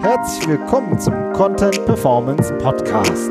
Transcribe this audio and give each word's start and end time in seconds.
Herzlich 0.00 0.48
willkommen 0.48 0.98
zum 0.98 1.14
Content 1.32 1.84
Performance 1.84 2.52
Podcast 2.58 3.30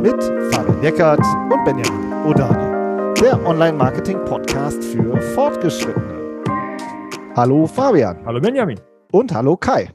mit 0.00 0.22
Fabian 0.52 0.82
Eckert 0.82 1.20
und 1.20 1.64
Benjamin 1.64 2.12
Odani, 2.26 3.14
der 3.20 3.44
Online-Marketing-Podcast 3.46 4.82
für 4.82 5.20
Fortgeschrittene. 5.34 6.42
Hallo 7.36 7.66
Fabian. 7.66 8.24
Hallo 8.24 8.40
Benjamin. 8.40 8.80
Und 9.12 9.32
hallo 9.34 9.56
Kai. 9.56 9.90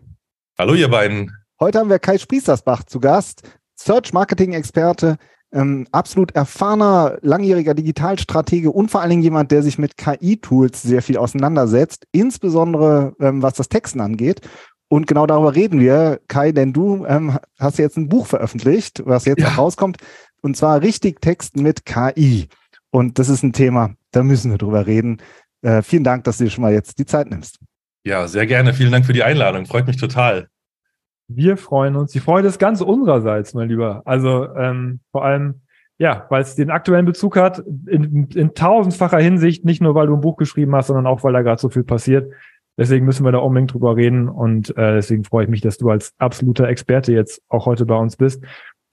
Hallo 0.60 0.76
ihr 0.76 0.90
beiden. 0.90 1.32
Heute 1.60 1.80
haben 1.80 1.90
wir 1.90 2.00
Kai 2.00 2.18
Spriestersbach 2.18 2.84
zu 2.84 3.00
Gast, 3.00 3.42
Search-Marketing-Experte, 3.76 5.18
ähm, 5.54 5.88
absolut 5.92 6.36
erfahrener, 6.36 7.18
langjähriger 7.22 7.74
Digitalstratege 7.74 8.72
und 8.72 8.90
vor 8.90 9.02
allen 9.02 9.12
Dingen 9.12 9.22
jemand, 9.22 9.52
der 9.52 9.64
sich 9.64 9.78
mit 9.78 9.98
KI-Tools 9.98 10.82
sehr 10.82 11.02
viel 11.02 11.18
auseinandersetzt, 11.18 12.06
insbesondere 12.12 13.16
ähm, 13.20 13.42
was 13.42 13.54
das 13.54 13.70
Texten 13.70 14.02
angeht. 14.02 14.42
Und 14.90 15.08
genau 15.08 15.26
darüber 15.26 15.56
reden 15.56 15.80
wir, 15.80 16.20
Kai, 16.28 16.52
denn 16.52 16.74
du 16.74 17.06
ähm, 17.06 17.38
hast 17.60 17.80
jetzt 17.80 17.98
ein 17.98 18.10
Buch 18.10 18.28
veröffentlicht, 18.28 19.02
was 19.06 19.26
jetzt 19.26 19.42
ja. 19.42 19.50
rauskommt, 19.50 19.98
und 20.42 20.58
zwar 20.58 20.82
richtig 20.82 21.22
Texten 21.22 21.64
mit 21.64 21.86
KI. 21.86 22.48
Und 22.92 23.18
das 23.18 23.30
ist 23.30 23.44
ein 23.44 23.54
Thema, 23.54 23.96
da 24.12 24.24
müssen 24.24 24.52
wir 24.52 24.58
drüber 24.58 24.86
reden. 24.86 25.18
Äh, 25.62 25.82
vielen 25.82 26.04
Dank, 26.04 26.26
dass 26.26 26.38
du 26.38 26.44
dir 26.44 26.50
schon 26.50 26.64
mal 26.64 26.74
jetzt 26.74 27.00
die 27.00 27.06
Zeit 27.06 27.30
nimmst. 27.30 27.60
Ja, 28.06 28.28
sehr 28.28 28.46
gerne. 28.46 28.74
Vielen 28.74 28.92
Dank 28.92 29.06
für 29.06 29.14
die 29.14 29.24
Einladung. 29.24 29.66
Freut 29.66 29.88
mich 29.88 29.98
total. 29.98 30.50
Wir 31.36 31.58
freuen 31.58 31.96
uns. 31.96 32.12
Die 32.12 32.20
Freude 32.20 32.48
ist 32.48 32.60
ganz 32.60 32.82
unsererseits, 32.82 33.54
mein 33.54 33.70
Lieber. 33.70 34.02
Also 34.06 34.48
ähm, 34.56 35.00
vor 35.12 35.26
allem, 35.26 35.62
ja, 35.98 36.26
weil 36.30 36.42
es 36.42 36.56
den 36.56 36.70
aktuellen 36.70 37.06
Bezug 37.06 37.38
hat, 37.38 37.64
in, 37.88 38.28
in 38.34 38.54
tausendfacher 38.54 39.20
Hinsicht, 39.20 39.66
nicht 39.66 39.82
nur 39.82 39.96
weil 39.96 40.08
du 40.08 40.16
ein 40.16 40.22
Buch 40.22 40.38
geschrieben 40.38 40.76
hast, 40.76 40.88
sondern 40.88 41.08
auch 41.08 41.24
weil 41.24 41.34
da 41.34 41.42
gerade 41.42 41.62
so 41.62 41.70
viel 41.70 41.84
passiert. 41.84 42.32
Deswegen 42.78 43.06
müssen 43.06 43.24
wir 43.24 43.32
da 43.32 43.38
unbedingt 43.38 43.74
drüber 43.74 43.96
reden 43.96 44.28
und 44.28 44.76
äh, 44.78 44.96
deswegen 44.96 45.24
freue 45.24 45.44
ich 45.44 45.50
mich, 45.50 45.62
dass 45.62 45.78
du 45.78 45.90
als 45.92 46.14
absoluter 46.18 46.68
Experte 46.68 47.14
jetzt 47.14 47.42
auch 47.48 47.68
heute 47.68 47.86
bei 47.86 47.96
uns 47.96 48.16
bist. 48.16 48.44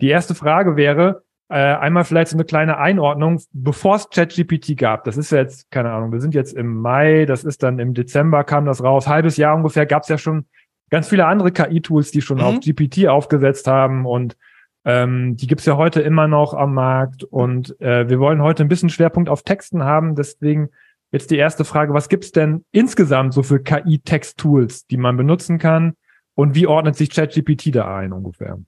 Die 0.02 0.08
erste 0.08 0.34
Frage 0.34 0.76
wäre, 0.76 1.22
äh, 1.48 1.54
einmal 1.54 2.04
vielleicht 2.04 2.30
so 2.30 2.36
eine 2.36 2.44
kleine 2.44 2.78
Einordnung, 2.78 3.40
bevor 3.52 3.96
es 3.96 4.08
ChatGPT 4.10 4.76
gab. 4.76 5.04
Das 5.04 5.16
ist 5.16 5.32
ja 5.32 5.38
jetzt, 5.38 5.70
keine 5.70 5.90
Ahnung, 5.92 6.12
wir 6.12 6.20
sind 6.20 6.34
jetzt 6.34 6.52
im 6.52 6.76
Mai, 6.76 7.24
das 7.24 7.42
ist 7.42 7.62
dann 7.62 7.78
im 7.78 7.94
Dezember 7.94 8.44
kam 8.44 8.66
das 8.66 8.84
raus, 8.84 9.08
halbes 9.08 9.36
Jahr 9.36 9.56
ungefähr, 9.56 9.86
gab 9.86 10.02
es 10.02 10.08
ja 10.08 10.18
schon 10.18 10.44
ganz 10.90 11.08
viele 11.08 11.26
andere 11.26 11.52
KI-Tools, 11.52 12.10
die 12.10 12.20
schon 12.20 12.38
mhm. 12.38 12.44
auf 12.44 12.60
GPT 12.60 13.08
aufgesetzt 13.08 13.66
haben 13.66 14.06
und 14.06 14.36
ähm, 14.84 15.36
die 15.36 15.46
gibt's 15.46 15.66
ja 15.66 15.76
heute 15.76 16.00
immer 16.00 16.26
noch 16.26 16.54
am 16.54 16.74
Markt 16.74 17.24
und 17.24 17.78
äh, 17.80 18.08
wir 18.08 18.18
wollen 18.18 18.42
heute 18.42 18.64
ein 18.64 18.68
bisschen 18.68 18.88
Schwerpunkt 18.88 19.28
auf 19.28 19.42
Texten 19.42 19.84
haben. 19.84 20.14
Deswegen 20.14 20.70
jetzt 21.12 21.30
die 21.30 21.36
erste 21.36 21.64
Frage, 21.64 21.92
was 21.92 22.08
gibt's 22.08 22.32
denn 22.32 22.64
insgesamt 22.72 23.34
so 23.34 23.42
für 23.42 23.62
KI-Text-Tools, 23.62 24.86
die 24.86 24.96
man 24.96 25.16
benutzen 25.16 25.58
kann 25.58 25.94
und 26.34 26.54
wie 26.54 26.66
ordnet 26.66 26.96
sich 26.96 27.10
ChatGPT 27.10 27.74
da 27.74 27.94
ein 27.94 28.12
ungefähr? 28.12 28.58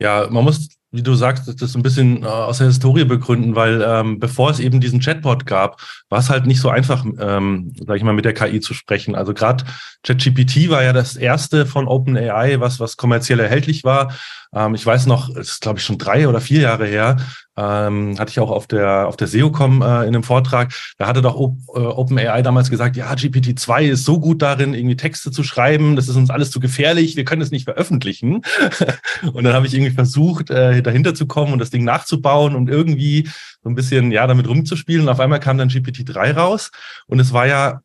Ja, 0.00 0.26
man 0.30 0.44
muss 0.44 0.79
wie 0.92 1.02
du 1.02 1.14
sagst, 1.14 1.62
das 1.62 1.74
ein 1.76 1.82
bisschen 1.82 2.22
äh, 2.22 2.26
aus 2.26 2.58
der 2.58 2.66
Historie 2.66 3.04
begründen, 3.04 3.54
weil 3.54 3.82
ähm, 3.86 4.18
bevor 4.18 4.50
es 4.50 4.58
eben 4.58 4.80
diesen 4.80 5.00
Chatbot 5.00 5.46
gab, 5.46 5.80
war 6.08 6.18
es 6.18 6.30
halt 6.30 6.46
nicht 6.46 6.60
so 6.60 6.68
einfach, 6.68 7.04
ähm, 7.18 7.72
sag 7.86 7.96
ich 7.96 8.02
mal, 8.02 8.12
mit 8.12 8.24
der 8.24 8.34
KI 8.34 8.60
zu 8.60 8.74
sprechen. 8.74 9.14
Also 9.14 9.32
gerade 9.32 9.64
ChatGPT 10.02 10.68
war 10.68 10.82
ja 10.82 10.92
das 10.92 11.16
erste 11.16 11.66
von 11.66 11.86
OpenAI, 11.86 12.60
was 12.60 12.80
was 12.80 12.96
kommerziell 12.96 13.38
erhältlich 13.40 13.84
war. 13.84 14.12
Ähm, 14.52 14.74
ich 14.74 14.84
weiß 14.84 15.06
noch, 15.06 15.28
es 15.30 15.52
ist 15.52 15.60
glaube 15.60 15.78
ich 15.78 15.84
schon 15.84 15.98
drei 15.98 16.26
oder 16.26 16.40
vier 16.40 16.62
Jahre 16.62 16.86
her, 16.86 17.18
ähm, 17.60 18.18
hatte 18.18 18.30
ich 18.30 18.40
auch 18.40 18.50
auf 18.50 18.66
der 18.66 19.06
auf 19.06 19.16
der 19.16 19.26
SEOCom 19.26 19.82
äh, 19.82 19.84
in 19.84 20.08
einem 20.08 20.22
Vortrag. 20.22 20.72
Da 20.96 21.06
hatte 21.06 21.20
doch 21.20 21.36
äh, 21.36 21.78
OpenAI 21.78 22.42
damals 22.42 22.70
gesagt, 22.70 22.96
ja, 22.96 23.12
GPT-2 23.12 23.82
ist 23.82 24.04
so 24.04 24.18
gut 24.18 24.40
darin, 24.40 24.72
irgendwie 24.72 24.96
Texte 24.96 25.30
zu 25.30 25.42
schreiben, 25.42 25.96
das 25.96 26.08
ist 26.08 26.16
uns 26.16 26.30
alles 26.30 26.50
zu 26.50 26.60
gefährlich, 26.60 27.16
wir 27.16 27.24
können 27.24 27.42
es 27.42 27.50
nicht 27.50 27.64
veröffentlichen. 27.64 28.42
und 29.32 29.44
dann 29.44 29.52
habe 29.52 29.66
ich 29.66 29.74
irgendwie 29.74 29.92
versucht, 29.92 30.50
äh, 30.50 30.82
dahinter 30.82 31.14
zu 31.14 31.26
kommen 31.26 31.52
und 31.52 31.58
das 31.58 31.70
Ding 31.70 31.84
nachzubauen 31.84 32.54
und 32.54 32.70
irgendwie 32.70 33.28
so 33.62 33.68
ein 33.68 33.74
bisschen, 33.74 34.10
ja, 34.10 34.26
damit 34.26 34.48
rumzuspielen. 34.48 35.02
Und 35.02 35.08
auf 35.08 35.20
einmal 35.20 35.40
kam 35.40 35.58
dann 35.58 35.68
GPT-3 35.68 36.32
raus 36.32 36.70
und 37.06 37.20
es 37.20 37.32
war 37.32 37.46
ja 37.46 37.80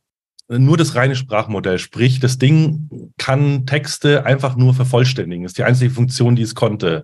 nur 0.47 0.78
das 0.78 0.96
reine 0.96 1.16
Sprachmodell. 1.16 1.80
Sprich, 1.80 2.19
das 2.19 2.38
Ding 2.38 3.12
kann 3.18 3.66
Texte 3.66 4.25
einfach 4.25 4.56
nur 4.56 4.74
vervollständigen. 4.74 5.44
Das 5.44 5.52
ist 5.52 5.58
die 5.58 5.64
einzige 5.64 5.91
Funktion, 5.91 6.35
die 6.35 6.44
es 6.44 6.56
konnte. 6.56 7.03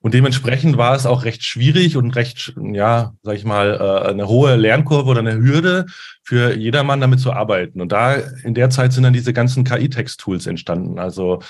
Und 0.00 0.14
dementsprechend 0.14 0.76
war 0.76 0.94
es 0.94 1.06
auch 1.06 1.24
recht 1.24 1.42
schwierig 1.42 1.96
und 1.96 2.14
recht, 2.14 2.54
ja, 2.72 3.14
sag 3.22 3.36
ich 3.36 3.44
mal, 3.44 3.74
äh, 3.80 4.08
eine 4.10 4.28
hohe 4.28 4.56
Lernkurve 4.56 5.10
oder 5.10 5.20
eine 5.20 5.36
Hürde 5.36 5.86
für 6.22 6.56
jedermann 6.56 7.00
damit 7.00 7.20
zu 7.20 7.32
arbeiten. 7.32 7.80
Und 7.80 7.92
da 7.92 8.14
in 8.44 8.54
der 8.54 8.70
Zeit 8.70 8.92
sind 8.92 9.02
dann 9.02 9.12
diese 9.12 9.32
ganzen 9.32 9.64
KI-Text-Tools 9.64 10.46
entstanden. 10.46 10.98
Also 10.98 11.40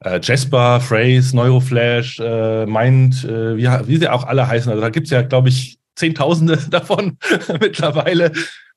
äh, 0.00 0.20
Jasper, 0.22 0.80
Phrase, 0.80 1.34
Neuroflash, 1.34 2.20
äh, 2.20 2.66
Mind, 2.66 3.24
äh, 3.24 3.56
wie, 3.56 3.66
wie 3.88 3.96
sie 3.96 4.08
auch 4.08 4.24
alle 4.24 4.46
heißen. 4.46 4.70
Also 4.70 4.80
da 4.80 4.90
gibt's 4.90 5.10
ja, 5.10 5.22
glaube 5.22 5.48
ich, 5.48 5.78
Zehntausende 5.96 6.56
davon 6.70 7.18
mittlerweile, 7.60 8.32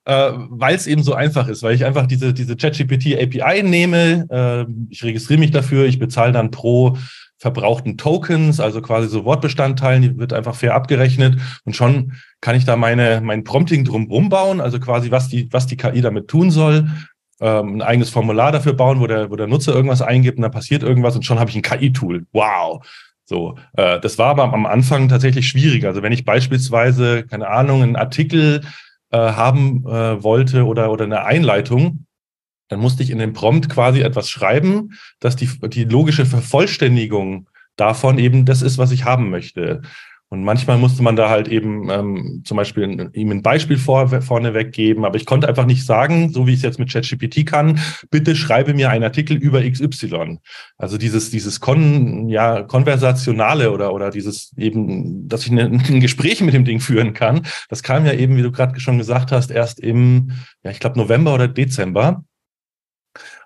äh, 0.06 0.32
weil 0.50 0.76
es 0.76 0.88
eben 0.88 1.04
so 1.04 1.14
einfach 1.14 1.48
ist, 1.48 1.62
weil 1.62 1.76
ich 1.76 1.86
einfach 1.86 2.08
diese, 2.08 2.34
diese 2.34 2.56
ChatGPT 2.56 3.16
API 3.22 3.62
nehme, 3.62 4.26
äh, 4.30 4.66
ich 4.90 5.04
registriere 5.04 5.40
mich 5.40 5.52
dafür, 5.52 5.86
ich 5.86 6.00
bezahle 6.00 6.32
dann 6.32 6.50
pro 6.50 6.98
verbrauchten 7.42 7.98
Tokens, 7.98 8.60
also 8.60 8.82
quasi 8.82 9.08
so 9.08 9.26
Wortbestandteilen, 9.26 10.02
die 10.04 10.18
wird 10.20 10.32
einfach 10.32 10.54
fair 10.54 10.76
abgerechnet 10.76 11.40
und 11.66 11.76
schon 11.76 12.14
kann 12.40 12.56
ich 12.56 12.66
da 12.66 12.76
meine, 12.76 13.20
mein 13.22 13.44
Prompting 13.44 13.84
drum 13.84 14.06
rumbauen, 14.06 14.62
also 14.62 14.80
quasi 14.80 15.10
was 15.10 15.28
die, 15.28 15.52
was 15.52 15.66
die 15.66 15.76
KI 15.76 16.02
damit 16.02 16.28
tun 16.28 16.52
soll 16.52 16.88
ähm, 17.42 17.78
ein 17.78 17.82
eigenes 17.82 18.12
Formular 18.12 18.52
dafür 18.52 18.74
bauen, 18.74 19.00
wo 19.00 19.08
der, 19.08 19.32
wo 19.32 19.36
der 19.36 19.48
Nutzer 19.48 19.74
irgendwas 19.74 20.04
eingibt 20.04 20.38
und 20.38 20.44
dann 20.44 20.52
passiert 20.52 20.84
irgendwas 20.84 21.16
und 21.16 21.26
schon 21.26 21.40
habe 21.40 21.50
ich 21.50 21.56
ein 21.56 21.64
KI-Tool. 21.64 22.28
Wow. 22.32 22.86
So, 23.26 23.58
äh, 23.76 24.00
das 24.00 24.20
war 24.20 24.28
aber 24.28 24.54
am 24.54 24.66
Anfang 24.68 25.10
tatsächlich 25.10 25.48
schwierig. 25.48 25.86
Also 25.86 26.04
wenn 26.04 26.12
ich 26.12 26.24
beispielsweise, 26.24 27.26
keine 27.26 27.48
Ahnung, 27.48 27.82
einen 27.82 27.96
Artikel 27.96 28.62
äh, 29.10 29.18
haben 29.18 29.84
äh, 29.88 30.24
wollte 30.24 30.66
oder, 30.66 30.92
oder 30.92 31.06
eine 31.06 31.26
Einleitung, 31.26 32.06
dann 32.72 32.80
musste 32.80 33.04
ich 33.04 33.10
in 33.10 33.20
dem 33.20 33.34
Prompt 33.34 33.68
quasi 33.68 34.00
etwas 34.00 34.30
schreiben, 34.30 34.98
dass 35.20 35.36
die, 35.36 35.50
die 35.68 35.84
logische 35.84 36.26
Vervollständigung 36.26 37.50
davon 37.76 38.18
eben 38.18 38.46
das 38.46 38.62
ist, 38.62 38.78
was 38.78 38.92
ich 38.92 39.04
haben 39.04 39.30
möchte. 39.30 39.82
Und 40.30 40.46
manchmal 40.46 40.78
musste 40.78 41.04
man 41.04 41.18
da 41.18 41.30
halt 41.30 41.50
eben 41.50 41.90
ähm, 41.90 42.44
zum 42.46 42.56
Beispiel 42.56 43.10
ihm 43.12 43.32
ein 43.32 43.42
Beispiel 43.42 43.78
vor, 43.78 44.08
vorne 44.22 44.54
weggeben, 44.54 45.04
aber 45.04 45.18
ich 45.18 45.26
konnte 45.26 45.50
einfach 45.50 45.66
nicht 45.66 45.86
sagen, 45.86 46.30
so 46.32 46.48
wie 46.48 46.52
ich 46.52 46.58
es 46.60 46.64
jetzt 46.64 46.80
mit 46.80 46.90
ChatGPT 46.90 47.46
kann, 47.46 47.82
bitte 48.10 48.38
schreibe 48.38 48.74
mir 48.74 48.90
einen 48.90 49.04
Artikel 49.04 49.36
über 49.36 49.62
XY. 49.62 50.40
Also 50.78 50.98
dieses, 50.98 51.30
dieses 51.32 51.60
Kon, 51.60 52.30
ja, 52.30 52.64
konversationale 52.64 53.72
oder, 53.72 53.94
oder 53.94 54.12
dieses 54.12 54.54
eben, 54.56 55.28
dass 55.28 55.46
ich 55.46 55.52
eine, 55.52 55.64
ein 55.66 56.00
Gespräch 56.00 56.40
mit 56.40 56.54
dem 56.54 56.64
Ding 56.64 56.80
führen 56.80 57.14
kann, 57.14 57.46
das 57.68 57.84
kam 57.84 58.06
ja 58.06 58.14
eben, 58.14 58.38
wie 58.38 58.44
du 58.44 58.54
gerade 58.54 58.80
schon 58.80 58.98
gesagt 58.98 59.34
hast, 59.34 59.52
erst 59.52 59.82
im, 59.82 60.32
ja, 60.64 60.72
ich 60.72 60.80
glaube 60.80 60.98
November 60.98 61.34
oder 61.34 61.50
Dezember. 61.50 62.24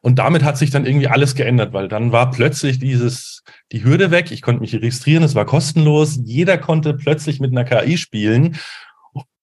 Und 0.06 0.20
damit 0.20 0.44
hat 0.44 0.56
sich 0.56 0.70
dann 0.70 0.86
irgendwie 0.86 1.08
alles 1.08 1.34
geändert, 1.34 1.74
weil 1.74 1.88
dann 1.88 2.12
war 2.12 2.30
plötzlich 2.30 2.78
dieses, 2.78 3.42
die 3.72 3.84
Hürde 3.84 4.12
weg. 4.12 4.30
Ich 4.30 4.44
konnte 4.44 4.62
mich 4.62 4.76
registrieren, 4.76 5.24
es 5.24 5.34
war 5.34 5.46
kostenlos. 5.46 6.20
Jeder 6.24 6.60
konnte 6.60 6.94
plötzlich 6.94 7.40
mit 7.40 7.50
einer 7.50 7.64
KI 7.64 7.98
spielen. 7.98 8.56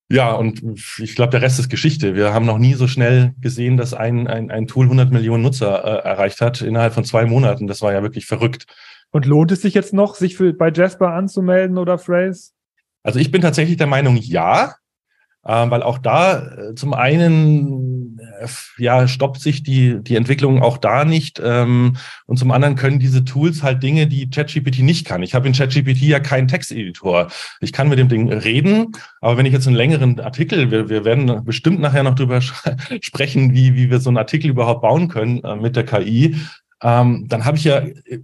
Ja, 0.08 0.30
und 0.30 0.62
ich 0.98 1.16
glaube, 1.16 1.32
der 1.32 1.42
Rest 1.42 1.58
ist 1.58 1.68
Geschichte. 1.68 2.14
Wir 2.14 2.32
haben 2.32 2.46
noch 2.46 2.58
nie 2.58 2.74
so 2.74 2.86
schnell 2.86 3.34
gesehen, 3.40 3.76
dass 3.76 3.92
ein, 3.92 4.28
ein, 4.28 4.52
ein 4.52 4.68
Tool 4.68 4.84
100 4.84 5.10
Millionen 5.10 5.42
Nutzer 5.42 5.82
äh, 5.82 6.08
erreicht 6.08 6.40
hat 6.40 6.62
innerhalb 6.62 6.94
von 6.94 7.04
zwei 7.04 7.26
Monaten. 7.26 7.66
Das 7.66 7.82
war 7.82 7.92
ja 7.92 8.04
wirklich 8.04 8.26
verrückt. 8.26 8.66
Und 9.10 9.26
lohnt 9.26 9.50
es 9.50 9.62
sich 9.62 9.74
jetzt 9.74 9.92
noch, 9.92 10.14
sich 10.14 10.36
für, 10.36 10.52
bei 10.52 10.70
Jasper 10.70 11.12
anzumelden 11.12 11.76
oder 11.76 11.98
Phrase? 11.98 12.52
Also 13.02 13.18
ich 13.18 13.32
bin 13.32 13.42
tatsächlich 13.42 13.78
der 13.78 13.88
Meinung, 13.88 14.14
ja, 14.14 14.76
äh, 15.42 15.70
weil 15.70 15.82
auch 15.82 15.98
da 15.98 16.38
äh, 16.38 16.74
zum 16.76 16.94
einen 16.94 17.91
ja 18.78 19.08
stoppt 19.08 19.40
sich 19.40 19.62
die 19.62 20.02
die 20.02 20.16
Entwicklung 20.16 20.62
auch 20.62 20.78
da 20.78 21.04
nicht 21.04 21.40
ähm, 21.44 21.96
und 22.26 22.38
zum 22.38 22.50
anderen 22.50 22.76
können 22.76 22.98
diese 22.98 23.24
Tools 23.24 23.62
halt 23.62 23.82
Dinge, 23.82 24.06
die 24.06 24.28
ChatGPT 24.30 24.80
nicht 24.80 25.06
kann. 25.06 25.22
Ich 25.22 25.34
habe 25.34 25.46
in 25.46 25.54
ChatGPT 25.54 26.02
ja 26.02 26.20
keinen 26.20 26.48
Texteditor. 26.48 27.28
Ich 27.60 27.72
kann 27.72 27.88
mit 27.88 27.98
dem 27.98 28.08
Ding 28.08 28.32
reden, 28.32 28.92
aber 29.20 29.36
wenn 29.36 29.46
ich 29.46 29.52
jetzt 29.52 29.66
einen 29.66 29.76
längeren 29.76 30.20
Artikel, 30.20 30.70
wir, 30.70 30.88
wir 30.88 31.04
werden 31.04 31.44
bestimmt 31.44 31.80
nachher 31.80 32.02
noch 32.02 32.14
drüber 32.14 32.40
sprechen, 33.00 33.54
wie 33.54 33.74
wie 33.74 33.90
wir 33.90 34.00
so 34.00 34.10
einen 34.10 34.18
Artikel 34.18 34.50
überhaupt 34.50 34.82
bauen 34.82 35.08
können 35.08 35.42
äh, 35.44 35.56
mit 35.56 35.76
der 35.76 35.84
KI, 35.84 36.36
ähm, 36.82 37.26
dann 37.28 37.44
habe 37.44 37.56
ich 37.56 37.64
ja 37.64 37.78
äh, 37.78 38.20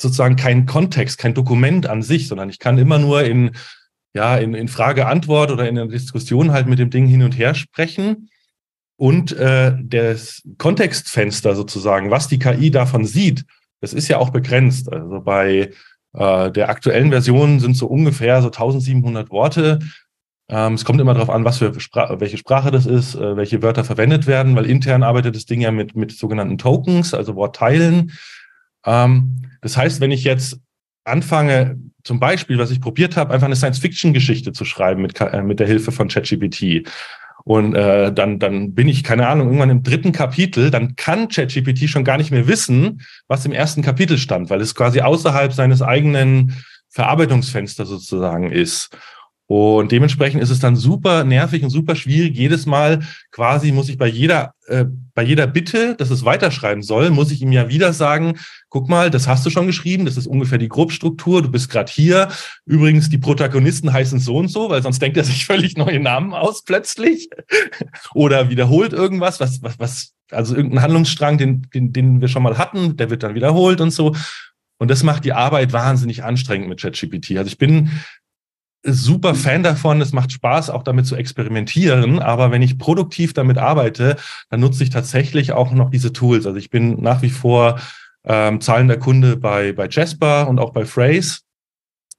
sozusagen 0.00 0.36
keinen 0.36 0.66
Kontext, 0.66 1.18
kein 1.18 1.34
Dokument 1.34 1.86
an 1.86 2.02
sich, 2.02 2.28
sondern 2.28 2.48
ich 2.48 2.58
kann 2.58 2.78
immer 2.78 2.98
nur 2.98 3.22
in 3.22 3.52
ja, 4.14 4.36
in, 4.36 4.54
in 4.54 4.68
Frage-Antwort 4.68 5.50
oder 5.50 5.68
in 5.68 5.76
der 5.76 5.86
Diskussion 5.86 6.52
halt 6.52 6.66
mit 6.66 6.78
dem 6.78 6.90
Ding 6.90 7.06
hin 7.06 7.22
und 7.22 7.38
her 7.38 7.54
sprechen. 7.54 8.28
Und 9.00 9.32
äh, 9.32 9.72
das 9.82 10.42
Kontextfenster 10.58 11.54
sozusagen, 11.54 12.10
was 12.10 12.28
die 12.28 12.38
KI 12.38 12.70
davon 12.70 13.06
sieht, 13.06 13.46
das 13.80 13.94
ist 13.94 14.08
ja 14.08 14.18
auch 14.18 14.28
begrenzt. 14.28 14.92
Also 14.92 15.22
bei 15.22 15.70
äh, 16.12 16.50
der 16.50 16.68
aktuellen 16.68 17.08
Version 17.08 17.60
sind 17.60 17.78
so 17.78 17.86
ungefähr 17.86 18.42
so 18.42 18.48
1700 18.48 19.30
Worte. 19.30 19.78
Ähm, 20.50 20.74
es 20.74 20.84
kommt 20.84 21.00
immer 21.00 21.14
darauf 21.14 21.30
an, 21.30 21.46
was 21.46 21.56
für 21.56 21.80
Spra 21.80 22.20
welche 22.20 22.36
Sprache 22.36 22.70
das 22.70 22.84
ist, 22.84 23.14
äh, 23.14 23.38
welche 23.38 23.62
Wörter 23.62 23.84
verwendet 23.84 24.26
werden, 24.26 24.54
weil 24.54 24.66
intern 24.66 25.02
arbeitet 25.02 25.34
das 25.34 25.46
Ding 25.46 25.62
ja 25.62 25.70
mit, 25.70 25.96
mit 25.96 26.12
sogenannten 26.12 26.58
Tokens, 26.58 27.14
also 27.14 27.36
Wortteilen. 27.36 28.12
Ähm, 28.84 29.46
das 29.62 29.78
heißt, 29.78 30.02
wenn 30.02 30.10
ich 30.10 30.24
jetzt 30.24 30.60
anfange, 31.04 31.80
zum 32.04 32.20
Beispiel, 32.20 32.58
was 32.58 32.70
ich 32.70 32.82
probiert 32.82 33.16
habe, 33.16 33.32
einfach 33.32 33.46
eine 33.46 33.56
Science-Fiction-Geschichte 33.56 34.52
zu 34.52 34.66
schreiben 34.66 35.00
mit, 35.00 35.18
äh, 35.22 35.40
mit 35.40 35.58
der 35.58 35.66
Hilfe 35.66 35.90
von 35.90 36.08
ChatGPT. 36.08 36.86
Und 37.44 37.74
äh, 37.74 38.12
dann, 38.12 38.38
dann 38.38 38.74
bin 38.74 38.88
ich, 38.88 39.02
keine 39.02 39.28
Ahnung, 39.28 39.48
irgendwann 39.48 39.70
im 39.70 39.82
dritten 39.82 40.12
Kapitel, 40.12 40.70
dann 40.70 40.96
kann 40.96 41.28
ChatGPT 41.28 41.88
schon 41.88 42.04
gar 42.04 42.18
nicht 42.18 42.30
mehr 42.30 42.46
wissen, 42.46 43.02
was 43.28 43.46
im 43.46 43.52
ersten 43.52 43.82
Kapitel 43.82 44.18
stand, 44.18 44.50
weil 44.50 44.60
es 44.60 44.74
quasi 44.74 45.00
außerhalb 45.00 45.52
seines 45.52 45.82
eigenen 45.82 46.56
Verarbeitungsfensters 46.88 47.88
sozusagen 47.88 48.50
ist. 48.50 48.90
Und 49.50 49.90
dementsprechend 49.90 50.40
ist 50.40 50.50
es 50.50 50.60
dann 50.60 50.76
super 50.76 51.24
nervig 51.24 51.64
und 51.64 51.70
super 51.70 51.96
schwierig. 51.96 52.36
Jedes 52.36 52.66
Mal 52.66 53.00
quasi 53.32 53.72
muss 53.72 53.88
ich 53.88 53.98
bei 53.98 54.06
jeder, 54.06 54.54
äh, 54.68 54.84
bei 55.12 55.24
jeder 55.24 55.48
Bitte, 55.48 55.96
dass 55.96 56.10
es 56.10 56.24
weiterschreiben 56.24 56.84
soll, 56.84 57.10
muss 57.10 57.32
ich 57.32 57.42
ihm 57.42 57.50
ja 57.50 57.68
wieder 57.68 57.92
sagen, 57.92 58.38
guck 58.68 58.88
mal, 58.88 59.10
das 59.10 59.26
hast 59.26 59.44
du 59.44 59.50
schon 59.50 59.66
geschrieben, 59.66 60.04
das 60.04 60.16
ist 60.16 60.28
ungefähr 60.28 60.58
die 60.58 60.68
Grobstruktur, 60.68 61.42
du 61.42 61.50
bist 61.50 61.68
gerade 61.68 61.90
hier. 61.90 62.28
Übrigens, 62.64 63.10
die 63.10 63.18
Protagonisten 63.18 63.92
heißen 63.92 64.20
so 64.20 64.36
und 64.36 64.46
so, 64.46 64.70
weil 64.70 64.84
sonst 64.84 65.02
denkt 65.02 65.16
er 65.16 65.24
sich 65.24 65.44
völlig 65.46 65.76
neue 65.76 65.98
Namen 65.98 66.32
aus 66.32 66.62
plötzlich. 66.62 67.28
Oder 68.14 68.50
wiederholt 68.50 68.92
irgendwas, 68.92 69.40
was, 69.40 69.64
was, 69.64 69.80
was, 69.80 70.14
also 70.30 70.54
irgendein 70.54 70.82
Handlungsstrang, 70.82 71.38
den, 71.38 71.66
den, 71.74 71.92
den 71.92 72.20
wir 72.20 72.28
schon 72.28 72.44
mal 72.44 72.56
hatten, 72.56 72.96
der 72.96 73.10
wird 73.10 73.24
dann 73.24 73.34
wiederholt 73.34 73.80
und 73.80 73.90
so. 73.90 74.14
Und 74.78 74.90
das 74.90 75.02
macht 75.02 75.24
die 75.24 75.34
Arbeit 75.34 75.72
wahnsinnig 75.72 76.22
anstrengend 76.22 76.68
mit 76.68 76.80
ChatGPT. 76.80 77.36
Also 77.36 77.48
ich 77.48 77.58
bin 77.58 77.90
super 78.82 79.34
Fan 79.34 79.62
davon. 79.62 80.00
Es 80.00 80.12
macht 80.12 80.32
Spaß, 80.32 80.70
auch 80.70 80.82
damit 80.82 81.06
zu 81.06 81.16
experimentieren. 81.16 82.18
Aber 82.18 82.50
wenn 82.50 82.62
ich 82.62 82.78
produktiv 82.78 83.32
damit 83.32 83.58
arbeite, 83.58 84.16
dann 84.48 84.60
nutze 84.60 84.82
ich 84.82 84.90
tatsächlich 84.90 85.52
auch 85.52 85.72
noch 85.72 85.90
diese 85.90 86.12
Tools. 86.12 86.46
Also 86.46 86.58
ich 86.58 86.70
bin 86.70 87.00
nach 87.02 87.22
wie 87.22 87.30
vor 87.30 87.80
ähm, 88.24 88.60
zahlender 88.60 88.96
Kunde 88.96 89.36
bei, 89.36 89.72
bei 89.72 89.88
Jasper 89.88 90.48
und 90.48 90.58
auch 90.58 90.72
bei 90.72 90.84
Phrase. 90.84 91.40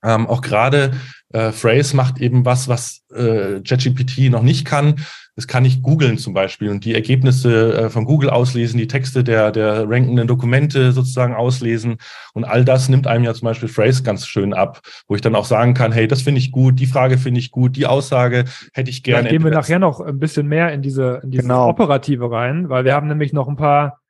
Ähm, 0.03 0.27
auch 0.27 0.41
gerade 0.41 0.91
äh, 1.33 1.51
Phrase 1.51 1.95
macht 1.95 2.19
eben 2.19 2.45
was, 2.45 2.67
was 2.67 3.01
äh, 3.13 3.61
ChatGPT 3.61 4.29
noch 4.29 4.43
nicht 4.43 4.65
kann. 4.65 4.95
Das 5.35 5.47
kann 5.47 5.63
ich 5.63 5.81
googeln 5.81 6.17
zum 6.17 6.33
Beispiel 6.33 6.69
und 6.69 6.83
die 6.83 6.93
Ergebnisse 6.93 7.73
äh, 7.73 7.89
von 7.89 8.03
Google 8.03 8.29
auslesen, 8.29 8.77
die 8.77 8.87
Texte 8.87 9.23
der, 9.23 9.51
der 9.51 9.89
rankenden 9.89 10.27
Dokumente 10.27 10.91
sozusagen 10.91 11.33
auslesen. 11.33 11.97
Und 12.33 12.43
all 12.43 12.65
das 12.65 12.89
nimmt 12.89 13.07
einem 13.07 13.23
ja 13.23 13.33
zum 13.33 13.45
Beispiel 13.45 13.69
Phrase 13.69 14.03
ganz 14.03 14.27
schön 14.27 14.53
ab, 14.53 14.81
wo 15.07 15.15
ich 15.15 15.21
dann 15.21 15.35
auch 15.35 15.45
sagen 15.45 15.73
kann, 15.73 15.93
hey, 15.93 16.07
das 16.07 16.21
finde 16.21 16.39
ich 16.39 16.51
gut, 16.51 16.79
die 16.79 16.85
Frage 16.85 17.17
finde 17.17 17.39
ich 17.39 17.51
gut, 17.51 17.77
die 17.77 17.85
Aussage 17.85 18.43
hätte 18.73 18.89
ich 18.89 19.03
gerne. 19.03 19.23
Dann 19.23 19.31
gehen 19.31 19.43
wir 19.43 19.51
nachher 19.51 19.79
noch 19.79 20.01
ein 20.01 20.19
bisschen 20.19 20.47
mehr 20.47 20.73
in 20.73 20.81
diese, 20.81 21.21
in 21.23 21.31
diese 21.31 21.43
genau. 21.43 21.69
Operative 21.69 22.29
rein, 22.29 22.67
weil 22.67 22.83
wir 22.83 22.93
haben 22.93 23.07
nämlich 23.07 23.31
noch 23.31 23.47
ein 23.47 23.55
paar 23.55 24.00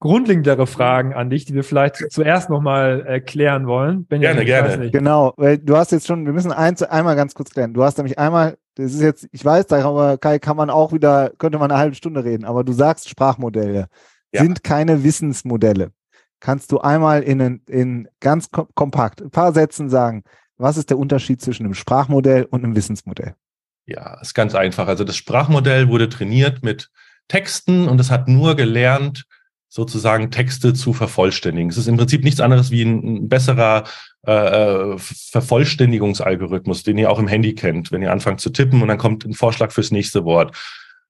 grundlegendere 0.00 0.66
Fragen 0.66 1.14
an 1.14 1.30
dich, 1.30 1.44
die 1.44 1.54
wir 1.54 1.64
vielleicht 1.64 1.96
zuerst 2.10 2.50
nochmal 2.50 3.06
erklären 3.06 3.66
wollen. 3.66 4.04
Benjamin, 4.06 4.44
gerne, 4.44 4.68
gerne. 4.68 4.90
Genau, 4.90 5.32
weil 5.36 5.58
du 5.58 5.76
hast 5.76 5.92
jetzt 5.92 6.06
schon, 6.06 6.26
wir 6.26 6.32
müssen 6.32 6.52
eins, 6.52 6.82
einmal 6.82 7.16
ganz 7.16 7.34
kurz 7.34 7.50
klären. 7.50 7.72
Du 7.74 7.82
hast 7.82 7.96
nämlich 7.96 8.18
einmal, 8.18 8.58
das 8.74 8.92
ist 8.92 9.00
jetzt, 9.00 9.28
ich 9.32 9.44
weiß, 9.44 9.66
darüber 9.66 10.18
Kai, 10.18 10.38
kann 10.38 10.56
man 10.56 10.68
auch 10.68 10.92
wieder, 10.92 11.32
könnte 11.38 11.58
man 11.58 11.70
eine 11.70 11.80
halbe 11.80 11.94
Stunde 11.94 12.24
reden, 12.24 12.44
aber 12.44 12.64
du 12.64 12.72
sagst, 12.72 13.08
Sprachmodelle 13.08 13.86
ja. 14.32 14.42
sind 14.42 14.62
keine 14.62 15.04
Wissensmodelle. 15.04 15.92
Kannst 16.40 16.72
du 16.72 16.80
einmal 16.80 17.22
in, 17.22 17.62
in 17.66 18.08
ganz 18.20 18.50
kompakt, 18.50 19.22
ein 19.22 19.30
paar 19.30 19.54
Sätzen 19.54 19.88
sagen, 19.88 20.24
was 20.58 20.76
ist 20.76 20.90
der 20.90 20.98
Unterschied 20.98 21.40
zwischen 21.40 21.64
einem 21.64 21.74
Sprachmodell 21.74 22.44
und 22.44 22.62
einem 22.62 22.76
Wissensmodell? 22.76 23.34
Ja, 23.86 24.20
ist 24.20 24.34
ganz 24.34 24.54
einfach. 24.54 24.88
Also 24.88 25.04
das 25.04 25.16
Sprachmodell 25.16 25.88
wurde 25.88 26.08
trainiert 26.08 26.62
mit 26.62 26.90
Texten 27.28 27.88
und 27.88 28.00
es 28.00 28.10
hat 28.10 28.28
nur 28.28 28.54
gelernt, 28.56 29.24
sozusagen 29.74 30.30
Texte 30.30 30.72
zu 30.72 30.92
vervollständigen. 30.92 31.68
Es 31.68 31.76
ist 31.76 31.88
im 31.88 31.96
Prinzip 31.96 32.22
nichts 32.22 32.40
anderes 32.40 32.70
wie 32.70 32.82
ein, 32.82 33.28
besserer 33.28 33.82
äh, 34.24 34.32
äh, 34.92 34.98
Vervollständigungsalgorithmus, 34.98 36.84
den 36.84 36.96
ihr 36.96 37.10
auch 37.10 37.18
im 37.18 37.26
Handy 37.26 37.56
kennt, 37.56 37.90
wenn 37.90 38.00
ihr 38.00 38.12
anfangt 38.12 38.40
zu 38.40 38.50
tippen 38.50 38.82
und 38.82 38.88
dann 38.88 38.98
kommt 38.98 39.24
ein 39.24 39.34
Vorschlag 39.34 39.72
fürs 39.72 39.90
nächste 39.90 40.24
Wort. 40.24 40.56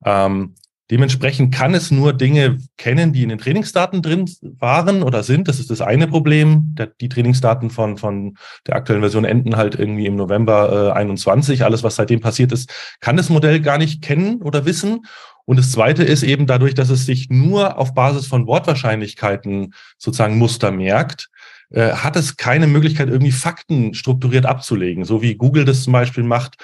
Ähm, 0.07 0.55
dementsprechend 0.91 1.55
kann 1.55 1.75
es 1.75 1.91
nur 1.91 2.13
Dinge 2.13 2.59
kennen, 2.77 3.13
die 3.13 3.23
in 3.23 3.31
den 3.31 3.39
Trainingsdaten 3.39 4.03
drin 4.03 4.31
waren 4.59 5.03
oder 5.03 5.23
sind. 5.23 5.49
Das 5.49 5.59
ist 5.59 5.71
das 5.71 5.81
eine 5.81 6.07
Problem. 6.07 6.77
Die 7.01 7.09
Trainingsdaten 7.09 7.71
von, 7.71 7.97
von 7.97 8.37
der 8.67 8.77
aktuellen 8.77 9.03
Version 9.03 9.25
enden 9.25 9.57
halt 9.57 9.79
irgendwie 9.79 10.07
im 10.07 10.17
November 10.17 10.91
äh, 10.91 10.99
21. 10.99 11.65
Alles, 11.65 11.83
was 11.83 11.97
seitdem 11.97 12.21
passiert 12.21 12.53
ist, 12.53 12.71
kann 13.01 13.17
das 13.17 13.31
Modell 13.31 13.61
gar 13.61 13.79
nicht 13.79 14.03
kennen 14.03 14.43
oder 14.43 14.67
wissen. 14.67 15.07
Und 15.47 15.59
das 15.59 15.71
Zweite 15.73 16.05
ist 16.05 16.23
eben 16.23 16.47
dadurch, 16.47 16.75
dass 16.75 16.91
es 16.91 17.07
sich 17.07 17.29
nur 17.31 17.79
auf 17.79 17.95
Basis 17.95 18.27
von 18.27 18.47
Wortwahrscheinlichkeiten 18.47 19.75
sozusagen 19.99 20.39
Muster 20.39 20.71
merkt, 20.71 21.29
äh, 21.71 21.93
hat 21.93 22.17
es 22.17 22.37
keine 22.37 22.67
Möglichkeit, 22.67 23.09
irgendwie 23.09 23.33
Fakten 23.33 23.95
strukturiert 23.95 24.47
abzulegen, 24.47 25.05
so 25.05 25.23
wie 25.23 25.35
Google 25.35 25.65
das 25.65 25.85
zum 25.85 25.93
Beispiel 25.93 26.25
macht 26.25 26.57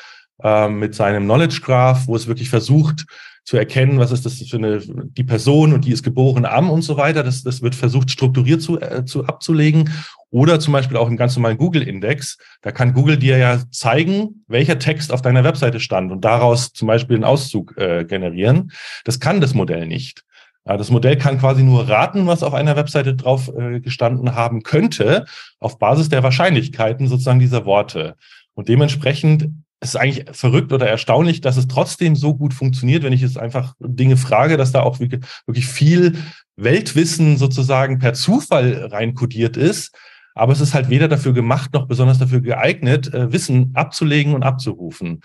äh, 0.43 0.69
mit 0.69 0.95
seinem 0.95 1.25
Knowledge 1.25 1.61
Graph, 1.63 2.07
wo 2.07 2.17
es 2.17 2.27
wirklich 2.27 2.49
versucht 2.49 3.05
zu 3.45 3.57
erkennen, 3.57 3.99
was 3.99 4.13
ist 4.13 4.25
das 4.27 4.39
für 4.39 4.57
eine 4.57 4.81
die 4.81 5.25
Person 5.25 5.73
und 5.73 5.85
die 5.85 5.93
ist 5.93 6.03
geboren 6.03 6.45
am 6.45 6.71
und 6.71 6.83
so 6.83 6.97
weiter. 6.97 7.23
Das, 7.23 7.43
das 7.43 7.63
wird 7.63 7.75
versucht 7.75 8.11
strukturiert 8.11 8.63
zu, 8.63 8.81
äh, 8.81 9.05
zu 9.05 9.25
abzulegen. 9.25 9.91
Oder 10.31 10.61
zum 10.61 10.73
Beispiel 10.73 10.97
auch 10.97 11.09
im 11.09 11.17
ganz 11.17 11.35
normalen 11.35 11.59
Google-Index. 11.59 12.39
Da 12.63 12.71
kann 12.71 12.93
Google 12.93 13.17
dir 13.17 13.39
ja 13.39 13.61
zeigen, 13.73 14.45
welcher 14.47 14.79
Text 14.79 15.13
auf 15.13 15.23
deiner 15.23 15.43
Webseite 15.43 15.81
stand 15.81 16.13
und 16.13 16.25
daraus 16.25 16.73
zum 16.73 16.87
Beispiel 16.87 17.17
einen 17.17 17.25
Auszug 17.25 17.77
äh, 17.77 18.05
generieren. 18.05 18.71
Das 19.05 19.19
kann 19.19 19.41
das 19.41 19.55
Modell 19.55 19.87
nicht. 19.87 20.25
Das 20.65 20.91
Modell 20.91 21.17
kann 21.17 21.39
quasi 21.39 21.63
nur 21.63 21.89
raten, 21.89 22.27
was 22.27 22.43
auf 22.43 22.55
einer 22.55 22.77
Webseite 22.77 23.15
drauf 23.15 23.51
äh, 23.57 23.81
gestanden 23.81 24.35
haben 24.35 24.63
könnte, 24.63 25.25
auf 25.59 25.79
Basis 25.79 26.11
der 26.11 26.23
Wahrscheinlichkeiten 26.23 27.09
sozusagen 27.09 27.41
dieser 27.41 27.65
Worte. 27.65 28.15
Und 28.55 28.69
dementsprechend 28.69 29.49
ist 29.81 29.91
es 29.91 29.97
eigentlich 29.97 30.27
verrückt 30.33 30.73
oder 30.73 30.87
erstaunlich, 30.87 31.41
dass 31.41 31.57
es 31.57 31.67
trotzdem 31.67 32.15
so 32.15 32.35
gut 32.35 32.53
funktioniert, 32.53 33.03
wenn 33.03 33.13
ich 33.13 33.23
jetzt 33.23 33.39
einfach 33.39 33.75
Dinge 33.81 34.17
frage, 34.17 34.57
dass 34.57 34.73
da 34.73 34.83
auch 34.83 35.01
wirklich 35.01 35.67
viel 35.67 36.19
Weltwissen 36.57 37.39
sozusagen 37.39 37.99
per 37.99 38.13
Zufall 38.13 38.89
reinkodiert 38.91 39.57
ist, 39.57 39.97
aber 40.35 40.53
es 40.53 40.61
ist 40.61 40.75
halt 40.75 40.91
weder 40.91 41.09
dafür 41.09 41.33
gemacht 41.33 41.73
noch 41.73 41.87
besonders 41.87 42.19
dafür 42.19 42.41
geeignet, 42.41 43.13
äh, 43.13 43.33
Wissen 43.33 43.71
abzulegen 43.75 44.35
und 44.35 44.43
abzurufen. 44.43 45.21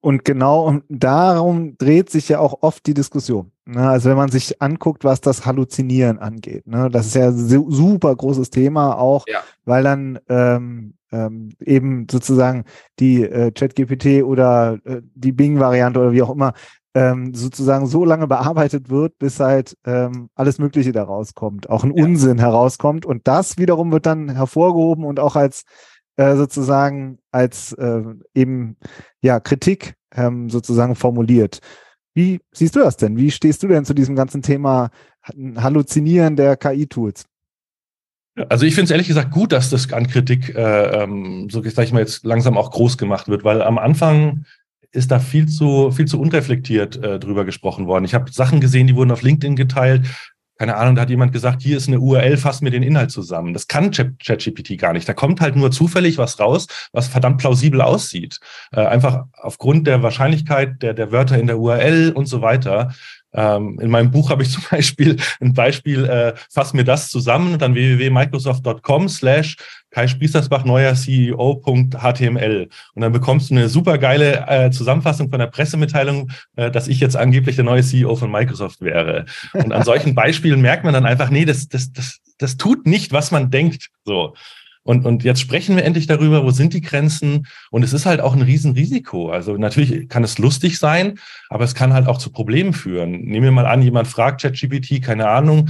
Und 0.00 0.24
genau 0.24 0.80
darum 0.88 1.76
dreht 1.76 2.08
sich 2.08 2.28
ja 2.28 2.38
auch 2.38 2.62
oft 2.62 2.86
die 2.86 2.94
Diskussion. 2.94 3.50
Ne? 3.66 3.88
Also 3.88 4.08
wenn 4.08 4.16
man 4.16 4.30
sich 4.30 4.62
anguckt, 4.62 5.04
was 5.04 5.20
das 5.20 5.44
Halluzinieren 5.44 6.18
angeht, 6.18 6.66
ne? 6.66 6.88
das 6.90 7.06
ist 7.06 7.14
ja 7.14 7.28
ein 7.28 7.36
super 7.36 8.14
großes 8.14 8.50
Thema 8.50 8.96
auch, 8.96 9.24
ja. 9.26 9.40
weil 9.64 9.82
dann 9.82 10.18
ähm, 10.28 10.94
ähm, 11.12 11.50
eben 11.60 12.06
sozusagen 12.10 12.64
die 12.98 13.22
äh, 13.22 13.50
ChatGPT 13.50 14.22
oder 14.22 14.78
äh, 14.84 15.00
die 15.14 15.32
Bing-Variante 15.32 16.00
oder 16.00 16.12
wie 16.12 16.22
auch 16.22 16.30
immer 16.30 16.52
ähm, 16.94 17.34
sozusagen 17.34 17.86
so 17.86 18.04
lange 18.04 18.26
bearbeitet 18.26 18.90
wird, 18.90 19.18
bis 19.18 19.40
halt 19.40 19.76
ähm, 19.84 20.30
alles 20.34 20.58
Mögliche 20.58 20.92
da 20.92 21.04
rauskommt, 21.04 21.70
auch 21.70 21.84
ein 21.84 21.94
ja. 21.94 22.04
Unsinn 22.04 22.38
herauskommt. 22.38 23.06
Und 23.06 23.28
das 23.28 23.58
wiederum 23.58 23.92
wird 23.92 24.06
dann 24.06 24.30
hervorgehoben 24.30 25.04
und 25.04 25.20
auch 25.20 25.36
als 25.36 25.64
äh, 26.16 26.34
sozusagen 26.36 27.18
als 27.30 27.72
äh, 27.74 28.02
eben 28.34 28.76
ja 29.22 29.38
Kritik 29.38 29.94
ähm, 30.14 30.50
sozusagen 30.50 30.94
formuliert. 30.94 31.60
Wie 32.14 32.40
siehst 32.52 32.74
du 32.74 32.80
das 32.80 32.96
denn? 32.96 33.16
Wie 33.16 33.30
stehst 33.30 33.62
du 33.62 33.68
denn 33.68 33.84
zu 33.84 33.94
diesem 33.94 34.16
ganzen 34.16 34.42
Thema 34.42 34.90
Halluzinieren 35.56 36.34
der 36.34 36.56
KI-Tools? 36.56 37.26
Also 38.48 38.66
ich 38.66 38.74
finde 38.74 38.84
es 38.84 38.90
ehrlich 38.90 39.08
gesagt 39.08 39.30
gut, 39.30 39.52
dass 39.52 39.70
das 39.70 39.92
an 39.92 40.06
Kritik, 40.06 40.54
äh, 40.54 41.02
ähm, 41.02 41.48
so 41.50 41.62
sag 41.62 41.84
ich 41.84 41.92
mal, 41.92 42.00
jetzt 42.00 42.24
langsam 42.24 42.56
auch 42.56 42.70
groß 42.70 42.98
gemacht 42.98 43.28
wird, 43.28 43.44
weil 43.44 43.62
am 43.62 43.78
Anfang 43.78 44.44
ist 44.92 45.10
da 45.10 45.18
viel 45.18 45.46
zu, 45.46 45.90
viel 45.90 46.06
zu 46.06 46.20
unreflektiert 46.20 47.02
äh, 47.02 47.18
drüber 47.18 47.44
gesprochen 47.44 47.86
worden. 47.86 48.04
Ich 48.04 48.14
habe 48.14 48.30
Sachen 48.32 48.60
gesehen, 48.60 48.86
die 48.86 48.96
wurden 48.96 49.10
auf 49.10 49.22
LinkedIn 49.22 49.56
geteilt. 49.56 50.06
Keine 50.58 50.76
Ahnung, 50.76 50.96
da 50.96 51.02
hat 51.02 51.10
jemand 51.10 51.32
gesagt, 51.32 51.62
hier 51.62 51.76
ist 51.76 51.86
eine 51.86 52.00
URL, 52.00 52.36
fass 52.36 52.62
mir 52.62 52.70
den 52.70 52.82
Inhalt 52.82 53.12
zusammen. 53.12 53.52
Das 53.52 53.68
kann 53.68 53.92
ChatGPT 53.92 54.76
gar 54.76 54.92
nicht. 54.92 55.08
Da 55.08 55.12
kommt 55.12 55.40
halt 55.40 55.54
nur 55.54 55.70
zufällig 55.70 56.18
was 56.18 56.40
raus, 56.40 56.66
was 56.92 57.06
verdammt 57.06 57.38
plausibel 57.38 57.80
aussieht. 57.80 58.40
Äh, 58.72 58.80
einfach 58.80 59.26
aufgrund 59.34 59.86
der 59.86 60.02
Wahrscheinlichkeit 60.02 60.82
der, 60.82 60.94
der 60.94 61.12
Wörter 61.12 61.38
in 61.38 61.46
der 61.46 61.60
URL 61.60 62.10
und 62.12 62.26
so 62.26 62.42
weiter. 62.42 62.92
Ähm, 63.34 63.78
in 63.80 63.90
meinem 63.90 64.10
Buch 64.10 64.30
habe 64.30 64.42
ich 64.42 64.50
zum 64.52 64.64
Beispiel 64.70 65.16
ein 65.40 65.54
Beispiel, 65.54 66.04
äh, 66.04 66.34
fass 66.50 66.72
mir 66.72 66.84
das 66.84 67.08
zusammen 67.08 67.58
dann 67.58 67.74
www.microsoft.com 67.74 69.08
slash 69.08 69.56
Kai 69.90 70.06
Sprießersbach, 70.06 70.64
neuer 70.64 70.94
CEO.html. 70.94 72.68
Und 72.94 73.02
dann 73.02 73.12
bekommst 73.12 73.50
du 73.50 73.54
eine 73.54 73.68
super 73.68 73.96
geile 73.96 74.46
äh, 74.46 74.70
Zusammenfassung 74.70 75.30
von 75.30 75.38
der 75.38 75.46
Pressemitteilung, 75.46 76.30
äh, 76.56 76.70
dass 76.70 76.88
ich 76.88 77.00
jetzt 77.00 77.16
angeblich 77.16 77.56
der 77.56 77.64
neue 77.64 77.82
CEO 77.82 78.14
von 78.16 78.30
Microsoft 78.30 78.82
wäre. 78.82 79.24
Und 79.54 79.72
an 79.72 79.84
solchen 79.84 80.14
Beispielen 80.16 80.60
merkt 80.60 80.84
man 80.84 80.92
dann 80.92 81.06
einfach, 81.06 81.30
nee, 81.30 81.46
das, 81.46 81.68
das, 81.68 81.92
das, 81.92 82.18
das 82.36 82.56
tut 82.58 82.86
nicht, 82.86 83.12
was 83.12 83.30
man 83.30 83.50
denkt. 83.50 83.88
So. 84.04 84.34
Und, 84.82 85.04
und 85.04 85.24
jetzt 85.24 85.40
sprechen 85.40 85.76
wir 85.76 85.84
endlich 85.84 86.06
darüber, 86.06 86.44
wo 86.44 86.50
sind 86.50 86.72
die 86.72 86.80
Grenzen? 86.80 87.46
Und 87.70 87.82
es 87.82 87.92
ist 87.92 88.06
halt 88.06 88.20
auch 88.20 88.34
ein 88.34 88.42
Riesenrisiko. 88.42 89.30
Also 89.30 89.56
natürlich 89.56 90.08
kann 90.08 90.24
es 90.24 90.38
lustig 90.38 90.78
sein, 90.78 91.18
aber 91.50 91.64
es 91.64 91.74
kann 91.74 91.92
halt 91.92 92.06
auch 92.06 92.18
zu 92.18 92.30
Problemen 92.30 92.72
führen. 92.72 93.12
Nehmen 93.12 93.44
wir 93.44 93.52
mal 93.52 93.66
an, 93.66 93.82
jemand 93.82 94.08
fragt 94.08 94.40
ChatGPT, 94.40 95.02
keine 95.02 95.28
Ahnung, 95.28 95.68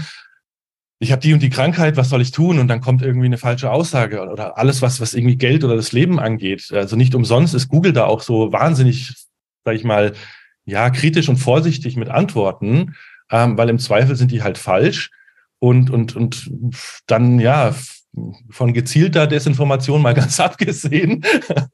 ich 1.01 1.13
habe 1.13 1.23
die 1.23 1.33
und 1.33 1.43
die 1.43 1.51
Krankheit, 1.51 1.97
was 1.97 2.09
soll 2.09 2.23
ich 2.23 2.33
tun? 2.33 2.59
Und 2.59 2.69
dann 2.69 2.81
kommt 2.81 3.03
irgendwie 3.03 3.27
eine 3.27 3.39
falsche 3.39 3.71
Aussage 3.71 4.21
oder 4.21 4.59
alles, 4.59 4.83
was, 4.83 5.01
was 5.01 5.15
irgendwie 5.15 5.37
Geld 5.37 5.63
oder 5.63 5.77
das 5.77 5.93
Leben 5.93 6.19
angeht. 6.19 6.73
Also 6.73 6.97
nicht 6.97 7.15
umsonst 7.15 7.55
ist 7.55 7.69
Google 7.69 7.93
da 7.93 8.05
auch 8.05 8.21
so 8.21 8.53
wahnsinnig, 8.53 9.15
sag 9.65 9.77
ich 9.77 9.85
mal, 9.85 10.15
ja, 10.65 10.91
kritisch 10.91 11.29
und 11.29 11.37
vorsichtig 11.37 11.97
mit 11.97 12.09
Antworten, 12.09 12.97
ähm, 13.31 13.57
weil 13.57 13.69
im 13.69 13.79
Zweifel 13.79 14.17
sind 14.17 14.33
die 14.33 14.43
halt 14.43 14.59
falsch. 14.59 15.11
Und, 15.61 15.91
und, 15.91 16.17
und 16.17 16.51
dann, 17.07 17.39
ja, 17.39 17.75
von 18.51 18.73
gezielter 18.73 19.27
Desinformation 19.27 20.03
mal 20.03 20.15
ganz 20.15 20.41
abgesehen. 20.41 21.25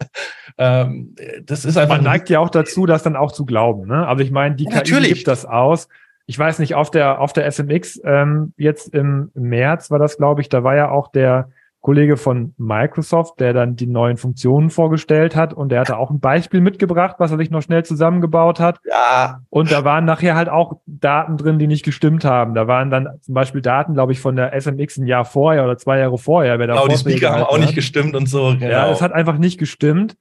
ähm, 0.58 1.14
das 1.44 1.64
ist 1.64 1.76
einfach. 1.76 1.96
Man 1.96 2.04
neigt 2.04 2.30
ja 2.30 2.40
auch 2.40 2.50
dazu, 2.50 2.86
das 2.86 3.02
dann 3.02 3.16
auch 3.16 3.32
zu 3.32 3.44
glauben. 3.44 3.86
Ne? 3.86 4.06
Also 4.06 4.22
ich 4.22 4.30
meine, 4.30 4.56
die 4.56 4.64
ja, 4.64 4.70
KI 4.70 4.76
natürlich. 4.76 5.14
gibt 5.14 5.28
das 5.28 5.44
aus 5.46 5.88
ich 6.26 6.38
weiß 6.38 6.58
nicht, 6.58 6.74
auf 6.74 6.90
der, 6.90 7.20
auf 7.20 7.32
der 7.32 7.50
SMX 7.50 8.00
ähm, 8.04 8.54
jetzt 8.56 8.94
im 8.94 9.30
März 9.34 9.90
war 9.90 9.98
das, 9.98 10.16
glaube 10.16 10.40
ich, 10.40 10.48
da 10.48 10.64
war 10.64 10.74
ja 10.74 10.90
auch 10.90 11.08
der 11.08 11.50
Kollege 11.84 12.16
von 12.16 12.54
Microsoft, 12.56 13.40
der 13.40 13.52
dann 13.52 13.76
die 13.76 13.86
neuen 13.86 14.16
Funktionen 14.16 14.70
vorgestellt 14.70 15.36
hat 15.36 15.52
und 15.52 15.68
der 15.68 15.80
hatte 15.80 15.98
auch 15.98 16.10
ein 16.10 16.18
Beispiel 16.18 16.62
mitgebracht, 16.62 17.16
was 17.18 17.30
er 17.30 17.36
sich 17.36 17.50
noch 17.50 17.60
schnell 17.60 17.84
zusammengebaut 17.84 18.58
hat. 18.58 18.78
Ja. 18.88 19.42
Und 19.50 19.70
da 19.70 19.84
waren 19.84 20.06
nachher 20.06 20.34
halt 20.34 20.48
auch 20.48 20.78
Daten 20.86 21.36
drin, 21.36 21.58
die 21.58 21.66
nicht 21.66 21.84
gestimmt 21.84 22.24
haben. 22.24 22.54
Da 22.54 22.66
waren 22.66 22.88
dann 22.88 23.20
zum 23.20 23.34
Beispiel 23.34 23.60
Daten, 23.60 23.92
glaube 23.92 24.12
ich, 24.12 24.20
von 24.20 24.34
der 24.34 24.58
SMX 24.58 24.96
ein 24.96 25.06
Jahr 25.06 25.26
vorher 25.26 25.62
oder 25.62 25.76
zwei 25.76 25.98
Jahre 25.98 26.16
vorher. 26.16 26.58
Wer 26.58 26.68
genau, 26.68 26.88
die 26.88 26.96
Speaker 26.96 27.32
haben 27.32 27.42
auch 27.42 27.58
nicht 27.58 27.74
gestimmt 27.74 28.16
und 28.16 28.30
so. 28.30 28.54
Genau. 28.58 28.66
Ja, 28.66 28.90
es 28.90 29.02
hat 29.02 29.12
einfach 29.12 29.36
nicht 29.36 29.58
gestimmt. 29.58 30.16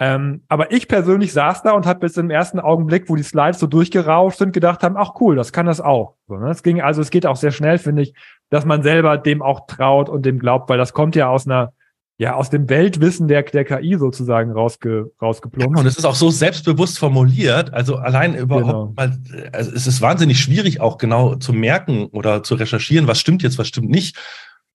Ähm, 0.00 0.42
aber 0.48 0.70
ich 0.70 0.86
persönlich 0.86 1.32
saß 1.32 1.62
da 1.62 1.72
und 1.72 1.84
habe 1.84 2.00
bis 2.00 2.16
im 2.16 2.30
ersten 2.30 2.60
Augenblick, 2.60 3.08
wo 3.08 3.16
die 3.16 3.24
Slides 3.24 3.58
so 3.58 3.66
durchgerauscht 3.66 4.38
sind, 4.38 4.52
gedacht 4.52 4.82
haben, 4.84 4.96
ach 4.96 5.14
cool, 5.20 5.34
das 5.34 5.52
kann 5.52 5.66
das 5.66 5.80
auch. 5.80 6.14
So, 6.28 6.36
ne? 6.36 6.50
Es 6.50 6.62
ging, 6.62 6.80
also 6.80 7.02
es 7.02 7.10
geht 7.10 7.26
auch 7.26 7.36
sehr 7.36 7.50
schnell, 7.50 7.78
finde 7.78 8.02
ich, 8.02 8.14
dass 8.48 8.64
man 8.64 8.84
selber 8.84 9.18
dem 9.18 9.42
auch 9.42 9.66
traut 9.66 10.08
und 10.08 10.24
dem 10.24 10.38
glaubt, 10.38 10.70
weil 10.70 10.78
das 10.78 10.92
kommt 10.92 11.16
ja 11.16 11.28
aus 11.28 11.46
einer, 11.46 11.72
ja, 12.16 12.34
aus 12.34 12.48
dem 12.48 12.68
Weltwissen 12.68 13.26
der, 13.26 13.42
der 13.42 13.64
KI 13.64 13.96
sozusagen 13.96 14.52
rausge, 14.52 15.10
rausgeplumpst. 15.20 15.76
Ja, 15.76 15.80
und 15.80 15.86
es 15.86 15.98
ist 15.98 16.04
auch 16.04 16.14
so 16.14 16.30
selbstbewusst 16.30 16.98
formuliert. 16.98 17.74
Also 17.74 17.96
allein 17.96 18.34
überhaupt 18.34 18.66
genau. 18.66 18.92
mal, 18.96 19.18
also 19.52 19.72
es 19.72 19.88
ist 19.88 20.00
wahnsinnig 20.00 20.40
schwierig 20.40 20.80
auch 20.80 20.98
genau 20.98 21.34
zu 21.36 21.52
merken 21.52 22.06
oder 22.06 22.44
zu 22.44 22.54
recherchieren, 22.54 23.08
was 23.08 23.18
stimmt 23.18 23.42
jetzt, 23.42 23.58
was 23.58 23.66
stimmt 23.66 23.90
nicht. 23.90 24.16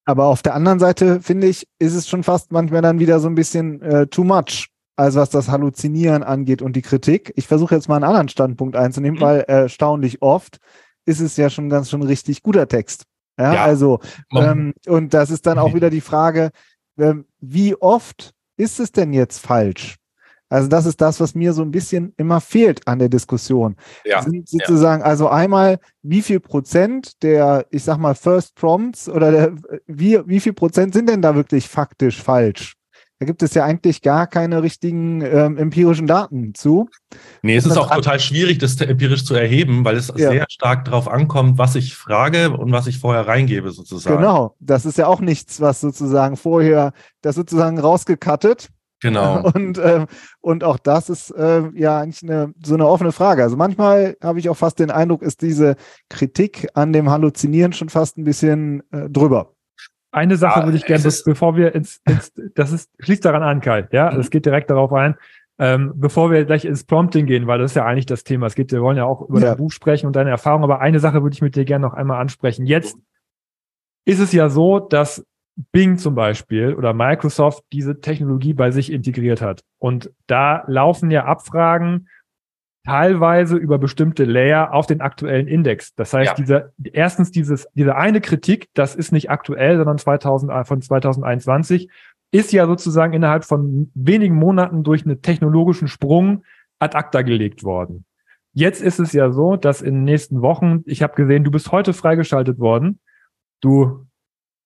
Aber 0.06 0.26
auf 0.26 0.42
der 0.42 0.54
anderen 0.54 0.80
Seite, 0.80 1.22
finde 1.22 1.48
ich, 1.48 1.66
ist 1.80 1.96
es 1.96 2.10
schon 2.10 2.24
fast 2.24 2.52
manchmal 2.52 2.82
dann 2.82 3.00
wieder 3.00 3.22
so 3.22 3.30
ein 3.30 3.36
bisschen 3.36 3.82
äh, 3.82 4.08
too 4.08 4.26
much 4.26 4.68
als 4.96 5.16
was 5.16 5.30
das 5.30 5.50
Halluzinieren 5.50 6.24
angeht 6.24 6.62
und 6.62 6.76
die 6.76 6.82
Kritik. 6.82 7.34
Ich 7.36 7.48
versuche 7.48 7.76
jetzt 7.76 7.88
mal 7.88 7.96
einen 7.96 8.04
anderen 8.04 8.30
Standpunkt 8.30 8.76
einzunehmen, 8.76 9.20
mhm. 9.20 9.24
weil 9.24 9.40
erstaunlich 9.42 10.22
oft 10.22 10.58
ist 11.06 11.20
es 11.20 11.38
ja 11.38 11.50
schon 11.50 11.70
ganz 11.70 11.90
schon 11.90 12.04
richtig 12.04 12.44
guter 12.44 12.68
Text. 12.68 13.06
Ja, 13.38 13.54
ja. 13.56 13.64
also 13.64 14.00
ähm, 14.36 14.74
und 14.86 15.14
das 15.14 15.32
ist 15.32 15.48
dann 15.48 15.58
auch 15.58 15.74
wieder 15.74 15.90
die 15.90 16.02
Frage, 16.02 16.52
ähm, 16.98 17.26
wie 17.40 17.76
oft 17.76 18.34
ist 18.58 18.80
es 18.80 18.92
denn 18.92 19.12
jetzt 19.14 19.40
falsch? 19.40 19.98
Also 20.50 20.68
das 20.68 20.86
ist 20.86 21.02
das, 21.02 21.20
was 21.20 21.34
mir 21.34 21.52
so 21.52 21.64
ein 21.64 21.72
bisschen 21.72 22.14
immer 22.16 22.40
fehlt 22.40 22.88
an 22.88 23.00
der 23.00 23.10
Diskussion. 23.10 23.76
Ja, 24.06 24.22
Sind 24.22 24.48
sozusagen, 24.48 25.02
ja. 25.02 25.08
also 25.08 25.28
einmal, 25.28 25.80
wie 26.04 26.22
viel 26.22 26.40
Prozent 26.40 27.24
der, 27.24 27.66
ich 27.72 27.84
sag 27.84 27.98
mal, 27.98 28.14
First 28.14 28.54
Prompts 28.54 29.10
oder 29.10 29.32
der, 29.32 29.56
wie, 29.88 30.20
wie 30.28 30.40
viel 30.40 30.54
Prozent 30.54 30.94
sind 30.94 31.10
denn 31.10 31.24
da 31.24 31.34
wirklich 31.34 31.68
faktisch 31.68 32.22
falsch? 32.22 32.76
Da 33.24 33.26
gibt 33.26 33.42
es 33.42 33.54
ja 33.54 33.64
eigentlich 33.64 34.02
gar 34.02 34.28
keine 34.28 34.62
richtigen 34.64 35.22
ähm, 35.22 35.58
empirischen 35.58 36.08
Daten 36.08 36.54
zu. 36.54 36.90
Nee, 37.42 37.56
es 37.56 37.66
ist 37.66 37.78
auch 37.78 37.90
total 37.90 38.20
schwierig, 38.20 38.58
das 38.58 38.82
empirisch 38.82 39.24
zu 39.24 39.34
erheben, 39.34 39.86
weil 39.86 39.96
es 39.96 40.10
ja. 40.10 40.30
sehr 40.30 40.46
stark 40.50 40.84
darauf 40.84 41.08
ankommt, 41.08 41.58
was 41.58 41.76
ich 41.76 41.96
frage 41.96 42.52
und 42.52 42.74
was 42.74 42.86
ich 42.86 43.00
vorher 43.00 43.26
reingebe, 43.26 43.72
sozusagen. 43.72 44.18
Genau, 44.18 44.58
das 44.60 44.86
ist 44.86 44.98
ja 44.98 45.08
auch 45.08 45.22
nichts, 45.22 45.62
was 45.62 45.80
sozusagen 45.80 46.36
vorher, 46.36 46.92
das 47.22 47.36
sozusagen 47.36 47.80
rausgekattet. 47.80 48.68
Genau. 49.00 49.50
Und, 49.54 49.78
äh, 49.78 50.06
und 50.42 50.64
auch 50.66 50.78
das 50.78 51.10
ist 51.10 51.32
äh, 51.32 51.64
ja 51.76 52.00
eigentlich 52.00 52.24
eine, 52.24 52.54
so 52.62 52.74
eine 52.74 52.88
offene 52.88 53.14
Frage. 53.14 53.44
Also 53.44 53.56
manchmal 53.56 54.18
habe 54.22 54.40
ich 54.40 54.50
auch 54.50 54.58
fast 54.58 54.80
den 54.80 54.92
Eindruck, 54.92 55.22
ist 55.22 55.42
diese 55.42 55.76
Kritik 56.10 56.68
an 56.74 56.92
dem 56.92 57.10
Halluzinieren 57.10 57.72
schon 57.72 57.90
fast 57.90 58.18
ein 58.18 58.24
bisschen 58.26 58.82
äh, 58.92 59.10
drüber. 59.10 59.54
Eine 60.14 60.38
Sache 60.38 60.60
ja, 60.60 60.66
würde 60.66 60.78
ich 60.78 60.86
gerne, 60.86 61.04
bevor 61.26 61.58
wir 61.58 61.74
ins, 61.74 62.02
ins, 62.08 62.32
das 62.56 62.72
ist, 62.72 62.92
schließt 63.00 63.26
daran 63.26 63.44
an, 63.44 63.62
Kai, 63.62 63.88
ja, 63.92 64.12
mhm. 64.12 64.20
es 64.20 64.30
geht 64.30 64.46
direkt 64.46 64.70
darauf 64.70 64.94
ein, 64.94 65.16
ähm, 65.60 65.94
bevor 65.96 66.32
wir 66.32 66.46
gleich 66.46 66.66
ins 66.66 66.84
Prompting 66.84 67.26
gehen, 67.26 67.48
weil 67.48 67.60
das 67.60 67.72
ist 67.72 67.76
ja 67.76 67.86
eigentlich 67.86 68.06
das 68.06 68.24
Thema. 68.24 68.46
Es 68.46 68.56
geht, 68.56 68.72
wir 68.72 68.82
wollen 68.82 68.98
ja 68.98 69.06
auch 69.06 69.28
über 69.28 69.40
ja. 69.40 69.50
dein 69.50 69.58
Buch 69.58 69.72
sprechen 69.72 70.06
und 70.08 70.16
deine 70.16 70.30
Erfahrung, 70.30 70.64
aber 70.64 70.82
eine 70.82 71.00
Sache 71.00 71.24
würde 71.24 71.34
ich 71.34 71.42
mit 71.42 71.56
dir 71.56 71.66
gerne 71.66 71.86
noch 71.86 71.94
einmal 71.94 72.22
ansprechen. 72.22 72.66
Jetzt 72.66 72.98
ist 74.06 74.20
es 74.20 74.32
ja 74.34 74.50
so, 74.50 74.80
dass 74.80 75.26
Bing 75.72 75.98
zum 75.98 76.16
Beispiel 76.16 76.74
oder 76.74 76.94
Microsoft 76.94 77.64
diese 77.72 78.02
Technologie 78.02 78.54
bei 78.54 78.72
sich 78.72 78.92
integriert 78.92 79.42
hat. 79.42 79.62
Und 79.80 80.12
da 80.28 80.64
laufen 80.68 81.12
ja 81.12 81.26
Abfragen 81.26 82.08
teilweise 82.86 83.56
über 83.56 83.78
bestimmte 83.78 84.26
Layer 84.26 84.74
auf 84.74 84.88
den 84.88 85.02
aktuellen 85.02 85.48
Index. 85.48 85.96
Das 85.96 86.14
heißt, 86.14 86.32
ja. 86.32 86.36
dieser, 86.36 86.72
erstens 86.84 87.32
dieses, 87.32 87.68
diese 87.74 87.96
eine 87.96 88.20
Kritik, 88.20 88.70
das 88.74 88.96
ist 88.96 89.12
nicht 89.12 89.30
aktuell, 89.30 89.78
sondern 89.78 89.98
2000, 89.98 90.52
äh, 90.52 90.66
von 90.66 90.82
2021, 90.82 91.90
ist 92.32 92.52
ja 92.52 92.66
sozusagen 92.66 93.14
innerhalb 93.14 93.46
von 93.46 93.92
wenigen 93.94 94.36
Monaten 94.36 94.84
durch 94.84 95.06
einen 95.06 95.22
technologischen 95.22 95.88
Sprung 95.88 96.44
ad 96.80 96.98
acta 96.98 97.22
gelegt 97.22 97.64
worden. 97.64 98.06
Jetzt 98.54 98.82
ist 98.82 99.00
es 99.00 99.14
ja 99.14 99.32
so, 99.32 99.56
dass 99.56 99.82
in 99.82 99.96
den 99.96 100.04
nächsten 100.04 100.42
Wochen, 100.42 100.84
ich 100.86 101.02
habe 101.02 101.16
gesehen, 101.16 101.44
du 101.44 101.52
bist 101.52 101.72
heute 101.72 101.94
freigeschaltet 101.94 102.60
worden. 102.60 103.00
Du 103.62 104.06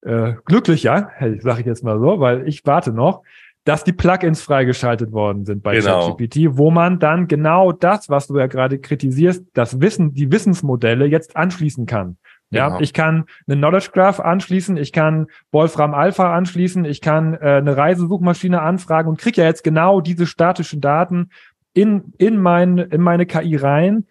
äh, 0.02 0.34
glücklicher, 0.46 1.12
sage 1.40 1.62
ich 1.62 1.66
jetzt 1.66 1.84
mal 1.84 2.00
so, 2.00 2.20
weil 2.20 2.48
ich 2.48 2.66
warte 2.66 2.92
noch 2.92 3.24
dass 3.68 3.84
die 3.84 3.92
Plugins 3.92 4.42
freigeschaltet 4.42 5.12
worden 5.12 5.44
sind 5.44 5.62
bei 5.62 5.76
genau. 5.76 6.08
ChatGPT, 6.08 6.58
wo 6.58 6.72
man 6.72 7.00
dann 7.00 7.28
genau 7.28 7.74
das, 7.74 8.08
was 8.08 8.28
du 8.28 8.38
ja 8.38 8.48
gerade 8.48 8.80
kritisierst, 8.80 9.44
das 9.54 9.82
Wissen, 9.82 10.14
die 10.14 10.32
Wissensmodelle 10.32 11.06
jetzt 11.06 11.36
anschließen 11.36 11.86
kann. 11.86 12.18
Ja, 12.50 12.70
genau. 12.70 12.80
ich 12.80 12.94
kann 12.94 13.26
eine 13.46 13.58
Knowledge 13.58 13.90
Graph 13.92 14.22
anschließen, 14.22 14.78
ich 14.78 14.94
kann 14.94 15.28
Wolfram 15.52 15.94
Alpha 15.94 16.34
anschließen, 16.34 16.86
ich 16.86 17.02
kann 17.02 17.34
äh, 17.34 17.58
eine 17.58 17.76
Reisesuchmaschine 17.76 18.62
anfragen 18.62 19.10
und 19.10 19.20
kriege 19.20 19.42
ja 19.42 19.48
jetzt 19.48 19.66
genau 19.66 20.00
diese 20.00 20.28
statischen 20.28 20.80
Daten 20.80 21.32
in, 21.74 22.14
in, 22.18 22.38
mein, 22.38 22.78
in 22.78 23.02
meine 23.02 23.26
KI 23.26 23.58
rein, 23.58 24.06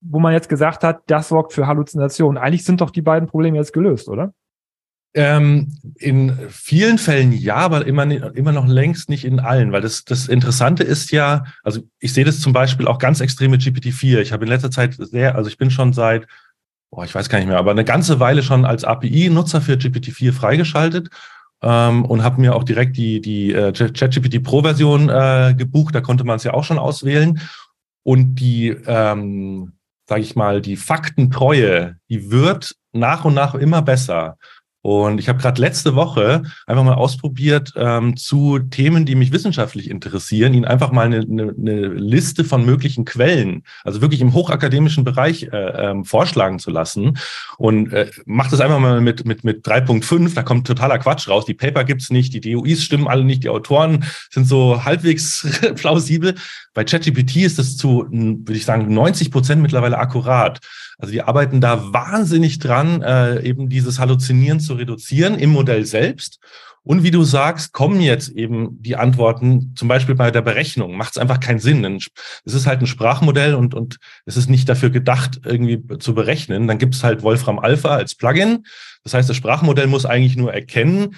wo 0.00 0.18
man 0.18 0.32
jetzt 0.32 0.48
gesagt 0.48 0.82
hat, 0.82 1.02
das 1.06 1.28
sorgt 1.28 1.52
für 1.52 1.68
Halluzinationen. 1.68 2.42
Eigentlich 2.42 2.64
sind 2.64 2.80
doch 2.80 2.90
die 2.90 3.02
beiden 3.02 3.28
Probleme 3.28 3.56
jetzt 3.56 3.72
gelöst, 3.72 4.08
oder? 4.08 4.34
Ähm, 5.14 5.72
in 5.96 6.36
vielen 6.50 6.98
Fällen 6.98 7.32
ja, 7.32 7.56
aber 7.56 7.86
immer, 7.86 8.04
immer 8.36 8.52
noch 8.52 8.66
längst 8.66 9.08
nicht 9.08 9.24
in 9.24 9.40
allen, 9.40 9.72
weil 9.72 9.80
das, 9.80 10.04
das 10.04 10.28
Interessante 10.28 10.82
ist 10.82 11.10
ja, 11.10 11.44
also 11.62 11.80
ich 12.00 12.12
sehe 12.12 12.24
das 12.24 12.40
zum 12.40 12.52
Beispiel 12.52 12.86
auch 12.86 12.98
ganz 12.98 13.20
extrem 13.20 13.50
mit 13.50 13.62
GPT-4. 13.62 14.20
Ich 14.20 14.32
habe 14.32 14.44
in 14.44 14.50
letzter 14.50 14.70
Zeit 14.70 14.94
sehr, 14.98 15.34
also 15.34 15.48
ich 15.48 15.56
bin 15.56 15.70
schon 15.70 15.94
seit, 15.94 16.26
boah, 16.90 17.04
ich 17.04 17.14
weiß 17.14 17.30
gar 17.30 17.38
nicht 17.38 17.48
mehr, 17.48 17.58
aber 17.58 17.70
eine 17.70 17.84
ganze 17.84 18.20
Weile 18.20 18.42
schon 18.42 18.66
als 18.66 18.84
API-Nutzer 18.84 19.62
für 19.62 19.74
GPT-4 19.74 20.32
freigeschaltet 20.32 21.08
ähm, 21.62 22.04
und 22.04 22.22
habe 22.22 22.40
mir 22.40 22.54
auch 22.54 22.64
direkt 22.64 22.96
die, 22.96 23.20
die 23.20 23.52
äh, 23.52 23.72
ChatGPT 23.72 24.42
Pro-Version 24.42 25.08
äh, 25.08 25.54
gebucht. 25.56 25.94
Da 25.94 26.00
konnte 26.00 26.24
man 26.24 26.36
es 26.36 26.44
ja 26.44 26.54
auch 26.54 26.64
schon 26.64 26.78
auswählen. 26.78 27.40
Und 28.02 28.36
die, 28.36 28.68
ähm, 28.68 29.72
sage 30.08 30.20
ich 30.20 30.36
mal, 30.36 30.60
die 30.60 30.76
Faktentreue, 30.76 31.96
die 32.08 32.30
wird 32.30 32.76
nach 32.92 33.24
und 33.24 33.34
nach 33.34 33.54
immer 33.54 33.82
besser. 33.82 34.36
Und 34.86 35.18
ich 35.18 35.28
habe 35.28 35.40
gerade 35.40 35.60
letzte 35.60 35.96
Woche 35.96 36.44
einfach 36.64 36.84
mal 36.84 36.94
ausprobiert 36.94 37.72
ähm, 37.74 38.16
zu 38.16 38.60
Themen, 38.60 39.04
die 39.04 39.16
mich 39.16 39.32
wissenschaftlich 39.32 39.90
interessieren, 39.90 40.54
ihnen 40.54 40.64
einfach 40.64 40.92
mal 40.92 41.06
eine, 41.06 41.22
eine, 41.22 41.52
eine 41.58 41.88
Liste 41.88 42.44
von 42.44 42.64
möglichen 42.64 43.04
Quellen, 43.04 43.64
also 43.82 44.00
wirklich 44.00 44.20
im 44.20 44.32
hochakademischen 44.32 45.02
Bereich 45.02 45.48
äh, 45.52 45.56
ähm, 45.56 46.04
vorschlagen 46.04 46.60
zu 46.60 46.70
lassen. 46.70 47.18
Und 47.58 47.92
äh, 47.92 48.12
macht 48.26 48.52
das 48.52 48.60
einfach 48.60 48.78
mal 48.78 49.00
mit, 49.00 49.26
mit, 49.26 49.42
mit 49.42 49.66
3.5, 49.66 50.36
da 50.36 50.44
kommt 50.44 50.68
totaler 50.68 51.00
Quatsch 51.00 51.28
raus. 51.28 51.46
Die 51.46 51.54
Paper 51.54 51.82
gibt's 51.82 52.10
nicht, 52.10 52.32
die 52.32 52.40
DOIs 52.40 52.84
stimmen 52.84 53.08
alle 53.08 53.24
nicht, 53.24 53.42
die 53.42 53.48
Autoren 53.48 54.04
sind 54.30 54.46
so 54.46 54.84
halbwegs 54.84 55.48
plausibel. 55.74 56.36
Bei 56.74 56.84
ChatGPT 56.84 57.38
ist 57.38 57.58
das 57.58 57.76
zu, 57.76 58.06
würde 58.08 58.56
ich 58.56 58.64
sagen, 58.64 58.94
90 58.94 59.32
Prozent 59.32 59.62
mittlerweile 59.62 59.98
akkurat. 59.98 60.60
Also 60.98 61.12
die 61.12 61.22
arbeiten 61.22 61.60
da 61.60 61.92
wahnsinnig 61.92 62.58
dran, 62.58 63.02
äh, 63.02 63.42
eben 63.42 63.68
dieses 63.68 63.98
Halluzinieren 63.98 64.60
zu 64.60 64.74
reduzieren 64.74 65.38
im 65.38 65.50
Modell 65.50 65.84
selbst. 65.84 66.38
Und 66.82 67.02
wie 67.02 67.10
du 67.10 67.24
sagst, 67.24 67.72
kommen 67.72 68.00
jetzt 68.00 68.28
eben 68.28 68.80
die 68.80 68.94
Antworten, 68.94 69.74
zum 69.74 69.88
Beispiel 69.88 70.14
bei 70.14 70.30
der 70.30 70.40
Berechnung, 70.40 70.96
macht 70.96 71.12
es 71.14 71.18
einfach 71.18 71.40
keinen 71.40 71.58
Sinn. 71.58 71.84
Es 72.44 72.54
ist 72.54 72.66
halt 72.66 72.80
ein 72.80 72.86
Sprachmodell 72.86 73.54
und, 73.56 73.74
und 73.74 73.96
es 74.24 74.36
ist 74.36 74.48
nicht 74.48 74.68
dafür 74.68 74.90
gedacht, 74.90 75.40
irgendwie 75.44 75.82
zu 75.98 76.14
berechnen. 76.14 76.68
Dann 76.68 76.78
gibt 76.78 76.94
es 76.94 77.02
halt 77.02 77.24
Wolfram 77.24 77.58
Alpha 77.58 77.96
als 77.96 78.14
Plugin. 78.14 78.64
Das 79.02 79.14
heißt, 79.14 79.28
das 79.28 79.36
Sprachmodell 79.36 79.88
muss 79.88 80.06
eigentlich 80.06 80.36
nur 80.36 80.54
erkennen, 80.54 81.16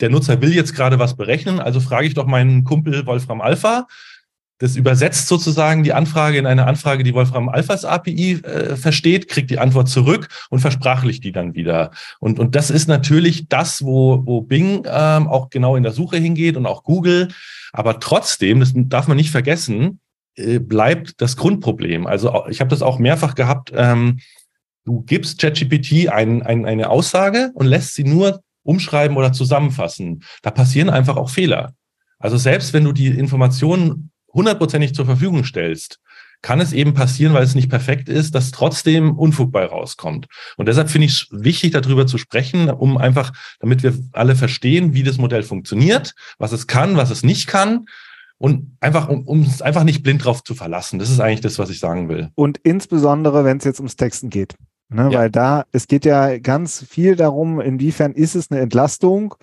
der 0.00 0.10
Nutzer 0.10 0.40
will 0.42 0.54
jetzt 0.54 0.74
gerade 0.74 0.98
was 0.98 1.16
berechnen, 1.16 1.60
also 1.60 1.80
frage 1.80 2.06
ich 2.06 2.14
doch 2.14 2.26
meinen 2.26 2.64
Kumpel 2.64 3.06
Wolfram 3.06 3.40
Alpha. 3.40 3.86
Das 4.58 4.74
übersetzt 4.74 5.28
sozusagen 5.28 5.82
die 5.82 5.92
Anfrage 5.92 6.38
in 6.38 6.46
eine 6.46 6.66
Anfrage, 6.66 7.04
die 7.04 7.12
Wolfram 7.12 7.50
Alphas 7.50 7.84
API 7.84 8.40
äh, 8.42 8.76
versteht, 8.76 9.28
kriegt 9.28 9.50
die 9.50 9.58
Antwort 9.58 9.88
zurück 9.88 10.28
und 10.48 10.60
versprachlicht 10.60 11.22
die 11.24 11.32
dann 11.32 11.54
wieder. 11.54 11.90
Und, 12.20 12.38
und 12.38 12.54
das 12.54 12.70
ist 12.70 12.88
natürlich 12.88 13.48
das, 13.48 13.84
wo, 13.84 14.22
wo 14.24 14.40
Bing 14.40 14.86
ähm, 14.86 15.28
auch 15.28 15.50
genau 15.50 15.76
in 15.76 15.82
der 15.82 15.92
Suche 15.92 16.16
hingeht 16.16 16.56
und 16.56 16.64
auch 16.64 16.84
Google. 16.84 17.28
Aber 17.72 18.00
trotzdem, 18.00 18.60
das 18.60 18.72
darf 18.74 19.08
man 19.08 19.18
nicht 19.18 19.30
vergessen, 19.30 20.00
äh, 20.36 20.58
bleibt 20.58 21.20
das 21.20 21.36
Grundproblem. 21.36 22.06
Also 22.06 22.46
ich 22.48 22.60
habe 22.60 22.70
das 22.70 22.80
auch 22.80 22.98
mehrfach 22.98 23.34
gehabt. 23.34 23.72
Ähm, 23.74 24.20
du 24.86 25.02
gibst 25.02 25.38
ChatGPT 25.38 26.08
ein, 26.08 26.42
ein, 26.42 26.64
eine 26.64 26.88
Aussage 26.88 27.50
und 27.54 27.66
lässt 27.66 27.94
sie 27.94 28.04
nur 28.04 28.40
umschreiben 28.62 29.16
oder 29.16 29.32
zusammenfassen. 29.32 30.22
Da 30.42 30.50
passieren 30.50 30.88
einfach 30.88 31.16
auch 31.16 31.28
Fehler. 31.28 31.74
Also 32.18 32.36
selbst 32.36 32.72
wenn 32.72 32.84
du 32.84 32.92
die 32.92 33.08
Informationen 33.08 34.10
hundertprozentig 34.36 34.94
zur 34.94 35.06
Verfügung 35.06 35.42
stellst, 35.44 35.98
kann 36.42 36.60
es 36.60 36.72
eben 36.72 36.94
passieren, 36.94 37.34
weil 37.34 37.42
es 37.42 37.54
nicht 37.54 37.70
perfekt 37.70 38.08
ist, 38.08 38.34
dass 38.34 38.52
trotzdem 38.52 39.18
Unfug 39.18 39.50
bei 39.50 39.64
rauskommt. 39.64 40.26
Und 40.56 40.68
deshalb 40.68 40.90
finde 40.90 41.06
ich 41.06 41.12
es 41.12 41.28
wichtig, 41.32 41.72
darüber 41.72 42.06
zu 42.06 42.18
sprechen, 42.18 42.70
um 42.70 42.98
einfach, 42.98 43.32
damit 43.58 43.82
wir 43.82 43.94
alle 44.12 44.36
verstehen, 44.36 44.94
wie 44.94 45.02
das 45.02 45.18
Modell 45.18 45.42
funktioniert, 45.42 46.14
was 46.38 46.52
es 46.52 46.66
kann, 46.66 46.96
was 46.96 47.10
es 47.10 47.24
nicht 47.24 47.48
kann. 47.48 47.86
Und 48.38 48.76
einfach, 48.80 49.08
um, 49.08 49.26
um 49.26 49.42
es 49.42 49.62
einfach 49.62 49.82
nicht 49.82 50.02
blind 50.02 50.24
drauf 50.24 50.44
zu 50.44 50.54
verlassen. 50.54 50.98
Das 50.98 51.10
ist 51.10 51.20
eigentlich 51.20 51.40
das, 51.40 51.58
was 51.58 51.70
ich 51.70 51.80
sagen 51.80 52.10
will. 52.10 52.28
Und 52.34 52.58
insbesondere, 52.58 53.44
wenn 53.44 53.56
es 53.56 53.64
jetzt 53.64 53.80
ums 53.80 53.96
Texten 53.96 54.28
geht. 54.28 54.54
Ne, 54.88 55.08
ja. 55.10 55.20
Weil 55.20 55.30
da, 55.30 55.64
es 55.72 55.88
geht 55.88 56.04
ja 56.04 56.38
ganz 56.38 56.84
viel 56.88 57.16
darum, 57.16 57.60
inwiefern 57.60 58.12
ist 58.12 58.36
es 58.36 58.50
eine 58.50 58.60
Entlastung 58.60 59.34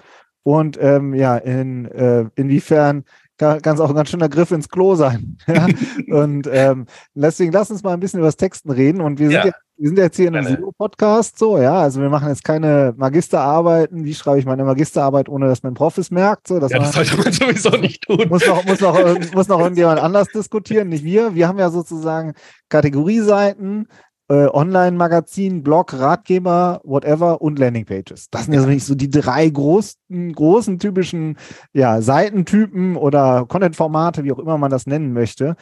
und 0.44 0.78
ähm, 0.80 1.14
ja, 1.14 1.38
in, 1.38 1.86
äh, 1.86 2.26
inwiefern 2.36 3.04
kann 3.38 3.76
es 3.76 3.80
auch 3.80 3.90
ein 3.90 3.96
ganz 3.96 4.10
schöner 4.10 4.30
Griff 4.30 4.52
ins 4.52 4.70
Klo 4.70 4.96
sein. 4.96 5.38
ja? 5.48 5.68
Und 6.10 6.48
ähm, 6.52 6.86
deswegen 7.14 7.52
lass 7.52 7.72
uns 7.72 7.84
mal 7.84 7.94
ein 7.94 8.00
bisschen 8.00 8.20
über 8.20 8.28
das 8.28 8.38
Texten 8.38 8.70
reden. 8.70 9.02
Und 9.02 9.20
wir 9.20 9.28
sind, 9.28 9.38
ja. 9.38 9.46
jetzt, 9.46 9.58
wir 9.78 9.88
sind 9.90 9.98
jetzt 9.98 10.16
hier 10.18 10.28
in 10.28 10.36
einem 10.36 10.48
Silo-Podcast 10.48 11.40
so, 11.40 11.58
ja. 11.58 11.76
Also 11.76 12.02
wir 12.02 12.10
machen 12.10 12.30
jetzt 12.30 12.44
keine 12.44 12.94
Magisterarbeiten. 12.96 14.06
Wie 14.06 14.14
schreibe 14.14 14.40
ich 14.40 14.46
meine 14.46 14.64
Magisterarbeit, 14.64 15.30
ohne 15.30 15.48
dass 15.48 15.64
mein 15.64 15.74
Prof 15.74 15.98
es 15.98 16.12
merkt? 16.12 16.48
So, 16.48 16.60
ja, 16.60 16.68
das 16.68 16.94
sollte 16.94 17.18
man 17.18 17.34
sowieso 17.34 17.70
nicht 17.72 18.04
tun. 18.04 18.28
Muss 18.30 18.46
noch, 18.46 18.64
muss, 18.66 18.80
noch, 18.82 19.34
muss 19.34 19.48
noch 19.48 19.60
irgendjemand 19.62 20.00
anders 20.00 20.28
diskutieren, 20.28 20.90
nicht 20.90 21.04
wir. 21.04 21.34
Wir 21.36 21.48
haben 21.48 21.60
ja 21.60 21.70
sozusagen 21.70 22.34
Kategorieseiten, 22.70 23.88
äh, 24.34 24.48
Online-Magazin, 24.52 25.62
Blog, 25.62 25.94
Ratgeber, 25.94 26.82
whatever 26.84 27.42
und 27.42 27.60
Landingpages. 27.60 28.30
Das 28.32 28.46
sind 28.46 28.54
ja 28.54 28.62
so, 28.62 28.80
so 28.80 28.96
die 28.96 29.10
drei 29.10 29.48
großen, 29.48 30.34
großen 30.34 30.80
typischen 30.80 31.38
ja, 31.72 32.02
Seitentypen 32.02 32.96
oder 32.96 33.46
Content-Formate, 33.48 34.24
wie 34.24 34.32
auch 34.32 34.40
immer 34.40 34.58
man 34.58 34.72
das 34.72 34.88
nennen 34.88 35.14
möchte. 35.14 35.56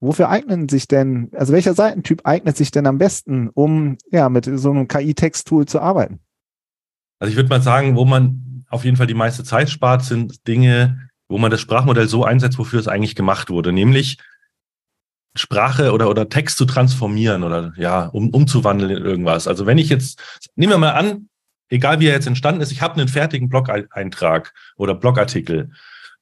Wofür 0.00 0.28
eignen 0.28 0.68
sich 0.68 0.86
denn, 0.86 1.30
also 1.34 1.52
welcher 1.52 1.74
Seitentyp 1.74 2.20
eignet 2.24 2.56
sich 2.56 2.70
denn 2.70 2.86
am 2.86 2.98
besten, 2.98 3.48
um 3.48 3.98
ja 4.12 4.28
mit 4.28 4.44
so 4.44 4.70
einem 4.70 4.86
KI-Text-Tool 4.86 5.66
zu 5.66 5.80
arbeiten? 5.80 6.20
Also 7.18 7.30
ich 7.30 7.36
würde 7.36 7.48
mal 7.48 7.62
sagen, 7.62 7.96
wo 7.96 8.04
man 8.04 8.64
auf 8.68 8.84
jeden 8.84 8.96
Fall 8.96 9.06
die 9.06 9.14
meiste 9.14 9.42
Zeit 9.42 9.68
spart, 9.68 10.04
sind 10.04 10.46
Dinge, 10.46 11.08
wo 11.28 11.38
man 11.38 11.50
das 11.50 11.60
Sprachmodell 11.60 12.08
so 12.08 12.24
einsetzt, 12.24 12.58
wofür 12.58 12.78
es 12.78 12.88
eigentlich 12.88 13.16
gemacht 13.16 13.50
wurde, 13.50 13.72
nämlich 13.72 14.18
Sprache 15.34 15.92
oder, 15.92 16.10
oder 16.10 16.28
Text 16.28 16.58
zu 16.58 16.64
transformieren 16.64 17.42
oder 17.42 17.72
ja, 17.76 18.06
um, 18.06 18.30
umzuwandeln 18.30 18.90
in 18.90 19.04
irgendwas. 19.04 19.48
Also 19.48 19.66
wenn 19.66 19.78
ich 19.78 19.88
jetzt, 19.88 20.20
nehmen 20.56 20.72
wir 20.72 20.78
mal 20.78 20.90
an, 20.90 21.28
egal 21.70 22.00
wie 22.00 22.06
er 22.06 22.14
jetzt 22.14 22.26
entstanden 22.26 22.60
ist, 22.60 22.70
ich 22.70 22.82
habe 22.82 22.94
einen 22.94 23.08
fertigen 23.08 23.48
Blog-Eintrag 23.48 24.52
oder 24.76 24.94
Blogartikel. 24.94 25.70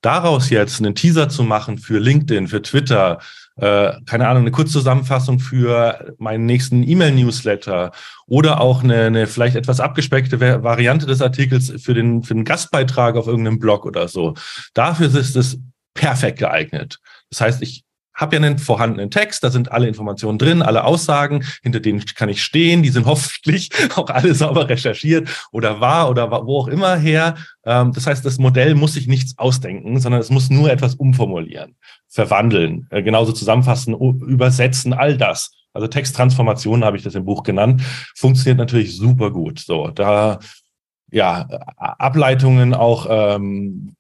Daraus 0.01 0.49
jetzt 0.49 0.81
einen 0.81 0.95
Teaser 0.95 1.29
zu 1.29 1.43
machen 1.43 1.77
für 1.77 1.99
LinkedIn, 1.99 2.49
für 2.49 2.63
Twitter, 2.63 3.19
äh, 3.57 3.93
keine 4.07 4.29
Ahnung, 4.29 4.45
eine 4.45 4.51
Kurzzusammenfassung 4.51 5.41
für 5.41 6.15
meinen 6.19 6.47
nächsten 6.47 6.89
E-Mail-Newsletter 6.89 7.91
oder 8.27 8.61
auch 8.61 8.83
eine, 8.83 9.07
eine 9.07 9.27
vielleicht 9.27 9.57
etwas 9.57 9.81
abgespeckte 9.81 10.41
Variante 10.41 11.05
des 11.05 11.21
Artikels 11.21 11.73
für 11.83 11.93
den, 11.93 12.23
für 12.23 12.35
den 12.35 12.45
Gastbeitrag 12.45 13.17
auf 13.17 13.27
irgendeinem 13.27 13.59
Blog 13.59 13.85
oder 13.85 14.09
so. 14.09 14.35
Dafür 14.73 15.15
ist 15.15 15.37
es 15.37 15.59
perfekt 15.93 16.39
geeignet. 16.39 16.99
Das 17.29 17.43
heißt, 17.43 17.63
ich 17.63 17.85
habe 18.21 18.37
ja 18.37 18.43
einen 18.43 18.59
vorhandenen 18.59 19.11
Text, 19.11 19.43
da 19.43 19.51
sind 19.51 19.73
alle 19.73 19.89
Informationen 19.89 20.39
drin, 20.39 20.63
alle 20.63 20.85
Aussagen, 20.85 21.45
hinter 21.63 21.81
denen 21.81 22.05
kann 22.05 22.29
ich 22.29 22.43
stehen, 22.43 22.83
die 22.83 22.91
sind 22.91 23.07
hoffentlich 23.07 23.71
auch 23.97 24.11
alle 24.11 24.35
sauber 24.35 24.69
recherchiert 24.69 25.29
oder 25.53 25.81
wahr 25.81 26.11
oder 26.11 26.31
wo 26.31 26.59
auch 26.59 26.69
immer 26.69 26.97
her. 26.97 27.37
Ähm, 27.65 27.93
das 27.93 28.07
heißt, 28.07 28.25
das 28.25 28.39
Modell 28.39 28.75
muss 28.75 28.95
sich 28.95 29.07
nichts 29.07 29.39
ausdenken, 29.39 29.99
sondern 30.01 30.21
es 30.21 30.31
muss 30.31 30.51
nur 30.51 30.71
etwas 30.71 30.95
umformulieren, 30.95 31.77
verwandeln, 32.09 32.87
äh, 32.91 33.03
genauso 33.03 33.33
zusammenfassen, 33.33 33.95
übersetzen, 33.95 34.93
all 34.93 35.17
das. 35.17 35.53
Also 35.73 35.87
Texttransformation 35.87 36.85
habe 36.85 36.97
ich 36.97 37.05
das 37.05 37.15
im 37.15 37.25
Buch 37.25 37.45
genannt, 37.45 37.83
funktioniert 38.17 38.59
natürlich 38.59 38.97
super 38.97 39.31
gut. 39.31 39.61
So, 39.61 39.89
da 39.89 40.41
ja, 41.13 41.49
Ableitungen 41.77 42.75
auch 42.75 43.07
ähm, 43.09 43.95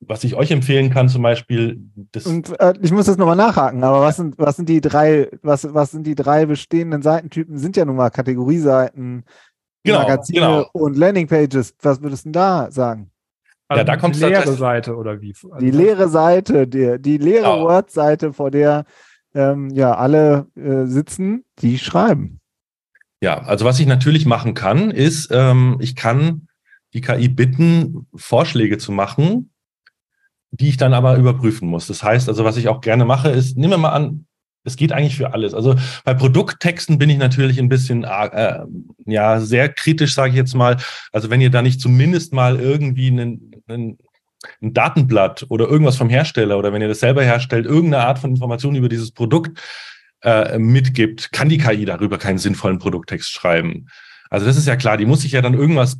was 0.00 0.24
ich 0.24 0.34
euch 0.34 0.50
empfehlen 0.50 0.90
kann, 0.90 1.08
zum 1.08 1.22
Beispiel. 1.22 1.80
Das 2.12 2.26
und 2.26 2.58
äh, 2.58 2.74
ich 2.80 2.90
muss 2.90 3.06
das 3.06 3.18
nochmal 3.18 3.36
nachhaken, 3.36 3.84
aber 3.84 4.00
was 4.00 4.16
sind, 4.16 4.38
was 4.38 4.56
sind 4.56 4.68
die 4.68 4.80
drei, 4.80 5.28
was, 5.42 5.72
was 5.72 5.90
sind 5.90 6.06
die 6.06 6.14
drei 6.14 6.46
bestehenden 6.46 7.02
Seitentypen? 7.02 7.58
Sind 7.58 7.76
ja 7.76 7.84
nun 7.84 7.96
mal 7.96 8.10
Kategorieseiten, 8.10 9.24
genau, 9.84 10.00
Magazine 10.00 10.40
genau. 10.40 10.70
und 10.72 10.96
Landingpages. 10.96 11.74
Was 11.82 12.02
würdest 12.02 12.24
du 12.24 12.28
denn 12.28 12.32
da 12.32 12.70
sagen? 12.70 13.10
Also 13.68 13.80
ja, 13.80 13.84
da 13.84 13.96
kommt 13.96 14.16
die 14.16 14.20
leere 14.20 14.52
Seite 14.52 14.96
oder 14.96 15.20
wie? 15.20 15.32
Also 15.32 15.64
die 15.64 15.70
leere 15.70 16.08
Seite, 16.08 16.66
die, 16.66 16.96
die 16.98 17.18
leere 17.18 17.42
genau. 17.42 17.64
Word-Seite, 17.64 18.32
vor 18.32 18.50
der 18.50 18.84
ähm, 19.34 19.70
ja 19.70 19.94
alle 19.94 20.46
äh, 20.56 20.86
sitzen, 20.86 21.44
die 21.60 21.78
schreiben. 21.78 22.40
Ja, 23.22 23.42
also 23.42 23.64
was 23.64 23.78
ich 23.78 23.86
natürlich 23.86 24.26
machen 24.26 24.54
kann, 24.54 24.90
ist, 24.90 25.28
ähm, 25.30 25.76
ich 25.80 25.94
kann 25.94 26.48
die 26.94 27.00
KI 27.00 27.28
bitten, 27.28 28.08
Vorschläge 28.14 28.78
zu 28.78 28.92
machen, 28.92 29.49
die 30.50 30.68
ich 30.68 30.76
dann 30.76 30.94
aber 30.94 31.16
überprüfen 31.16 31.68
muss. 31.68 31.86
Das 31.86 32.02
heißt 32.02 32.28
also, 32.28 32.44
was 32.44 32.56
ich 32.56 32.68
auch 32.68 32.80
gerne 32.80 33.04
mache, 33.04 33.30
ist, 33.30 33.56
nehmen 33.56 33.72
wir 33.72 33.78
mal 33.78 33.90
an, 33.90 34.26
es 34.64 34.76
geht 34.76 34.92
eigentlich 34.92 35.16
für 35.16 35.32
alles. 35.32 35.54
Also 35.54 35.76
bei 36.04 36.14
Produkttexten 36.14 36.98
bin 36.98 37.08
ich 37.08 37.18
natürlich 37.18 37.58
ein 37.58 37.68
bisschen 37.68 38.04
äh, 38.04 38.60
ja 39.06 39.40
sehr 39.40 39.68
kritisch, 39.70 40.14
sage 40.14 40.30
ich 40.30 40.36
jetzt 40.36 40.54
mal. 40.54 40.76
Also 41.12 41.30
wenn 41.30 41.40
ihr 41.40 41.50
da 41.50 41.62
nicht 41.62 41.80
zumindest 41.80 42.32
mal 42.32 42.60
irgendwie 42.60 43.08
einen, 43.08 43.52
einen, 43.68 43.98
ein 44.60 44.74
Datenblatt 44.74 45.46
oder 45.48 45.66
irgendwas 45.66 45.96
vom 45.96 46.10
Hersteller 46.10 46.58
oder 46.58 46.72
wenn 46.72 46.82
ihr 46.82 46.88
das 46.88 47.00
selber 47.00 47.22
herstellt, 47.22 47.64
irgendeine 47.64 48.04
Art 48.04 48.18
von 48.18 48.30
Information 48.30 48.74
über 48.74 48.88
dieses 48.88 49.12
Produkt 49.12 49.58
äh, 50.22 50.58
mitgibt, 50.58 51.32
kann 51.32 51.48
die 51.48 51.58
KI 51.58 51.86
darüber 51.86 52.18
keinen 52.18 52.38
sinnvollen 52.38 52.78
Produkttext 52.78 53.30
schreiben. 53.30 53.86
Also 54.28 54.46
das 54.46 54.56
ist 54.56 54.66
ja 54.66 54.76
klar, 54.76 54.98
die 54.98 55.06
muss 55.06 55.22
sich 55.22 55.32
ja 55.32 55.42
dann 55.42 55.54
irgendwas 55.54 55.98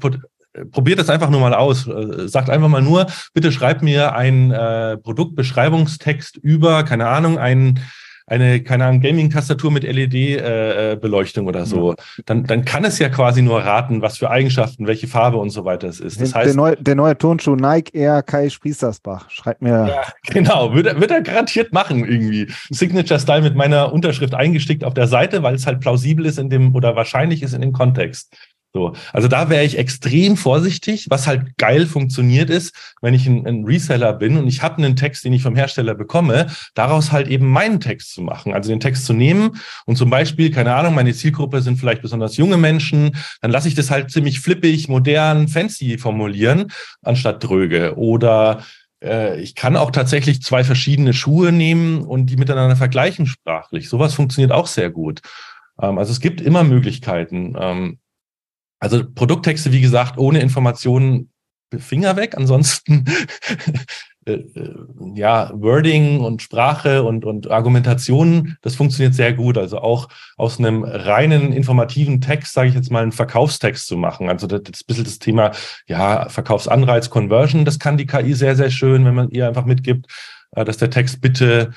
probiert 0.70 0.98
das 0.98 1.10
einfach 1.10 1.30
nur 1.30 1.40
mal 1.40 1.54
aus. 1.54 1.86
Äh, 1.86 2.28
sagt 2.28 2.50
einfach 2.50 2.68
mal 2.68 2.82
nur, 2.82 3.06
bitte 3.34 3.52
schreib 3.52 3.82
mir 3.82 4.14
einen 4.14 4.50
äh, 4.50 4.96
Produktbeschreibungstext 4.98 6.36
über, 6.36 6.84
keine 6.84 7.08
Ahnung, 7.08 7.38
ein, 7.38 7.80
eine, 8.26 8.62
keine 8.62 8.84
Ahnung, 8.84 9.00
Gaming-Tastatur 9.00 9.72
mit 9.72 9.82
LED-Beleuchtung 9.82 11.46
äh, 11.46 11.48
oder 11.48 11.66
so. 11.66 11.96
Dann, 12.26 12.44
dann 12.44 12.64
kann 12.64 12.84
es 12.84 12.98
ja 13.00 13.08
quasi 13.08 13.42
nur 13.42 13.60
raten, 13.60 14.02
was 14.02 14.18
für 14.18 14.30
Eigenschaften, 14.30 14.86
welche 14.86 15.08
Farbe 15.08 15.36
und 15.38 15.50
so 15.50 15.64
weiter 15.64 15.88
es 15.88 15.98
ist. 15.98 16.20
Das 16.20 16.34
heißt, 16.34 16.48
der, 16.48 16.54
neue, 16.54 16.76
der 16.76 16.94
neue 16.94 17.18
Turnschuh 17.18 17.56
Nike 17.56 17.92
Air 17.92 18.22
Kai 18.22 18.48
Spriestersbach. 18.48 19.28
Schreibt 19.30 19.62
mir. 19.62 19.88
Ja, 19.88 20.02
genau, 20.28 20.74
wird, 20.74 20.86
er, 20.86 21.00
wird 21.00 21.10
er 21.10 21.22
garantiert 21.22 21.72
machen 21.72 22.04
irgendwie. 22.04 22.48
Signature 22.70 23.18
Style 23.18 23.42
mit 23.42 23.56
meiner 23.56 23.92
Unterschrift 23.92 24.34
eingestickt 24.34 24.84
auf 24.84 24.94
der 24.94 25.08
Seite, 25.08 25.42
weil 25.42 25.56
es 25.56 25.66
halt 25.66 25.80
plausibel 25.80 26.24
ist 26.24 26.38
in 26.38 26.50
dem 26.50 26.74
oder 26.76 26.94
wahrscheinlich 26.94 27.42
ist 27.42 27.52
in 27.52 27.62
dem 27.62 27.72
Kontext. 27.72 28.36
So, 28.72 28.94
also 29.12 29.26
da 29.26 29.50
wäre 29.50 29.64
ich 29.64 29.78
extrem 29.78 30.36
vorsichtig. 30.36 31.06
Was 31.10 31.26
halt 31.26 31.56
geil 31.58 31.86
funktioniert 31.86 32.50
ist, 32.50 32.72
wenn 33.02 33.14
ich 33.14 33.26
ein, 33.26 33.44
ein 33.44 33.64
Reseller 33.64 34.12
bin 34.12 34.36
und 34.36 34.46
ich 34.46 34.62
habe 34.62 34.78
einen 34.78 34.94
Text, 34.94 35.24
den 35.24 35.32
ich 35.32 35.42
vom 35.42 35.56
Hersteller 35.56 35.94
bekomme, 35.96 36.46
daraus 36.74 37.10
halt 37.10 37.26
eben 37.26 37.48
meinen 37.48 37.80
Text 37.80 38.14
zu 38.14 38.22
machen. 38.22 38.52
Also 38.52 38.70
den 38.70 38.78
Text 38.78 39.06
zu 39.06 39.12
nehmen 39.12 39.58
und 39.86 39.96
zum 39.96 40.08
Beispiel, 40.08 40.52
keine 40.52 40.74
Ahnung, 40.74 40.94
meine 40.94 41.12
Zielgruppe 41.12 41.62
sind 41.62 41.78
vielleicht 41.78 42.02
besonders 42.02 42.36
junge 42.36 42.58
Menschen, 42.58 43.16
dann 43.40 43.50
lasse 43.50 43.66
ich 43.66 43.74
das 43.74 43.90
halt 43.90 44.12
ziemlich 44.12 44.38
flippig, 44.38 44.88
modern, 44.88 45.48
fancy 45.48 45.98
formulieren, 45.98 46.70
anstatt 47.02 47.42
dröge. 47.42 47.96
Oder 47.96 48.62
äh, 49.02 49.40
ich 49.40 49.56
kann 49.56 49.76
auch 49.76 49.90
tatsächlich 49.90 50.42
zwei 50.42 50.62
verschiedene 50.62 51.12
Schuhe 51.12 51.50
nehmen 51.50 52.02
und 52.02 52.26
die 52.26 52.36
miteinander 52.36 52.76
vergleichen 52.76 53.26
sprachlich. 53.26 53.88
Sowas 53.88 54.14
funktioniert 54.14 54.52
auch 54.52 54.68
sehr 54.68 54.90
gut. 54.90 55.22
Ähm, 55.82 55.98
also 55.98 56.12
es 56.12 56.20
gibt 56.20 56.40
immer 56.40 56.62
Möglichkeiten. 56.62 57.56
Also 58.80 59.04
Produkttexte, 59.14 59.72
wie 59.72 59.80
gesagt, 59.80 60.18
ohne 60.18 60.40
Informationen 60.40 61.30
Finger 61.78 62.16
weg. 62.16 62.36
Ansonsten 62.36 63.04
äh, 64.26 64.32
äh, 64.32 64.74
ja, 65.14 65.50
Wording 65.54 66.20
und 66.20 66.42
Sprache 66.42 67.02
und, 67.04 67.24
und 67.24 67.50
Argumentation, 67.50 68.56
das 68.62 68.74
funktioniert 68.74 69.14
sehr 69.14 69.32
gut. 69.32 69.56
Also 69.56 69.78
auch 69.78 70.08
aus 70.36 70.58
einem 70.58 70.84
reinen 70.84 71.52
informativen 71.52 72.20
Text, 72.20 72.52
sage 72.54 72.68
ich 72.68 72.74
jetzt 72.74 72.90
mal, 72.90 73.02
einen 73.02 73.12
Verkaufstext 73.12 73.86
zu 73.86 73.96
machen. 73.96 74.28
Also 74.28 74.46
das, 74.46 74.62
das 74.64 74.80
ist 74.80 74.82
ein 74.82 74.86
bisschen 74.86 75.04
das 75.04 75.18
Thema, 75.18 75.52
ja, 75.86 76.28
Verkaufsanreiz, 76.28 77.10
Conversion, 77.10 77.64
das 77.64 77.78
kann 77.78 77.96
die 77.96 78.06
KI 78.06 78.34
sehr, 78.34 78.56
sehr 78.56 78.70
schön, 78.70 79.04
wenn 79.04 79.14
man 79.14 79.30
ihr 79.30 79.46
einfach 79.46 79.64
mitgibt, 79.64 80.06
äh, 80.52 80.64
dass 80.64 80.78
der 80.78 80.90
Text 80.90 81.20
bitte 81.20 81.72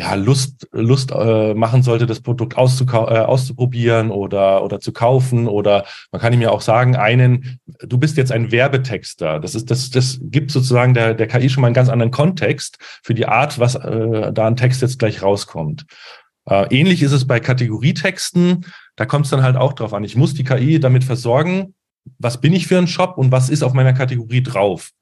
ja, 0.00 0.14
Lust, 0.14 0.66
Lust 0.72 1.12
äh, 1.12 1.52
machen 1.52 1.82
sollte, 1.82 2.06
das 2.06 2.22
Produkt 2.22 2.54
äh, 2.54 2.56
auszuprobieren 2.56 4.10
oder, 4.10 4.64
oder 4.64 4.80
zu 4.80 4.92
kaufen. 4.92 5.46
Oder 5.46 5.84
man 6.10 6.22
kann 6.22 6.32
ihm 6.32 6.40
ja 6.40 6.48
auch 6.50 6.62
sagen, 6.62 6.96
einen, 6.96 7.60
du 7.66 7.98
bist 7.98 8.16
jetzt 8.16 8.32
ein 8.32 8.50
Werbetexter. 8.50 9.40
Das 9.40 9.54
ist, 9.54 9.70
das, 9.70 9.90
das 9.90 10.18
gibt 10.22 10.52
sozusagen 10.52 10.94
der, 10.94 11.12
der 11.12 11.26
KI 11.26 11.50
schon 11.50 11.60
mal 11.60 11.66
einen 11.66 11.74
ganz 11.74 11.90
anderen 11.90 12.12
Kontext 12.12 12.78
für 13.02 13.12
die 13.12 13.26
Art, 13.26 13.58
was 13.58 13.74
äh, 13.74 14.32
da 14.32 14.46
an 14.46 14.56
Text 14.56 14.80
jetzt 14.80 14.98
gleich 14.98 15.22
rauskommt. 15.22 15.84
Äh, 16.48 16.74
ähnlich 16.74 17.02
ist 17.02 17.12
es 17.12 17.26
bei 17.26 17.38
Kategorietexten. 17.38 18.64
Da 18.96 19.04
kommt 19.04 19.26
es 19.26 19.30
dann 19.30 19.42
halt 19.42 19.56
auch 19.56 19.74
drauf 19.74 19.92
an. 19.92 20.04
Ich 20.04 20.16
muss 20.16 20.32
die 20.32 20.44
KI 20.44 20.80
damit 20.80 21.04
versorgen, 21.04 21.74
was 22.18 22.40
bin 22.40 22.54
ich 22.54 22.66
für 22.66 22.78
ein 22.78 22.88
Shop 22.88 23.18
und 23.18 23.32
was 23.32 23.50
ist 23.50 23.62
auf 23.62 23.74
meiner 23.74 23.92
Kategorie 23.92 24.42
drauf. 24.42 24.92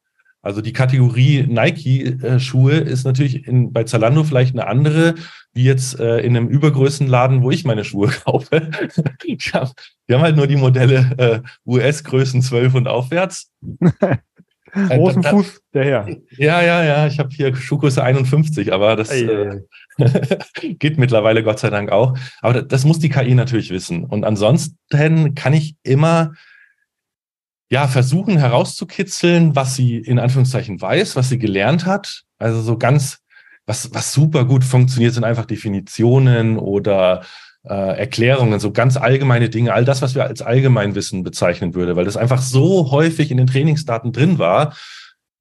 Also 0.49 0.63
die 0.63 0.73
Kategorie 0.73 1.43
Nike-Schuhe 1.47 2.77
ist 2.77 3.05
natürlich 3.05 3.47
in, 3.47 3.71
bei 3.71 3.85
Zalando 3.85 4.25
vielleicht 4.25 4.55
eine 4.55 4.67
andere, 4.67 5.15
wie 5.53 5.65
jetzt 5.65 6.01
äh, 6.01 6.21
in 6.21 6.35
einem 6.35 6.49
Übergrößenladen, 6.49 7.43
wo 7.43 7.51
ich 7.51 7.67
meine 7.67 7.85
Schuhe 7.85 8.09
kaufe. 8.25 8.71
ich 9.25 9.53
hab, 9.53 9.73
wir 10.07 10.17
haben 10.17 10.23
halt 10.23 10.37
nur 10.37 10.47
die 10.47 10.57
Modelle 10.57 11.11
äh, 11.19 11.41
US-Größen 11.67 12.41
12 12.41 12.77
und 12.77 12.89
aufwärts. 12.89 13.51
Großen 14.73 15.23
äh, 15.23 15.29
Fuß, 15.29 15.61
der 15.75 15.85
Herr. 15.85 16.09
Ja, 16.39 16.63
ja, 16.63 16.83
ja. 16.83 17.07
Ich 17.07 17.19
habe 17.19 17.29
hier 17.31 17.55
Schuhgröße 17.55 18.03
51, 18.03 18.73
aber 18.73 18.97
das 18.97 19.11
äh, 19.11 19.61
geht 20.79 20.97
mittlerweile 20.97 21.43
Gott 21.43 21.59
sei 21.59 21.69
Dank 21.69 21.93
auch. 21.93 22.17
Aber 22.41 22.63
das 22.63 22.87
muss 22.87 22.99
die 23.01 23.11
KI 23.11 23.35
natürlich 23.35 23.69
wissen. 23.69 24.05
Und 24.05 24.25
ansonsten 24.25 25.35
kann 25.35 25.53
ich 25.53 25.77
immer 25.83 26.33
ja, 27.71 27.87
versuchen 27.87 28.39
herauszukitzeln, 28.39 29.55
was 29.55 29.77
sie 29.77 29.99
in 29.99 30.19
Anführungszeichen 30.19 30.81
weiß, 30.81 31.17
was 31.17 31.29
sie 31.29 31.39
gelernt 31.39 31.85
hat. 31.85 32.23
Also 32.39 32.63
so 32.63 32.79
ganz, 32.79 33.19
was, 33.67 33.93
was 33.95 34.13
super 34.13 34.45
gut 34.45 34.65
funktioniert, 34.65 35.15
sind 35.15 35.25
einfach 35.25 35.45
Definitionen 35.45 36.59
oder 36.59 37.23
äh, 37.65 37.99
Erklärungen, 37.99 38.61
so 38.61 38.73
ganz 38.73 38.97
allgemeine 38.97 39.51
Dinge, 39.51 39.75
all 39.75 39.85
das, 39.85 40.01
was 40.01 40.15
wir 40.15 40.25
als 40.25 40.41
Allgemeinwissen 40.41 41.23
bezeichnen 41.23 41.75
würde, 41.75 41.97
weil 41.97 42.07
das 42.07 42.17
einfach 42.17 42.41
so 42.41 42.91
häufig 42.91 43.31
in 43.31 43.37
den 43.37 43.47
Trainingsdaten 43.47 44.13
drin 44.13 44.39
war. 44.39 44.75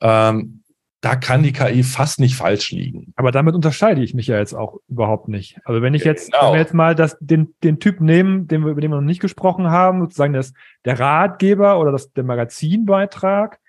Ähm, 0.01 0.63
da 1.01 1.15
kann 1.15 1.43
die 1.43 1.53
KI 1.53 1.83
fast 1.83 2.19
nicht 2.19 2.35
falsch 2.35 2.71
liegen. 2.71 3.13
Aber 3.15 3.31
damit 3.31 3.53
unterscheide 3.53 4.01
ich 4.01 4.13
mich 4.13 4.27
ja 4.27 4.37
jetzt 4.37 4.53
auch 4.53 4.79
überhaupt 4.87 5.27
nicht. 5.27 5.59
Also 5.63 5.81
wenn 5.81 5.93
ich 5.93 6.03
jetzt, 6.03 6.31
genau. 6.31 6.47
wenn 6.47 6.53
wir 6.53 6.59
jetzt 6.59 6.73
mal 6.73 6.95
das, 6.95 7.17
den, 7.19 7.53
den 7.63 7.79
Typ 7.79 8.01
nehmen, 8.01 8.47
den 8.47 8.63
wir, 8.63 8.71
über 8.71 8.81
den 8.81 8.91
wir 8.91 8.95
noch 8.95 9.03
nicht 9.03 9.21
gesprochen 9.21 9.69
haben, 9.69 10.01
sozusagen 10.01 10.33
das, 10.33 10.53
der 10.85 10.99
Ratgeber 10.99 11.79
oder 11.79 11.91
das, 11.91 12.11
der 12.13 12.23
Magazinbeitrag, 12.23 13.59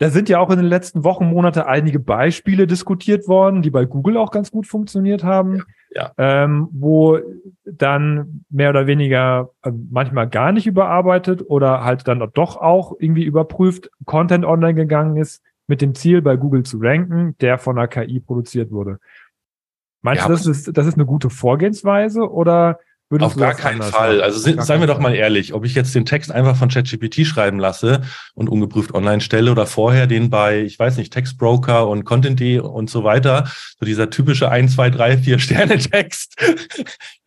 da 0.00 0.08
sind 0.08 0.30
ja 0.30 0.38
auch 0.38 0.50
in 0.50 0.56
den 0.56 0.66
letzten 0.66 1.04
Wochen, 1.04 1.26
Monate 1.26 1.66
einige 1.66 1.98
Beispiele 1.98 2.66
diskutiert 2.66 3.28
worden, 3.28 3.60
die 3.60 3.70
bei 3.70 3.84
Google 3.84 4.16
auch 4.16 4.30
ganz 4.30 4.50
gut 4.50 4.66
funktioniert 4.66 5.24
haben, 5.24 5.64
ja, 5.94 6.12
ja. 6.16 6.44
Ähm, 6.44 6.68
wo 6.72 7.18
dann 7.64 8.44
mehr 8.48 8.70
oder 8.70 8.86
weniger 8.86 9.50
äh, 9.62 9.70
manchmal 9.90 10.28
gar 10.28 10.52
nicht 10.52 10.66
überarbeitet 10.66 11.42
oder 11.46 11.84
halt 11.84 12.08
dann 12.08 12.26
doch 12.32 12.56
auch 12.56 12.94
irgendwie 12.98 13.24
überprüft, 13.24 13.90
Content 14.06 14.46
online 14.46 14.74
gegangen 14.74 15.16
ist, 15.16 15.42
mit 15.70 15.80
dem 15.80 15.94
Ziel, 15.94 16.20
bei 16.20 16.36
Google 16.36 16.64
zu 16.64 16.78
ranken, 16.80 17.36
der 17.40 17.56
von 17.56 17.78
einer 17.78 17.88
KI 17.88 18.20
produziert 18.20 18.70
wurde. 18.70 18.98
Meinst 20.02 20.22
ja, 20.22 20.28
du, 20.28 20.34
das 20.34 20.46
ist, 20.46 20.76
das 20.76 20.86
ist 20.86 20.94
eine 20.94 21.06
gute 21.06 21.30
Vorgehensweise 21.30 22.28
oder 22.28 22.80
würdest 23.08 23.32
Auf 23.32 23.36
gar 23.36 23.54
keinen 23.54 23.82
Fall. 23.82 24.16
Machen? 24.16 24.22
Also 24.22 24.38
sind, 24.40 24.64
seien 24.64 24.80
wir 24.80 24.88
doch 24.88 24.98
mal 24.98 25.14
ehrlich, 25.14 25.54
ob 25.54 25.64
ich 25.64 25.74
jetzt 25.74 25.94
den 25.94 26.06
Text 26.06 26.32
einfach 26.32 26.56
von 26.56 26.68
ChatGPT 26.68 27.24
schreiben 27.24 27.60
lasse 27.60 28.02
und 28.34 28.48
ungeprüft 28.48 28.94
online 28.94 29.20
stelle 29.20 29.50
oder 29.52 29.66
vorher 29.66 30.08
den 30.08 30.28
bei, 30.28 30.60
ich 30.60 30.76
weiß 30.76 30.96
nicht, 30.96 31.12
Textbroker 31.12 31.88
und 31.88 32.04
Content.de 32.04 32.58
und 32.58 32.90
so 32.90 33.04
weiter, 33.04 33.48
so 33.78 33.86
dieser 33.86 34.10
typische 34.10 34.50
1, 34.50 34.74
2, 34.74 34.90
3, 34.90 35.18
4 35.18 35.38
Sterne 35.38 35.78
Text. 35.78 36.34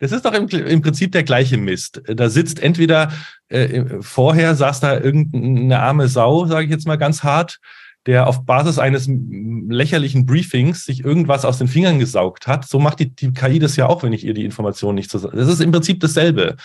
Das 0.00 0.12
ist 0.12 0.26
doch 0.26 0.34
im, 0.34 0.48
im 0.48 0.82
Prinzip 0.82 1.12
der 1.12 1.22
gleiche 1.22 1.56
Mist. 1.56 2.02
Da 2.06 2.28
sitzt 2.28 2.62
entweder 2.62 3.10
äh, 3.48 3.84
vorher 4.00 4.54
saß 4.54 4.80
da 4.80 5.00
irgendeine 5.00 5.80
arme 5.80 6.08
Sau, 6.08 6.44
sage 6.44 6.66
ich 6.66 6.70
jetzt 6.70 6.86
mal 6.86 6.98
ganz 6.98 7.22
hart, 7.22 7.58
der 8.06 8.26
auf 8.26 8.44
Basis 8.44 8.78
eines 8.78 9.08
lächerlichen 9.08 10.26
Briefings 10.26 10.84
sich 10.84 11.04
irgendwas 11.04 11.44
aus 11.44 11.58
den 11.58 11.68
Fingern 11.68 11.98
gesaugt 11.98 12.46
hat. 12.46 12.66
So 12.66 12.78
macht 12.78 13.00
die, 13.00 13.14
die 13.14 13.32
KI 13.32 13.58
das 13.58 13.76
ja 13.76 13.86
auch, 13.86 14.02
wenn 14.02 14.12
ich 14.12 14.24
ihr 14.24 14.34
die 14.34 14.44
Information 14.44 14.94
nicht 14.94 15.10
zusammen. 15.10 15.36
Das 15.36 15.48
ist 15.48 15.60
im 15.60 15.72
Prinzip 15.72 16.00
dasselbe. 16.00 16.56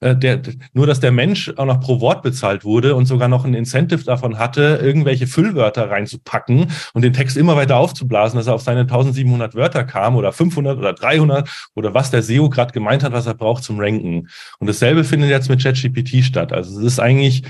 Äh, 0.00 0.16
der, 0.16 0.42
nur, 0.74 0.86
dass 0.86 1.00
der 1.00 1.12
Mensch 1.12 1.52
auch 1.56 1.64
noch 1.64 1.80
pro 1.80 2.00
Wort 2.00 2.22
bezahlt 2.22 2.64
wurde 2.64 2.94
und 2.94 3.06
sogar 3.06 3.28
noch 3.28 3.46
ein 3.46 3.54
Incentive 3.54 4.04
davon 4.04 4.38
hatte, 4.38 4.78
irgendwelche 4.82 5.26
Füllwörter 5.26 5.90
reinzupacken 5.90 6.70
und 6.92 7.02
den 7.02 7.14
Text 7.14 7.38
immer 7.38 7.56
weiter 7.56 7.76
aufzublasen, 7.76 8.36
dass 8.36 8.46
er 8.46 8.54
auf 8.54 8.62
seine 8.62 8.80
1700 8.80 9.54
Wörter 9.54 9.84
kam 9.84 10.16
oder 10.16 10.32
500 10.32 10.76
oder 10.76 10.92
300 10.92 11.48
oder 11.74 11.94
was 11.94 12.10
der 12.10 12.22
SEO 12.22 12.50
gerade 12.50 12.72
gemeint 12.72 13.02
hat, 13.02 13.12
was 13.12 13.26
er 13.26 13.34
braucht 13.34 13.64
zum 13.64 13.80
Ranken. 13.80 14.28
Und 14.58 14.66
dasselbe 14.66 15.04
findet 15.04 15.30
jetzt 15.30 15.48
mit 15.48 15.62
ChatGPT 15.62 16.22
statt. 16.22 16.52
Also 16.52 16.78
es 16.78 16.84
ist 16.84 17.00
eigentlich 17.00 17.44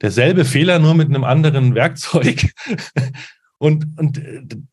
derselbe 0.00 0.44
Fehler, 0.44 0.78
nur 0.78 0.94
mit 0.94 1.08
einem 1.08 1.24
anderen 1.24 1.74
Werkzeug. 1.74 2.52
Und, 3.60 3.98
und 3.98 4.18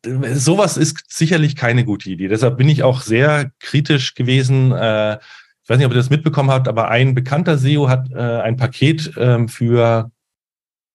äh, 0.06 0.34
sowas 0.36 0.76
ist 0.76 1.02
sicherlich 1.08 1.56
keine 1.56 1.84
gute 1.84 2.08
Idee. 2.08 2.28
Deshalb 2.28 2.56
bin 2.56 2.68
ich 2.68 2.84
auch 2.84 3.00
sehr 3.00 3.50
kritisch 3.58 4.14
gewesen. 4.14 4.70
Äh, 4.70 5.16
ich 5.16 5.68
weiß 5.68 5.78
nicht, 5.78 5.86
ob 5.86 5.92
ihr 5.92 5.98
das 5.98 6.08
mitbekommen 6.08 6.52
habt, 6.52 6.68
aber 6.68 6.88
ein 6.88 7.12
bekannter 7.12 7.58
SEO 7.58 7.88
hat 7.88 8.12
äh, 8.12 8.20
ein 8.20 8.56
Paket 8.56 9.10
ähm, 9.16 9.48
für 9.48 10.12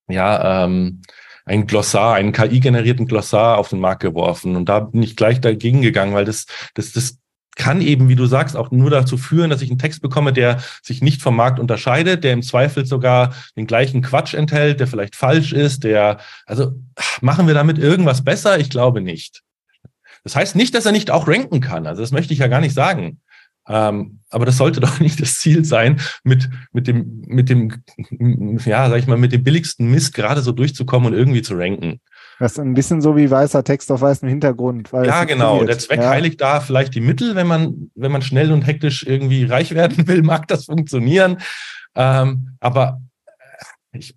ja 0.07 0.63
ähm, 0.63 1.01
ein 1.45 1.67
Glossar, 1.67 2.15
einen 2.15 2.31
KI-generierten 2.31 3.07
Glossar 3.07 3.57
auf 3.57 3.67
den 3.67 3.81
Markt 3.81 4.01
geworfen. 4.01 4.55
Und 4.55 4.69
da 4.69 4.79
bin 4.79 5.03
ich 5.03 5.17
gleich 5.17 5.41
dagegen 5.41 5.81
gegangen, 5.81 6.13
weil 6.13 6.23
das, 6.23 6.45
das, 6.75 6.93
das 6.93 7.17
kann 7.55 7.81
eben, 7.81 8.07
wie 8.09 8.15
du 8.15 8.25
sagst, 8.25 8.55
auch 8.55 8.71
nur 8.71 8.89
dazu 8.89 9.17
führen, 9.17 9.49
dass 9.49 9.61
ich 9.61 9.69
einen 9.69 9.79
Text 9.79 10.01
bekomme, 10.01 10.33
der 10.33 10.61
sich 10.81 11.01
nicht 11.01 11.21
vom 11.21 11.35
Markt 11.35 11.59
unterscheidet, 11.59 12.23
der 12.23 12.33
im 12.33 12.41
Zweifel 12.41 12.85
sogar 12.85 13.33
den 13.55 13.67
gleichen 13.67 14.01
Quatsch 14.01 14.33
enthält, 14.33 14.79
der 14.79 14.87
vielleicht 14.87 15.15
falsch 15.15 15.51
ist, 15.51 15.83
der, 15.83 16.19
also 16.45 16.71
machen 17.21 17.47
wir 17.47 17.53
damit 17.53 17.77
irgendwas 17.77 18.23
besser? 18.23 18.59
Ich 18.59 18.69
glaube 18.69 19.01
nicht. 19.01 19.41
Das 20.23 20.35
heißt 20.35 20.55
nicht, 20.55 20.75
dass 20.75 20.85
er 20.85 20.91
nicht 20.91 21.11
auch 21.11 21.27
ranken 21.27 21.61
kann. 21.61 21.87
Also 21.87 22.01
das 22.01 22.11
möchte 22.11 22.33
ich 22.33 22.39
ja 22.39 22.47
gar 22.47 22.61
nicht 22.61 22.73
sagen. 22.73 23.19
Ähm, 23.67 24.19
aber 24.29 24.45
das 24.45 24.57
sollte 24.57 24.79
doch 24.81 24.99
nicht 24.99 25.21
das 25.21 25.39
Ziel 25.39 25.65
sein, 25.65 25.99
mit, 26.23 26.49
mit 26.71 26.87
dem, 26.87 27.23
mit 27.27 27.49
dem, 27.49 27.81
ja, 28.65 28.89
sag 28.89 28.97
ich 28.97 29.07
mal, 29.07 29.17
mit 29.17 29.31
dem 29.31 29.43
billigsten 29.43 29.89
Mist 29.89 30.13
gerade 30.13 30.41
so 30.41 30.51
durchzukommen 30.51 31.11
und 31.11 31.17
irgendwie 31.17 31.41
zu 31.41 31.55
ranken. 31.55 31.99
Das 32.41 32.53
ist 32.53 32.57
ein 32.57 32.73
bisschen 32.73 33.01
so 33.01 33.15
wie 33.15 33.29
weißer 33.29 33.63
Text 33.63 33.91
auf 33.91 34.01
weißem 34.01 34.27
Hintergrund. 34.27 34.89
ja, 34.91 35.25
genau. 35.25 35.63
Der 35.63 35.77
Zweck 35.77 36.01
ja. 36.01 36.09
heiligt 36.09 36.41
da 36.41 36.59
vielleicht 36.59 36.95
die 36.95 36.99
Mittel, 36.99 37.35
wenn 37.35 37.45
man, 37.45 37.91
wenn 37.93 38.11
man 38.11 38.23
schnell 38.23 38.51
und 38.51 38.63
hektisch 38.63 39.05
irgendwie 39.05 39.45
reich 39.45 39.75
werden 39.75 40.07
will, 40.07 40.23
mag 40.23 40.47
das 40.47 40.65
funktionieren. 40.65 41.37
Ähm, 41.93 42.57
aber 42.59 42.99
ich 43.91 44.15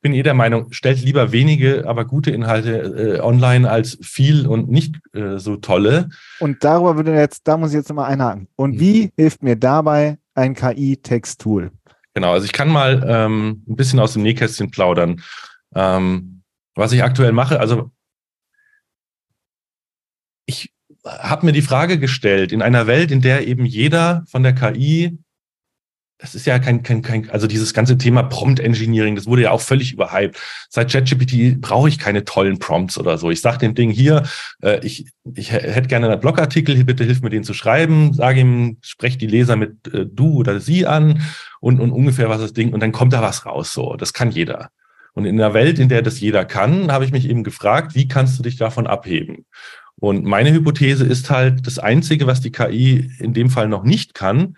bin 0.00 0.14
eh 0.14 0.22
der 0.22 0.32
Meinung, 0.32 0.72
stellt 0.72 1.02
lieber 1.02 1.32
wenige, 1.32 1.86
aber 1.86 2.06
gute 2.06 2.30
Inhalte 2.30 3.18
äh, 3.18 3.20
online 3.20 3.70
als 3.70 3.98
viel 4.00 4.46
und 4.46 4.70
nicht 4.70 4.96
äh, 5.12 5.36
so 5.36 5.56
tolle. 5.56 6.08
Und 6.38 6.64
darüber 6.64 6.96
würde 6.96 7.14
jetzt, 7.14 7.46
da 7.46 7.58
muss 7.58 7.72
ich 7.72 7.76
jetzt 7.76 7.90
immer 7.90 8.06
einhaken. 8.06 8.48
Und 8.56 8.76
mhm. 8.76 8.80
wie 8.80 9.12
hilft 9.16 9.42
mir 9.42 9.56
dabei 9.56 10.16
ein 10.34 10.54
KI-Text-Tool? 10.54 11.72
Genau, 12.14 12.32
also 12.32 12.46
ich 12.46 12.52
kann 12.52 12.70
mal 12.70 13.04
ähm, 13.06 13.64
ein 13.68 13.76
bisschen 13.76 14.00
aus 14.00 14.14
dem 14.14 14.22
Nähkästchen 14.22 14.70
plaudern. 14.70 15.20
Ähm, 15.74 16.39
was 16.80 16.92
ich 16.92 17.04
aktuell 17.04 17.32
mache, 17.32 17.60
also 17.60 17.90
ich 20.46 20.72
habe 21.04 21.46
mir 21.46 21.52
die 21.52 21.62
Frage 21.62 21.98
gestellt, 21.98 22.52
in 22.52 22.62
einer 22.62 22.86
Welt, 22.86 23.10
in 23.10 23.20
der 23.20 23.46
eben 23.46 23.64
jeder 23.64 24.24
von 24.28 24.42
der 24.42 24.54
KI, 24.54 25.18
das 26.18 26.34
ist 26.34 26.46
ja 26.46 26.58
kein, 26.58 26.82
kein, 26.82 27.00
kein 27.00 27.30
also 27.30 27.46
dieses 27.46 27.72
ganze 27.72 27.96
Thema 27.96 28.22
Prompt 28.22 28.60
Engineering, 28.60 29.14
das 29.14 29.26
wurde 29.26 29.42
ja 29.42 29.52
auch 29.52 29.60
völlig 29.60 29.92
überhyped. 29.92 30.38
Seit 30.68 30.92
ChatGPT 30.92 31.60
brauche 31.60 31.88
ich 31.88 31.98
keine 31.98 32.24
tollen 32.24 32.58
Prompts 32.58 32.98
oder 32.98 33.16
so. 33.16 33.30
Ich 33.30 33.40
sage 33.40 33.58
dem 33.58 33.74
Ding 33.74 33.90
hier, 33.90 34.24
äh, 34.62 34.84
ich, 34.84 35.06
ich 35.34 35.50
hätte 35.52 35.88
gerne 35.88 36.10
einen 36.10 36.20
Blogartikel, 36.20 36.84
bitte 36.84 37.04
hilf 37.04 37.22
mir 37.22 37.30
den 37.30 37.44
zu 37.44 37.54
schreiben, 37.54 38.12
sage 38.12 38.40
ihm, 38.40 38.78
sprech 38.82 39.16
die 39.16 39.26
Leser 39.26 39.56
mit 39.56 39.86
äh, 39.94 40.04
du 40.06 40.34
oder 40.34 40.60
sie 40.60 40.86
an 40.86 41.22
und, 41.60 41.80
und 41.80 41.90
ungefähr 41.90 42.28
was 42.28 42.40
das 42.40 42.52
Ding 42.52 42.74
und 42.74 42.80
dann 42.80 42.92
kommt 42.92 43.14
da 43.14 43.22
was 43.22 43.46
raus. 43.46 43.72
So, 43.72 43.96
das 43.96 44.12
kann 44.12 44.30
jeder. 44.30 44.70
Und 45.14 45.24
in 45.24 45.40
einer 45.40 45.54
Welt, 45.54 45.78
in 45.78 45.88
der 45.88 46.02
das 46.02 46.20
jeder 46.20 46.44
kann, 46.44 46.92
habe 46.92 47.04
ich 47.04 47.12
mich 47.12 47.28
eben 47.28 47.44
gefragt, 47.44 47.94
wie 47.94 48.08
kannst 48.08 48.38
du 48.38 48.42
dich 48.42 48.56
davon 48.56 48.86
abheben? 48.86 49.46
Und 50.00 50.24
meine 50.24 50.52
Hypothese 50.52 51.04
ist 51.04 51.30
halt, 51.30 51.66
das 51.66 51.78
Einzige, 51.78 52.26
was 52.26 52.40
die 52.40 52.52
KI 52.52 53.10
in 53.18 53.34
dem 53.34 53.50
Fall 53.50 53.68
noch 53.68 53.84
nicht 53.84 54.14
kann, 54.14 54.56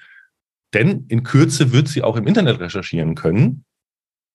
denn 0.73 1.07
in 1.09 1.25
Kürze 1.25 1.73
wird 1.73 1.89
sie 1.89 2.03
auch 2.03 2.17
im 2.17 2.27
Internet 2.27 2.61
recherchieren 2.61 3.15
können. 3.15 3.65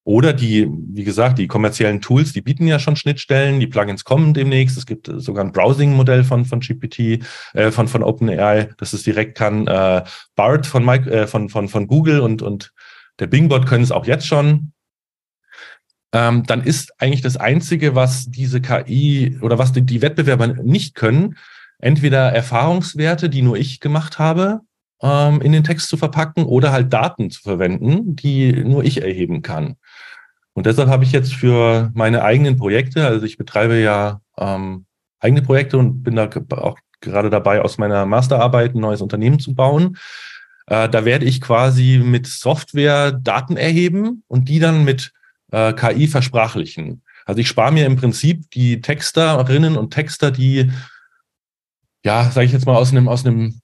Oder 0.03 0.31
die, 0.31 0.69
wie 0.71 1.03
gesagt, 1.03 1.37
die 1.37 1.47
kommerziellen 1.47 1.99
Tools, 1.99 2.31
die 2.31 2.41
bieten 2.41 2.65
ja 2.65 2.79
schon 2.79 2.95
Schnittstellen, 2.95 3.59
die 3.59 3.67
Plugins 3.67 4.05
kommen 4.05 4.33
demnächst. 4.33 4.77
Es 4.77 4.85
gibt 4.85 5.11
sogar 5.13 5.43
ein 5.43 5.51
Browsing-Modell 5.51 6.23
von, 6.23 6.45
von 6.45 6.61
GPT, 6.61 7.25
äh, 7.53 7.71
von, 7.71 7.89
von 7.89 8.03
OpenAI, 8.03 8.69
dass 8.77 8.93
es 8.93 9.03
direkt 9.03 9.37
kann. 9.37 9.67
Äh, 9.67 10.03
BART 10.35 10.65
von, 10.65 10.85
Mike, 10.85 11.11
äh, 11.11 11.27
von, 11.27 11.49
von, 11.49 11.67
von 11.67 11.87
Google 11.87 12.21
und, 12.21 12.41
und 12.41 12.71
der 13.19 13.27
Bingbot 13.27 13.65
können 13.65 13.83
es 13.83 13.91
auch 13.91 14.05
jetzt 14.05 14.27
schon. 14.27 14.71
Ähm, 16.17 16.43
dann 16.43 16.63
ist 16.63 16.99
eigentlich 16.99 17.21
das 17.21 17.37
Einzige, 17.37 17.93
was 17.93 18.25
diese 18.25 18.59
KI 18.59 19.37
oder 19.41 19.59
was 19.59 19.71
die, 19.71 19.83
die 19.83 20.01
Wettbewerber 20.01 20.47
nicht 20.47 20.95
können, 20.95 21.37
entweder 21.77 22.31
Erfahrungswerte, 22.31 23.29
die 23.29 23.43
nur 23.43 23.55
ich 23.55 23.79
gemacht 23.79 24.17
habe, 24.17 24.61
ähm, 25.03 25.41
in 25.41 25.51
den 25.51 25.63
Text 25.63 25.89
zu 25.89 25.97
verpacken 25.97 26.45
oder 26.45 26.71
halt 26.71 26.91
Daten 26.91 27.29
zu 27.29 27.43
verwenden, 27.43 28.15
die 28.15 28.51
nur 28.51 28.83
ich 28.83 29.03
erheben 29.03 29.43
kann. 29.43 29.75
Und 30.53 30.65
deshalb 30.65 30.89
habe 30.89 31.03
ich 31.03 31.11
jetzt 31.11 31.35
für 31.35 31.91
meine 31.93 32.23
eigenen 32.23 32.57
Projekte, 32.57 33.05
also 33.05 33.23
ich 33.23 33.37
betreibe 33.37 33.79
ja 33.79 34.21
ähm, 34.39 34.85
eigene 35.19 35.43
Projekte 35.43 35.77
und 35.77 36.01
bin 36.01 36.15
da 36.15 36.27
auch 36.49 36.79
gerade 36.99 37.29
dabei, 37.29 37.61
aus 37.61 37.77
meiner 37.77 38.07
Masterarbeit 38.07 38.73
ein 38.73 38.81
neues 38.81 39.01
Unternehmen 39.01 39.37
zu 39.37 39.53
bauen. 39.53 39.97
Äh, 40.65 40.89
da 40.89 41.05
werde 41.05 41.25
ich 41.25 41.41
quasi 41.41 42.01
mit 42.03 42.25
Software 42.25 43.11
Daten 43.11 43.55
erheben 43.55 44.23
und 44.27 44.49
die 44.49 44.57
dann 44.57 44.83
mit 44.83 45.11
äh, 45.51 45.73
KI 45.73 46.07
versprachlichen. 46.07 47.03
Also 47.25 47.41
ich 47.41 47.47
spare 47.47 47.71
mir 47.71 47.85
im 47.85 47.95
Prinzip 47.95 48.49
die 48.51 48.81
Texterinnen 48.81 49.77
und 49.77 49.93
Texter, 49.93 50.31
die, 50.31 50.71
ja, 52.03 52.29
sage 52.31 52.45
ich 52.45 52.53
jetzt 52.53 52.65
mal, 52.65 52.75
aus 52.75 52.91
einem, 52.91 53.07
aus 53.07 53.25
einem 53.25 53.59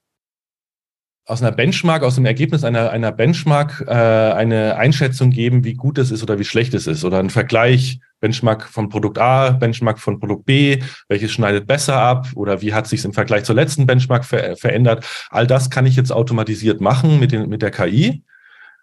aus 1.25 1.41
einer 1.41 1.51
Benchmark, 1.51 2.03
aus 2.03 2.15
dem 2.15 2.25
Ergebnis 2.25 2.63
einer, 2.63 2.89
einer 2.89 3.11
Benchmark 3.11 3.85
äh, 3.87 3.93
eine 3.93 4.75
Einschätzung 4.75 5.29
geben, 5.29 5.63
wie 5.63 5.73
gut 5.73 5.97
es 5.97 6.11
ist 6.11 6.21
oder 6.21 6.37
wie 6.37 6.43
schlecht 6.43 6.73
es 6.73 6.85
ist. 6.85 7.05
Oder 7.05 7.19
ein 7.19 7.29
Vergleich, 7.29 7.99
Benchmark 8.19 8.67
von 8.67 8.89
Produkt 8.89 9.19
A, 9.19 9.51
Benchmark 9.51 9.99
von 9.99 10.19
Produkt 10.19 10.45
B, 10.45 10.81
welches 11.07 11.31
schneidet 11.31 11.65
besser 11.65 11.97
ab 11.97 12.27
oder 12.35 12.61
wie 12.61 12.73
hat 12.73 12.87
sich 12.87 13.05
im 13.05 13.13
Vergleich 13.13 13.45
zur 13.45 13.55
letzten 13.55 13.85
Benchmark 13.85 14.25
ver 14.25 14.57
verändert. 14.57 15.05
All 15.29 15.47
das 15.47 15.69
kann 15.69 15.85
ich 15.85 15.95
jetzt 15.95 16.11
automatisiert 16.11 16.81
machen 16.81 17.19
mit, 17.19 17.31
den, 17.31 17.47
mit 17.47 17.61
der 17.61 17.71
KI. 17.71 18.23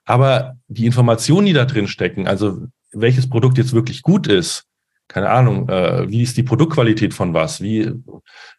Aber 0.07 0.57
die 0.69 0.87
Informationen, 0.87 1.47
die 1.47 1.53
da 1.53 1.67
drin 1.67 1.89
stecken, 1.89 2.27
also 2.27 2.67
welches 2.93 3.29
Produkt 3.29 3.59
jetzt 3.59 3.73
wirklich 3.73 4.03
gut 4.03 4.27
ist, 4.27 4.67
keine 5.11 5.31
Ahnung, 5.31 5.69
äh, 5.69 6.09
wie 6.09 6.23
ist 6.23 6.37
die 6.37 6.45
Produktqualität 6.45 7.15
von 7.15 7.35
was, 7.35 7.61
wie, 7.61 7.93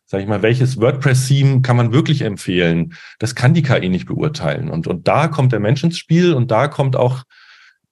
sag 0.05 0.19
ich 0.21 0.27
mal, 0.27 0.41
welches 0.41 0.79
WordPress-Theme 0.79 1.61
kann 1.61 1.77
man 1.77 1.93
wirklich 1.93 2.23
empfehlen, 2.23 2.93
das 3.19 3.35
kann 3.35 3.53
die 3.53 3.63
KI 3.63 3.87
nicht 3.87 4.07
beurteilen. 4.07 4.69
Und, 4.69 4.85
und 4.85 5.07
da 5.07 5.29
kommt 5.29 5.53
der 5.53 5.61
Mensch 5.61 5.81
ins 5.83 5.97
Spiel 5.97 6.33
und 6.33 6.51
da 6.51 6.67
kommt 6.67 6.97
auch, 6.97 7.23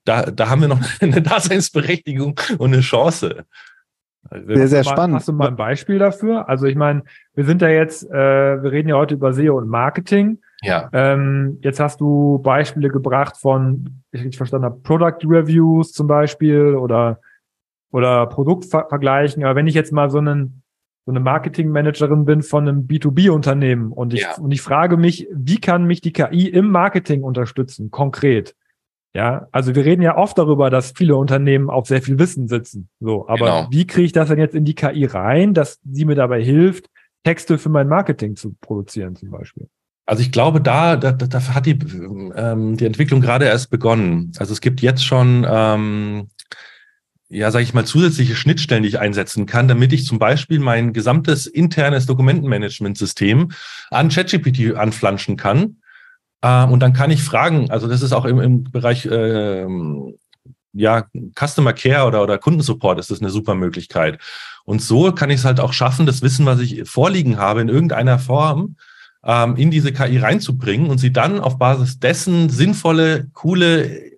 da, 0.03 0.23
da 0.23 0.49
haben 0.49 0.59
wir 0.59 0.67
noch 0.67 0.81
eine 0.99 1.21
Daseinsberechtigung 1.21 2.37
und 2.57 2.73
eine 2.73 2.81
Chance. 2.81 3.45
Sehr, 4.29 4.67
sehr 4.67 4.83
mal, 4.83 4.91
spannend. 4.91 5.15
Hast 5.15 5.29
du 5.29 5.33
mal 5.33 5.47
ein 5.47 5.55
Beispiel 5.55 5.97
dafür? 5.97 6.49
Also 6.49 6.65
ich 6.65 6.75
meine, 6.75 7.03
wir 7.35 7.45
sind 7.45 7.61
ja 7.61 7.69
jetzt, 7.69 8.03
äh, 8.03 8.61
wir 8.61 8.71
reden 8.71 8.89
ja 8.89 8.95
heute 8.95 9.15
über 9.15 9.33
SEO 9.33 9.57
und 9.57 9.69
Marketing. 9.69 10.39
Ja. 10.61 10.89
Ähm, 10.91 11.59
jetzt 11.61 11.79
hast 11.79 12.01
du 12.01 12.39
Beispiele 12.39 12.89
gebracht 12.89 13.37
von, 13.37 14.03
ich 14.11 14.21
richtig 14.21 14.37
verstanden 14.37 14.65
habe, 14.65 14.79
Product 14.81 15.25
Reviews 15.25 15.93
zum 15.93 16.07
Beispiel 16.07 16.75
oder 16.75 17.19
oder 17.91 18.27
Produktvergleichen. 18.27 19.43
Aber 19.43 19.55
wenn 19.55 19.67
ich 19.67 19.75
jetzt 19.75 19.91
mal 19.91 20.09
so 20.09 20.19
einen 20.19 20.63
so 21.05 21.11
eine 21.11 21.21
Marketingmanagerin 21.21 22.25
bin 22.25 22.43
von 22.43 22.67
einem 22.67 22.85
B2B-Unternehmen 22.85 23.91
und 23.91 24.13
ich, 24.13 24.21
ja. 24.21 24.35
und 24.37 24.51
ich 24.51 24.61
frage 24.61 24.95
mich, 24.95 25.27
wie 25.33 25.59
kann 25.59 25.85
mich 25.85 26.01
die 26.01 26.13
KI 26.13 26.47
im 26.47 26.69
Marketing 26.69 27.23
unterstützen, 27.23 27.89
konkret? 27.89 28.55
Ja, 29.15 29.47
also 29.51 29.73
wir 29.73 29.85
reden 29.85 30.03
ja 30.03 30.17
oft 30.17 30.37
darüber, 30.37 30.69
dass 30.69 30.91
viele 30.91 31.15
Unternehmen 31.15 31.71
auf 31.71 31.87
sehr 31.87 32.03
viel 32.03 32.19
Wissen 32.19 32.47
sitzen. 32.47 32.89
So, 32.99 33.27
aber 33.27 33.45
genau. 33.45 33.67
wie 33.71 33.87
kriege 33.87 34.05
ich 34.05 34.11
das 34.11 34.29
denn 34.29 34.37
jetzt 34.37 34.53
in 34.53 34.65
die 34.65 34.75
KI 34.75 35.05
rein, 35.05 35.55
dass 35.55 35.79
sie 35.83 36.05
mir 36.05 36.13
dabei 36.13 36.43
hilft, 36.43 36.91
Texte 37.23 37.57
für 37.57 37.69
mein 37.69 37.87
Marketing 37.87 38.35
zu 38.35 38.55
produzieren, 38.61 39.15
zum 39.15 39.31
Beispiel? 39.31 39.67
Also 40.09 40.23
ich 40.23 40.31
glaube, 40.31 40.59
da, 40.59 40.95
da, 40.95 41.11
da 41.11 41.53
hat 41.53 41.67
die, 41.67 41.77
ähm, 42.35 42.75
die 42.77 42.85
Entwicklung 42.85 43.21
gerade 43.21 43.45
erst 43.45 43.69
begonnen. 43.69 44.31
Also 44.39 44.53
es 44.53 44.59
gibt 44.59 44.81
jetzt 44.81 45.05
schon 45.05 45.45
ähm, 45.47 46.29
ja, 47.29 47.51
sage 47.51 47.63
ich 47.63 47.75
mal, 47.75 47.85
zusätzliche 47.85 48.35
Schnittstellen, 48.35 48.81
die 48.81 48.89
ich 48.89 48.99
einsetzen 48.99 49.45
kann, 49.45 49.67
damit 49.67 49.93
ich 49.93 50.07
zum 50.07 50.17
Beispiel 50.17 50.57
mein 50.57 50.93
gesamtes 50.93 51.45
internes 51.45 52.07
Dokumentenmanagementsystem 52.07 53.51
an 53.91 54.09
ChatGPT 54.09 54.75
anflanschen 54.75 55.37
kann. 55.37 55.77
Äh, 56.41 56.65
und 56.65 56.79
dann 56.79 56.93
kann 56.93 57.11
ich 57.11 57.21
fragen, 57.21 57.69
also 57.69 57.87
das 57.87 58.01
ist 58.01 58.11
auch 58.11 58.25
im, 58.25 58.39
im 58.39 58.63
Bereich 58.63 59.05
äh, 59.05 59.67
ja, 60.73 61.05
Customer 61.35 61.73
Care 61.73 62.07
oder, 62.07 62.23
oder 62.23 62.39
Kundensupport 62.39 62.97
ist 62.97 63.11
das 63.11 63.21
eine 63.21 63.29
super 63.29 63.53
Möglichkeit. 63.53 64.19
Und 64.65 64.81
so 64.81 65.11
kann 65.11 65.29
ich 65.29 65.41
es 65.41 65.45
halt 65.45 65.59
auch 65.59 65.73
schaffen, 65.73 66.07
das 66.07 66.23
Wissen, 66.23 66.47
was 66.47 66.59
ich 66.61 66.89
vorliegen 66.89 67.37
habe, 67.37 67.61
in 67.61 67.69
irgendeiner 67.69 68.17
Form 68.17 68.75
ähm, 69.23 69.55
in 69.55 69.71
diese 69.71 69.91
KI 69.91 70.17
reinzubringen 70.17 70.89
und 70.89 70.97
sie 70.97 71.11
dann 71.11 71.39
auf 71.39 71.57
Basis 71.57 71.99
dessen 71.99 72.49
sinnvolle, 72.49 73.27
coole 73.33 74.09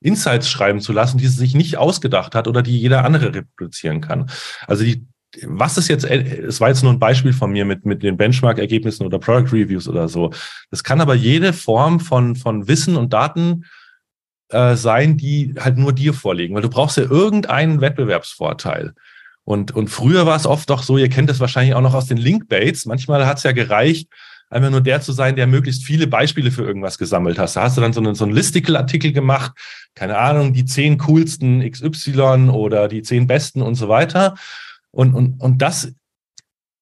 Insights 0.00 0.48
schreiben 0.48 0.80
zu 0.80 0.92
lassen, 0.92 1.18
die 1.18 1.26
sie 1.26 1.38
sich 1.38 1.54
nicht 1.54 1.76
ausgedacht 1.76 2.34
hat 2.34 2.46
oder 2.48 2.62
die 2.62 2.78
jeder 2.78 3.04
andere 3.04 3.34
reproduzieren 3.34 4.00
kann. 4.00 4.30
Also 4.66 4.84
die, 4.84 5.04
was 5.44 5.76
ist 5.76 5.88
jetzt, 5.88 6.04
es 6.04 6.60
war 6.60 6.68
jetzt 6.68 6.82
nur 6.82 6.92
ein 6.92 6.98
Beispiel 6.98 7.32
von 7.32 7.50
mir 7.50 7.64
mit, 7.64 7.84
mit 7.84 8.02
den 8.02 8.16
Benchmark-Ergebnissen 8.16 9.04
oder 9.04 9.18
Product 9.18 9.52
Reviews 9.52 9.88
oder 9.88 10.08
so. 10.08 10.30
Das 10.70 10.84
kann 10.84 11.00
aber 11.00 11.14
jede 11.14 11.52
Form 11.52 12.00
von, 12.00 12.36
von 12.36 12.68
Wissen 12.68 12.96
und 12.96 13.12
Daten 13.12 13.64
äh, 14.50 14.76
sein, 14.76 15.16
die 15.16 15.54
halt 15.58 15.76
nur 15.76 15.92
dir 15.92 16.14
vorliegen, 16.14 16.54
weil 16.54 16.62
du 16.62 16.70
brauchst 16.70 16.96
ja 16.96 17.04
irgendeinen 17.04 17.80
Wettbewerbsvorteil. 17.80 18.94
Und, 19.44 19.72
und 19.72 19.88
früher 19.88 20.26
war 20.26 20.36
es 20.36 20.46
oft 20.46 20.70
doch 20.70 20.82
so, 20.82 20.98
ihr 20.98 21.08
kennt 21.08 21.30
das 21.30 21.40
wahrscheinlich 21.40 21.74
auch 21.74 21.80
noch 21.80 21.94
aus 21.94 22.06
den 22.06 22.18
Linkbaits. 22.18 22.86
Manchmal 22.86 23.26
hat 23.26 23.38
es 23.38 23.44
ja 23.44 23.52
gereicht, 23.52 24.08
einfach 24.50 24.70
nur 24.70 24.80
der 24.80 25.00
zu 25.00 25.12
sein, 25.12 25.36
der 25.36 25.46
möglichst 25.46 25.84
viele 25.84 26.06
Beispiele 26.06 26.50
für 26.50 26.62
irgendwas 26.62 26.98
gesammelt 26.98 27.38
hast. 27.38 27.56
Da 27.56 27.62
hast 27.62 27.76
du 27.76 27.80
dann 27.80 27.92
so 27.92 28.00
einen, 28.00 28.14
so 28.14 28.24
einen 28.24 28.34
Listicle-Artikel 28.34 29.12
gemacht, 29.12 29.52
keine 29.94 30.18
Ahnung, 30.18 30.52
die 30.52 30.64
zehn 30.64 30.98
coolsten 30.98 31.68
XY 31.68 32.50
oder 32.50 32.88
die 32.88 33.02
zehn 33.02 33.26
besten 33.26 33.62
und 33.62 33.74
so 33.74 33.88
weiter. 33.88 34.36
Und, 34.90 35.14
und, 35.14 35.40
und 35.40 35.62
das 35.62 35.92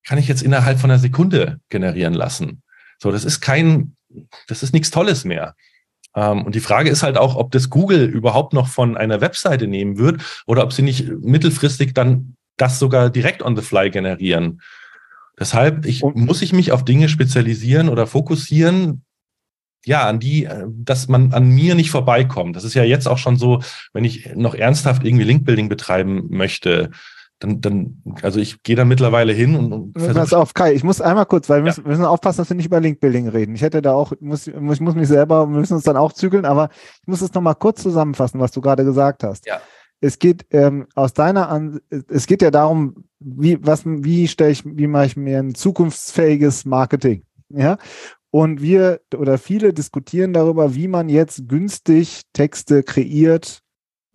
kann 0.06 0.18
ich 0.18 0.28
jetzt 0.28 0.42
innerhalb 0.42 0.78
von 0.78 0.90
einer 0.90 1.00
Sekunde 1.00 1.60
generieren 1.68 2.14
lassen. 2.14 2.62
So, 2.98 3.10
das 3.10 3.24
ist 3.24 3.40
kein, 3.40 3.96
das 4.46 4.62
ist 4.62 4.72
nichts 4.72 4.90
Tolles 4.90 5.24
mehr. 5.24 5.54
Ähm, 6.14 6.44
und 6.44 6.54
die 6.54 6.60
Frage 6.60 6.90
ist 6.90 7.02
halt 7.02 7.18
auch, 7.18 7.36
ob 7.36 7.50
das 7.50 7.70
Google 7.70 8.04
überhaupt 8.04 8.52
noch 8.52 8.68
von 8.68 8.96
einer 8.96 9.20
Webseite 9.20 9.66
nehmen 9.66 9.98
wird 9.98 10.22
oder 10.46 10.62
ob 10.62 10.72
sie 10.72 10.82
nicht 10.82 11.08
mittelfristig 11.08 11.94
dann 11.94 12.36
das 12.56 12.78
sogar 12.78 13.10
direkt 13.10 13.42
on 13.42 13.56
the 13.56 13.62
fly 13.62 13.90
generieren. 13.90 14.62
Deshalb 15.38 15.84
ich, 15.84 16.02
muss 16.02 16.42
ich 16.42 16.52
mich 16.52 16.72
auf 16.72 16.84
Dinge 16.84 17.08
spezialisieren 17.08 17.88
oder 17.88 18.06
fokussieren, 18.06 19.04
ja, 19.84 20.08
an 20.08 20.18
die, 20.18 20.44
äh, 20.44 20.66
dass 20.68 21.08
man 21.08 21.32
an 21.32 21.48
mir 21.48 21.74
nicht 21.74 21.90
vorbeikommt. 21.90 22.56
Das 22.56 22.64
ist 22.64 22.74
ja 22.74 22.82
jetzt 22.82 23.06
auch 23.06 23.18
schon 23.18 23.36
so, 23.36 23.62
wenn 23.92 24.04
ich 24.04 24.34
noch 24.34 24.54
ernsthaft 24.54 25.04
irgendwie 25.04 25.24
Linkbuilding 25.24 25.68
betreiben 25.68 26.26
möchte, 26.28 26.90
dann, 27.38 27.60
dann, 27.60 28.02
also 28.22 28.40
ich 28.40 28.62
gehe 28.62 28.76
da 28.76 28.84
mittlerweile 28.86 29.32
hin 29.32 29.56
und, 29.56 29.72
und 29.72 29.92
Pass 29.92 30.32
auf, 30.32 30.54
Kai, 30.54 30.72
ich 30.72 30.82
muss 30.82 31.02
einmal 31.02 31.26
kurz, 31.26 31.48
weil 31.50 31.58
wir, 31.58 31.66
ja. 31.66 31.70
müssen, 31.70 31.84
wir 31.84 31.90
müssen 31.90 32.04
aufpassen, 32.04 32.38
dass 32.38 32.48
wir 32.48 32.56
nicht 32.56 32.66
über 32.66 32.80
Linkbuilding 32.80 33.28
reden. 33.28 33.54
Ich 33.54 33.62
hätte 33.62 33.82
da 33.82 33.92
auch, 33.92 34.12
muss, 34.20 34.46
ich 34.46 34.54
muss 34.54 34.94
mich 34.94 35.08
selber, 35.08 35.46
wir 35.46 35.58
müssen 35.58 35.74
uns 35.74 35.84
dann 35.84 35.98
auch 35.98 36.14
zügeln, 36.14 36.46
aber 36.46 36.70
ich 37.02 37.06
muss 37.06 37.20
es 37.20 37.34
nochmal 37.34 37.54
kurz 37.54 37.82
zusammenfassen, 37.82 38.40
was 38.40 38.52
du 38.52 38.62
gerade 38.62 38.84
gesagt 38.84 39.22
hast. 39.22 39.46
Ja. 39.46 39.60
Es 40.00 40.18
geht 40.18 40.46
ähm, 40.50 40.86
aus 40.94 41.14
deiner 41.14 41.48
An 41.48 41.80
es 42.08 42.26
geht 42.26 42.42
ja 42.42 42.50
darum, 42.50 43.04
wie, 43.18 43.58
was, 43.64 43.82
wie 43.84 44.28
stelle 44.28 44.50
ich, 44.50 44.62
wie 44.64 44.86
mache 44.86 45.06
ich 45.06 45.16
mir 45.16 45.38
ein 45.38 45.54
zukunftsfähiges 45.54 46.64
Marketing? 46.64 47.22
Ja. 47.48 47.78
Und 48.30 48.60
wir 48.60 49.00
oder 49.16 49.38
viele 49.38 49.72
diskutieren 49.72 50.32
darüber, 50.32 50.74
wie 50.74 50.88
man 50.88 51.08
jetzt 51.08 51.48
günstig 51.48 52.22
Texte 52.32 52.82
kreiert 52.82 53.62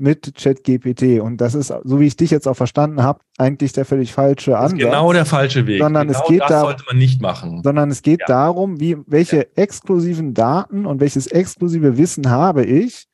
mit 0.02 0.34
ChatGPT. 0.36 1.22
Und 1.22 1.38
das 1.38 1.54
ist, 1.54 1.74
so 1.84 2.00
wie 2.00 2.08
ich 2.08 2.18
dich 2.18 2.32
jetzt 2.32 2.48
auch 2.48 2.56
verstanden 2.56 3.04
habe, 3.04 3.20
eigentlich 3.38 3.72
der 3.72 3.86
völlig 3.86 4.12
falsche 4.12 4.58
Ansatz. 4.58 4.80
genau 4.80 5.14
der 5.14 5.26
falsche 5.26 5.68
Weg. 5.68 5.82
Sondern 5.82 6.08
genau 6.08 6.20
es 6.20 6.28
geht 6.28 6.42
das 6.42 6.50
da, 6.50 6.62
sollte 6.62 6.84
man 6.88 6.98
nicht 6.98 7.22
machen. 7.22 7.62
Sondern 7.64 7.92
es 7.92 8.02
geht 8.02 8.22
ja. 8.22 8.26
darum, 8.26 8.80
wie, 8.80 8.98
welche 9.06 9.38
ja. 9.38 9.44
exklusiven 9.56 10.34
Daten 10.34 10.86
und 10.86 11.00
welches 11.00 11.28
exklusive 11.28 11.98
Wissen 11.98 12.30
habe 12.30 12.66
ich, 12.66 13.08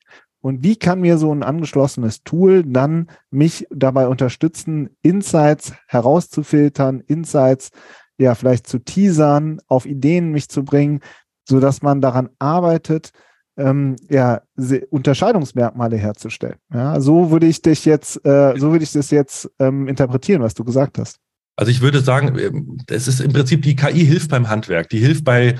und 0.48 0.64
wie 0.64 0.76
kann 0.76 1.02
mir 1.02 1.18
so 1.18 1.30
ein 1.30 1.42
angeschlossenes 1.42 2.24
Tool 2.24 2.64
dann 2.64 3.08
mich 3.30 3.66
dabei 3.70 4.08
unterstützen, 4.08 4.88
Insights 5.02 5.74
herauszufiltern, 5.86 7.00
Insights 7.06 7.68
ja 8.16 8.34
vielleicht 8.34 8.66
zu 8.66 8.78
teasern, 8.78 9.60
auf 9.68 9.84
Ideen 9.84 10.32
mich 10.32 10.48
zu 10.48 10.64
bringen, 10.64 11.00
so 11.46 11.60
dass 11.60 11.82
man 11.82 12.00
daran 12.00 12.30
arbeitet, 12.38 13.10
ähm, 13.58 13.96
ja, 14.08 14.40
Unterscheidungsmerkmale 14.88 15.96
herzustellen. 15.96 16.56
Ja, 16.72 16.98
so 16.98 17.30
würde 17.30 17.46
ich 17.46 17.60
dich 17.60 17.84
jetzt, 17.84 18.24
äh, 18.24 18.54
so 18.56 18.70
würde 18.70 18.84
ich 18.84 18.92
das 18.92 19.10
jetzt 19.10 19.50
ähm, 19.58 19.86
interpretieren, 19.86 20.40
was 20.40 20.54
du 20.54 20.64
gesagt 20.64 20.96
hast. 20.98 21.18
Also 21.56 21.70
ich 21.70 21.82
würde 21.82 22.00
sagen, 22.00 22.38
ähm, 22.38 22.78
es 22.88 23.06
ist 23.06 23.20
im 23.20 23.32
Prinzip 23.34 23.62
die 23.62 23.76
KI 23.76 24.06
hilft 24.06 24.30
beim 24.30 24.48
Handwerk, 24.48 24.88
die 24.88 25.00
hilft 25.00 25.24
bei 25.24 25.56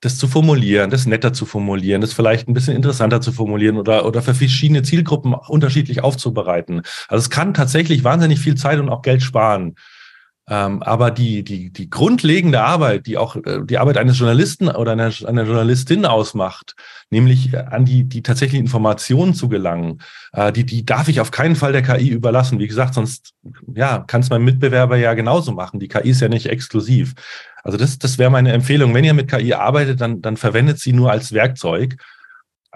das 0.00 0.16
zu 0.16 0.28
formulieren, 0.28 0.90
das 0.90 1.06
netter 1.06 1.32
zu 1.32 1.46
formulieren, 1.46 2.00
das 2.00 2.12
vielleicht 2.12 2.48
ein 2.48 2.54
bisschen 2.54 2.74
interessanter 2.74 3.20
zu 3.20 3.32
formulieren 3.32 3.76
oder, 3.76 4.06
oder 4.06 4.22
für 4.22 4.34
verschiedene 4.34 4.82
Zielgruppen 4.82 5.34
unterschiedlich 5.34 6.02
aufzubereiten. 6.02 6.82
Also 7.08 7.22
es 7.22 7.30
kann 7.30 7.54
tatsächlich 7.54 8.02
wahnsinnig 8.02 8.40
viel 8.40 8.54
Zeit 8.54 8.78
und 8.78 8.88
auch 8.88 9.02
Geld 9.02 9.22
sparen. 9.22 9.76
Ähm, 10.52 10.82
aber 10.82 11.12
die, 11.12 11.44
die, 11.44 11.70
die 11.70 11.88
grundlegende 11.88 12.60
Arbeit, 12.60 13.06
die 13.06 13.16
auch 13.16 13.36
äh, 13.36 13.60
die 13.64 13.78
Arbeit 13.78 13.96
eines 13.96 14.18
Journalisten 14.18 14.68
oder 14.68 14.92
einer, 14.92 15.12
einer 15.24 15.44
Journalistin 15.44 16.04
ausmacht, 16.04 16.74
nämlich 17.08 17.56
an 17.56 17.84
die, 17.84 18.02
die 18.02 18.24
tatsächlichen 18.24 18.64
Informationen 18.64 19.32
zu 19.32 19.48
gelangen, 19.48 20.02
äh, 20.32 20.50
die, 20.50 20.66
die 20.66 20.84
darf 20.84 21.06
ich 21.06 21.20
auf 21.20 21.30
keinen 21.30 21.54
Fall 21.54 21.70
der 21.70 21.82
KI 21.82 22.08
überlassen. 22.08 22.58
Wie 22.58 22.66
gesagt, 22.66 22.94
sonst 22.94 23.32
ja, 23.72 24.00
kann 24.00 24.22
es 24.22 24.30
mein 24.30 24.42
Mitbewerber 24.42 24.96
ja 24.96 25.14
genauso 25.14 25.52
machen. 25.52 25.78
Die 25.78 25.88
KI 25.88 26.10
ist 26.10 26.20
ja 26.20 26.28
nicht 26.28 26.46
exklusiv. 26.46 27.14
Also 27.62 27.78
das, 27.78 28.00
das 28.00 28.18
wäre 28.18 28.30
meine 28.30 28.52
Empfehlung. 28.52 28.92
Wenn 28.92 29.04
ihr 29.04 29.14
mit 29.14 29.30
KI 29.30 29.54
arbeitet, 29.54 30.00
dann, 30.00 30.20
dann 30.20 30.36
verwendet 30.36 30.80
sie 30.80 30.92
nur 30.92 31.12
als 31.12 31.32
Werkzeug 31.32 31.96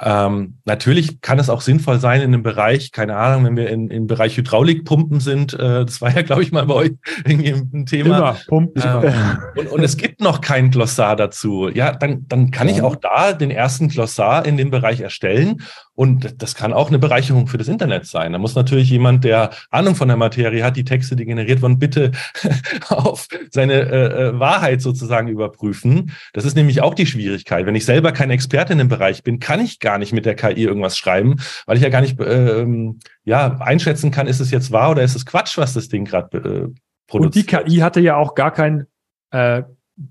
ähm, 0.00 0.59
natürlich 0.64 1.20
kann 1.20 1.38
es 1.38 1.48
auch 1.48 1.61
sinnvoll 1.61 2.00
sein 2.00 2.20
in 2.20 2.35
einem 2.35 2.42
Bereich, 2.42 2.90
keine 2.90 3.16
Ahnung, 3.16 3.44
wenn 3.44 3.57
wir 3.57 3.68
in, 3.68 3.90
im 3.90 4.09
Bereich 4.09 4.37
Hydraulikpumpen 4.37 5.20
sind, 5.20 5.54
äh, 5.54 5.85
das 5.85 6.00
war 6.00 6.14
ja, 6.14 6.22
glaube 6.22 6.42
ich, 6.42 6.50
mal 6.50 6.66
bei 6.66 6.74
euch 6.74 6.92
irgendwie 7.24 7.50
ein 7.50 7.87
Thema. 7.87 8.16
Immer, 8.16 8.37
Pumpen. 8.48 8.83
Ähm, 8.85 9.38
und, 9.57 9.68
und 9.68 9.85
es 9.85 9.96
gibt 9.96 10.20
noch 10.20 10.40
kein 10.40 10.72
Glossar 10.72 11.14
dazu. 11.14 11.68
Ja, 11.68 11.92
dann, 11.92 12.26
dann 12.28 12.50
kann 12.50 12.68
ja. 12.68 12.74
ich 12.74 12.83
auch 12.83 12.96
da 12.96 13.33
den 13.33 13.52
ersten 13.52 13.88
Glossar 13.88 14.44
in 14.46 14.57
dem 14.57 14.70
Bereich 14.70 15.00
erstellen 15.00 15.62
und 15.94 16.42
das 16.42 16.54
kann 16.54 16.72
auch 16.72 16.88
eine 16.88 16.98
Bereicherung 16.98 17.46
für 17.46 17.59
das 17.59 17.68
Internet 17.68 18.07
sein. 18.07 18.33
Da 18.33 18.38
muss 18.38 18.54
natürlich 18.54 18.90
jemand, 18.90 19.22
der 19.24 19.50
Ahnung 19.70 19.94
von 19.94 20.09
der 20.09 20.16
Materie 20.16 20.64
hat, 20.64 20.76
die 20.76 20.85
Texte, 20.85 21.14
die 21.14 21.24
generiert 21.24 21.62
wurden, 21.62 21.78
bitte 21.78 22.11
auf 22.88 23.28
seine 23.50 23.74
äh, 23.74 24.28
äh, 24.28 24.38
Wahrheit 24.40 24.83
sozusagen 24.83 25.28
überprüfen. 25.28 26.12
Das 26.33 26.44
ist 26.44 26.57
nämlich 26.57 26.83
auch 26.83 26.94
die 26.94 27.07
Schwierigkeit. 27.07 27.66
Wenn 27.66 27.76
ich 27.76 27.85
selber 27.85 28.11
kein 28.11 28.30
Experte 28.30 28.72
in 28.72 28.78
dem 28.78 28.88
Bereich 28.88 29.22
bin, 29.22 29.38
kann 29.38 29.61
ich 29.61 29.78
gar 29.78 29.98
nicht 29.98 30.12
mit 30.12 30.26
der 30.26 30.35
KI 30.35 30.64
irgendwas 30.64 30.98
schreiben, 30.98 31.37
weil 31.66 31.76
ich 31.76 31.83
ja 31.83 31.90
gar 31.90 32.00
nicht 32.00 32.18
ähm, 32.20 32.98
ja, 33.22 33.59
einschätzen 33.61 34.11
kann, 34.11 34.26
ist 34.26 34.40
es 34.40 34.50
jetzt 34.50 34.72
wahr 34.72 34.90
oder 34.90 35.02
ist 35.02 35.14
es 35.14 35.26
Quatsch, 35.26 35.57
was 35.59 35.74
das 35.74 35.88
Ding 35.88 36.04
gerade 36.04 36.37
äh, 36.38 36.80
produziert. 37.07 37.54
Und 37.54 37.68
die 37.68 37.72
KI 37.74 37.78
hatte 37.78 38.00
ja 38.00 38.16
auch 38.16 38.35
gar 38.35 38.50
kein 38.50 38.87
äh, 39.30 39.62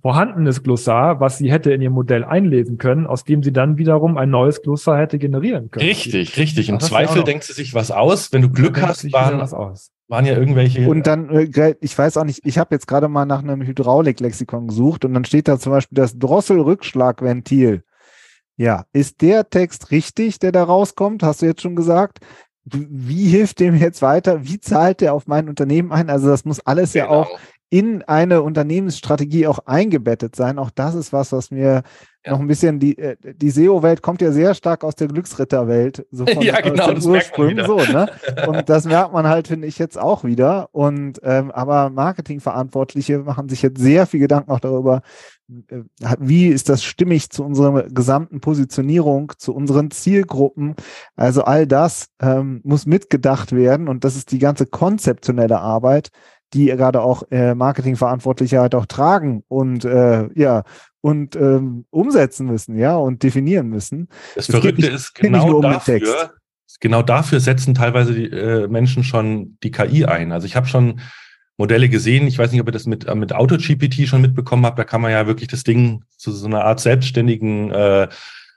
vorhandenes 0.02 0.63
Glossar, 0.63 1.19
was 1.19 1.38
sie 1.38 1.52
hätte 1.52 1.74
in 1.74 1.82
ihr 1.82 1.89
Modell 1.89 2.24
einlesen 2.24 2.78
können, 2.78 3.06
aus 3.06 3.26
dem 3.26 3.43
sie 3.43 3.52
dann 3.52 3.78
wiederum 3.78 4.17
ein 4.17 4.30
neues 4.30 4.62
Glossar 4.62 4.98
hätte 4.98 5.19
generieren 5.19 5.72
können. 5.72 5.86
Richtig, 5.86 6.38
richtig. 6.38 6.69
Im 6.69 6.80
Zweifel 6.80 7.24
denkt 7.24 7.43
sie 7.43 7.54
sich 7.54 7.74
was 7.74 7.91
aus. 7.91 8.32
Wenn 8.32 8.41
du 8.41 8.50
Glück 8.50 8.82
hast, 8.82 9.12
waren, 9.12 9.39
waren 10.08 10.26
ja 10.26 10.38
irgendwelche. 10.38 10.88
Und 10.88 11.06
dann, 11.06 11.30
äh, 11.30 11.76
ich 11.82 11.98
weiß 11.98 12.17
auch 12.17 12.24
nicht, 12.24 12.41
ich 12.46 12.58
habe 12.58 12.74
jetzt 12.76 12.88
gerade 12.88 13.10
mal 13.10 13.26
nach 13.26 13.43
einem 13.43 13.62
Hydraulik-Lexikon 13.62 14.67
gesucht 14.67 15.04
und 15.04 15.13
dann 15.13 15.26
steht 15.26 15.48
da 15.48 15.60
zum 15.60 15.74
Beispiel 15.74 15.98
das 15.98 16.17
Drosselrückschlagventil. 16.17 17.84
Ja, 18.56 18.86
ist 18.93 19.22
der 19.22 19.50
Text 19.50 19.91
richtig, 19.91 20.39
der 20.39 20.52
da 20.52 20.63
rauskommt? 20.63 21.24
Hast 21.24 21.41
du 21.41 21.48
jetzt 21.48 21.62
schon 21.62 21.76
gesagt? 21.76 22.19
Wie 22.65 23.28
hilft 23.28 23.60
dem 23.60 23.76
jetzt 23.76 24.02
weiter? 24.02 24.46
Wie 24.46 24.60
zahlt 24.60 25.02
der 25.02 25.13
auf 25.13 25.28
mein 25.28 25.50
Unternehmen 25.50 25.91
ein? 25.91 26.10
Also 26.10 26.28
das 26.28 26.46
muss 26.46 26.62
alles 26.62 26.93
genau. 26.93 27.06
ja 27.06 27.12
auch 27.12 27.39
in 27.74 28.04
eine 28.04 28.44
Unternehmensstrategie 28.44 29.48
auch 29.48 29.58
eingebettet 29.66 30.36
sein. 30.36 30.60
Auch 30.60 30.70
das 30.70 30.94
ist 30.94 31.12
was, 31.12 31.32
was 31.32 31.50
mir 31.50 31.82
ja. 32.24 32.32
noch 32.32 32.40
ein 32.40 32.46
bisschen 32.46 32.80
die, 32.80 32.96
äh, 33.00 33.16
die 33.20 33.50
SEO-Welt 33.50 34.04
kommt 34.04 34.22
ja 34.22 34.32
sehr 34.32 34.54
stark 34.54 34.84
aus 34.84 34.94
der 34.94 35.08
Glücksritterwelt. 35.08 36.06
So 36.12 36.24
von, 36.32 36.44
ja, 36.44 36.62
genau, 36.62 36.94
das 36.94 37.04
Ursprung, 37.04 37.58
so, 37.66 37.78
ne? 37.78 38.12
Und 38.48 38.70
das 38.70 38.86
merkt 38.86 39.12
man 39.12 39.28
halt, 39.28 39.48
finde 39.48 39.66
ich, 39.66 39.80
jetzt 39.80 39.98
auch 39.98 40.24
wieder. 40.24 40.70
Und 40.72 41.20
ähm, 41.24 41.50
aber 41.50 41.90
Marketingverantwortliche 41.90 43.18
machen 43.18 43.50
sich 43.50 43.64
jetzt 43.64 43.82
sehr 43.82 44.06
viel 44.06 44.20
Gedanken 44.20 44.52
auch 44.52 44.60
darüber, 44.60 45.02
äh, 45.50 45.82
wie 46.20 46.50
ist 46.50 46.70
das 46.70 46.84
stimmig 46.84 47.32
zu 47.32 47.44
unserer 47.44 47.90
gesamten 47.90 48.40
Positionierung, 48.40 49.34
zu 49.40 49.52
unseren 49.52 49.90
Zielgruppen. 49.90 50.76
Also 51.16 51.44
all 51.44 51.66
das 51.66 52.10
ähm, 52.22 52.62
muss 52.64 52.86
mitgedacht 52.86 53.52
werden 53.52 53.88
und 53.88 54.04
das 54.04 54.16
ist 54.16 54.32
die 54.32 54.38
ganze 54.38 54.68
konzeptionelle 54.68 55.60
Arbeit, 55.60 56.12
die 56.54 56.68
gerade 56.68 57.02
auch 57.02 57.24
äh, 57.32 57.56
Marketingverantwortliche 57.56 58.60
halt 58.60 58.76
auch 58.76 58.86
tragen 58.86 59.44
und 59.48 59.86
äh, 59.86 60.30
ja 60.36 60.63
und 61.02 61.36
ähm, 61.36 61.86
umsetzen 61.89 62.48
müssen, 62.48 62.78
ja 62.78 62.96
und 62.96 63.24
definieren 63.24 63.68
müssen. 63.68 64.08
Das 64.36 64.48
es 64.48 64.56
Verrückte 64.56 64.82
nicht, 64.82 64.94
ist 64.94 65.16
genau 65.16 65.62
dafür. 65.62 66.34
Genau 66.80 67.02
dafür 67.02 67.39
setzen 67.39 67.76
teilweise 67.76 68.13
die 68.13 68.26
äh, 68.26 68.68
Menschen 68.68 69.04
schon 69.04 69.58
die 69.63 69.72
KI 69.72 70.06
ein. 70.06 70.32
Also 70.32 70.48
ich 70.48 70.56
habe 70.56 70.68
schon 70.68 71.00
Modelle 71.58 71.88
gesehen. 71.88 72.28
Ich 72.28 72.38
weiß 72.38 72.52
nicht, 72.52 72.62
ob 72.62 72.68
ihr 72.68 72.74
das 72.74 72.88
mit, 72.88 73.08
äh, 73.08 73.16
mit 73.16 73.34
AutoGPT 73.34 74.08
schon 74.08 74.22
mitbekommen 74.22 74.66
habt. 74.66 74.80
Da 74.80 74.84
kann 74.84 75.02
man 75.02 75.12
ja 75.12 75.28
wirklich 75.28 75.48
das 75.48 75.63
Ding 75.63 76.04
zu 76.18 76.32
so 76.32 76.48
einer 76.48 76.66
Art 76.66 76.80
selbstständigen 76.80 77.72
äh, 77.72 78.08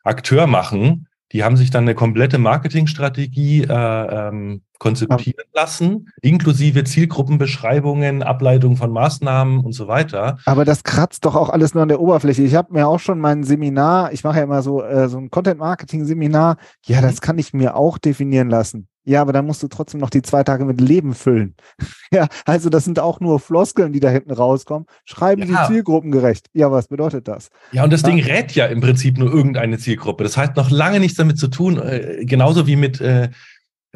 Akteur 0.02 0.46
machen. 0.46 1.08
Die 1.32 1.44
haben 1.44 1.56
sich 1.56 1.70
dann 1.70 1.84
eine 1.84 1.94
komplette 1.94 2.38
Marketingstrategie 2.38 3.64
äh, 3.64 4.28
ähm, 4.28 4.62
konzipieren 4.78 5.44
lassen, 5.54 6.08
inklusive 6.22 6.84
Zielgruppenbeschreibungen, 6.84 8.22
Ableitung 8.22 8.76
von 8.76 8.92
Maßnahmen 8.92 9.60
und 9.60 9.72
so 9.72 9.88
weiter. 9.88 10.38
Aber 10.44 10.64
das 10.64 10.84
kratzt 10.84 11.24
doch 11.24 11.34
auch 11.34 11.50
alles 11.50 11.74
nur 11.74 11.82
an 11.82 11.88
der 11.88 12.00
Oberfläche. 12.00 12.42
Ich 12.42 12.54
habe 12.54 12.72
mir 12.72 12.86
auch 12.86 13.00
schon 13.00 13.18
mein 13.18 13.44
Seminar, 13.44 14.12
ich 14.12 14.24
mache 14.24 14.38
ja 14.38 14.44
immer 14.44 14.62
so, 14.62 14.82
äh, 14.82 15.08
so 15.08 15.18
ein 15.18 15.30
Content-Marketing-Seminar, 15.30 16.56
ja, 16.84 17.00
das 17.00 17.20
kann 17.20 17.38
ich 17.38 17.52
mir 17.52 17.76
auch 17.76 17.98
definieren 17.98 18.48
lassen. 18.50 18.88
Ja, 19.08 19.22
aber 19.22 19.32
dann 19.32 19.46
musst 19.46 19.62
du 19.62 19.68
trotzdem 19.68 20.00
noch 20.00 20.10
die 20.10 20.20
zwei 20.20 20.42
Tage 20.42 20.64
mit 20.64 20.80
Leben 20.80 21.14
füllen. 21.14 21.54
ja, 22.12 22.26
also 22.44 22.68
das 22.68 22.84
sind 22.84 22.98
auch 22.98 23.20
nur 23.20 23.38
Floskeln, 23.38 23.92
die 23.92 24.00
da 24.00 24.08
hinten 24.10 24.32
rauskommen. 24.32 24.86
Schreiben 25.04 25.48
ja. 25.48 25.66
Sie 25.66 25.74
zielgruppengerecht. 25.74 26.48
Ja, 26.54 26.72
was 26.72 26.88
bedeutet 26.88 27.28
das? 27.28 27.50
Ja, 27.70 27.84
und 27.84 27.92
das 27.92 28.02
ja. 28.02 28.08
Ding 28.08 28.20
rät 28.20 28.52
ja 28.52 28.66
im 28.66 28.80
Prinzip 28.80 29.16
nur 29.16 29.32
irgendeine 29.32 29.78
Zielgruppe. 29.78 30.24
Das 30.24 30.36
hat 30.36 30.56
noch 30.56 30.70
lange 30.70 30.98
nichts 30.98 31.16
damit 31.16 31.38
zu 31.38 31.46
tun, 31.46 31.78
äh, 31.78 32.24
genauso 32.24 32.66
wie 32.66 32.74
mit 32.74 33.00
äh, 33.00 33.30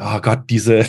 oh 0.01 0.21
Gott, 0.21 0.45
diese, 0.49 0.87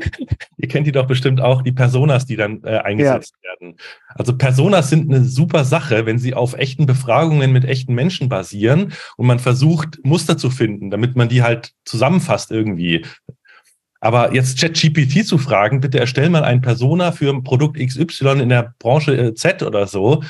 ihr 0.56 0.68
kennt 0.68 0.86
die 0.86 0.92
doch 0.92 1.06
bestimmt 1.06 1.40
auch, 1.40 1.62
die 1.62 1.72
Personas, 1.72 2.26
die 2.26 2.36
dann 2.36 2.62
äh, 2.64 2.78
eingesetzt 2.78 3.34
ja. 3.42 3.50
werden. 3.50 3.76
Also 4.08 4.36
Personas 4.36 4.88
sind 4.88 5.12
eine 5.12 5.24
super 5.24 5.64
Sache, 5.64 6.06
wenn 6.06 6.18
sie 6.18 6.34
auf 6.34 6.54
echten 6.54 6.86
Befragungen 6.86 7.52
mit 7.52 7.64
echten 7.64 7.94
Menschen 7.94 8.28
basieren 8.28 8.92
und 9.16 9.26
man 9.26 9.38
versucht, 9.38 9.98
Muster 10.04 10.38
zu 10.38 10.50
finden, 10.50 10.90
damit 10.90 11.16
man 11.16 11.28
die 11.28 11.42
halt 11.42 11.72
zusammenfasst 11.84 12.50
irgendwie. 12.50 13.04
Aber 14.00 14.34
jetzt 14.34 14.58
ChatGPT 14.58 15.26
zu 15.26 15.38
fragen, 15.38 15.80
bitte 15.80 16.00
erstell 16.00 16.28
mal 16.28 16.44
ein 16.44 16.60
Persona 16.60 17.12
für 17.12 17.30
ein 17.30 17.44
Produkt 17.44 17.78
XY 17.78 18.40
in 18.40 18.48
der 18.48 18.74
Branche 18.78 19.16
äh, 19.16 19.34
Z 19.34 19.62
oder 19.62 19.86
so, 19.86 20.22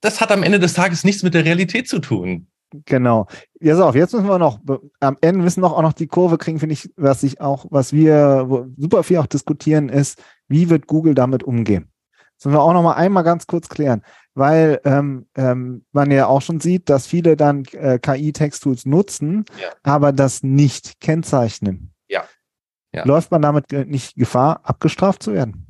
das 0.00 0.20
hat 0.20 0.30
am 0.30 0.42
Ende 0.42 0.58
des 0.58 0.74
Tages 0.74 1.04
nichts 1.04 1.22
mit 1.22 1.34
der 1.34 1.44
Realität 1.44 1.88
zu 1.88 1.98
tun. 1.98 2.46
Genau. 2.84 3.26
Ja, 3.60 3.76
so, 3.76 3.90
jetzt 3.92 4.12
müssen 4.12 4.28
wir 4.28 4.38
noch, 4.38 4.60
am 5.00 5.16
Ende 5.20 5.42
müssen 5.42 5.62
wir 5.62 5.72
auch 5.72 5.82
noch 5.82 5.94
die 5.94 6.06
Kurve 6.06 6.36
kriegen, 6.36 6.58
finde 6.58 6.74
ich, 6.74 6.90
was 6.96 7.22
ich 7.22 7.40
auch, 7.40 7.66
was 7.70 7.92
wir 7.92 8.66
super 8.76 9.02
viel 9.02 9.18
auch 9.18 9.26
diskutieren, 9.26 9.88
ist, 9.88 10.22
wie 10.48 10.68
wird 10.68 10.86
Google 10.86 11.14
damit 11.14 11.42
umgehen? 11.42 11.90
Das 12.36 12.44
müssen 12.44 12.56
wir 12.56 12.62
auch 12.62 12.72
noch 12.72 12.82
mal 12.82 12.94
einmal 12.94 13.24
ganz 13.24 13.46
kurz 13.46 13.68
klären, 13.68 14.02
weil 14.34 14.80
ähm, 14.84 15.26
ähm, 15.34 15.84
man 15.92 16.10
ja 16.10 16.26
auch 16.26 16.42
schon 16.42 16.60
sieht, 16.60 16.88
dass 16.88 17.06
viele 17.06 17.36
dann 17.36 17.64
äh, 17.72 17.98
KI-Text-Tools 17.98 18.86
nutzen, 18.86 19.44
ja. 19.60 19.70
aber 19.82 20.12
das 20.12 20.42
nicht 20.42 21.00
kennzeichnen. 21.00 21.92
Ja. 22.06 22.24
ja. 22.94 23.04
Läuft 23.04 23.30
man 23.30 23.42
damit 23.42 23.72
nicht 23.72 24.14
Gefahr, 24.14 24.60
abgestraft 24.62 25.22
zu 25.22 25.32
werden? 25.32 25.66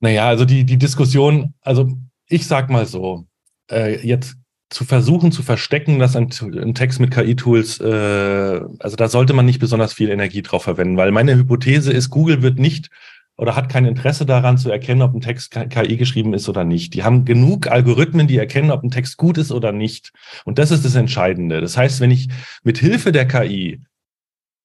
Naja, 0.00 0.28
also 0.28 0.44
die, 0.44 0.64
die 0.64 0.78
Diskussion, 0.78 1.54
also 1.60 1.88
ich 2.26 2.46
sag 2.46 2.70
mal 2.70 2.86
so, 2.86 3.26
äh, 3.70 4.04
jetzt 4.06 4.36
zu 4.72 4.84
versuchen 4.84 5.32
zu 5.32 5.42
verstecken, 5.42 5.98
dass 5.98 6.16
ein, 6.16 6.30
ein 6.40 6.74
Text 6.74 6.98
mit 7.00 7.10
KI-Tools, 7.10 7.80
äh, 7.80 8.60
also 8.78 8.96
da 8.96 9.08
sollte 9.08 9.34
man 9.34 9.46
nicht 9.46 9.60
besonders 9.60 9.92
viel 9.92 10.10
Energie 10.10 10.42
drauf 10.42 10.64
verwenden, 10.64 10.96
weil 10.96 11.12
meine 11.12 11.36
Hypothese 11.36 11.92
ist, 11.92 12.10
Google 12.10 12.42
wird 12.42 12.58
nicht 12.58 12.90
oder 13.36 13.56
hat 13.56 13.68
kein 13.68 13.86
Interesse 13.86 14.26
daran 14.26 14.58
zu 14.58 14.70
erkennen, 14.70 15.02
ob 15.02 15.14
ein 15.14 15.20
Text 15.20 15.52
KI 15.70 15.96
geschrieben 15.96 16.34
ist 16.34 16.48
oder 16.48 16.64
nicht. 16.64 16.94
Die 16.94 17.02
haben 17.02 17.24
genug 17.24 17.66
Algorithmen, 17.66 18.26
die 18.26 18.36
erkennen, 18.36 18.70
ob 18.70 18.82
ein 18.82 18.90
Text 18.90 19.16
gut 19.16 19.38
ist 19.38 19.52
oder 19.52 19.72
nicht. 19.72 20.12
Und 20.44 20.58
das 20.58 20.70
ist 20.70 20.84
das 20.84 20.94
Entscheidende. 20.94 21.60
Das 21.60 21.76
heißt, 21.76 22.00
wenn 22.00 22.10
ich 22.10 22.28
mit 22.62 22.78
Hilfe 22.78 23.10
der 23.10 23.26
KI 23.26 23.80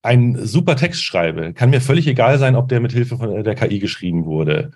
einen 0.03 0.45
super 0.45 0.75
Text 0.75 1.03
schreibe, 1.03 1.53
kann 1.53 1.69
mir 1.69 1.81
völlig 1.81 2.07
egal 2.07 2.39
sein, 2.39 2.55
ob 2.55 2.67
der 2.69 2.79
mit 2.79 2.91
Hilfe 2.91 3.17
von 3.17 3.43
der 3.43 3.55
KI 3.55 3.79
geschrieben 3.79 4.25
wurde. 4.25 4.71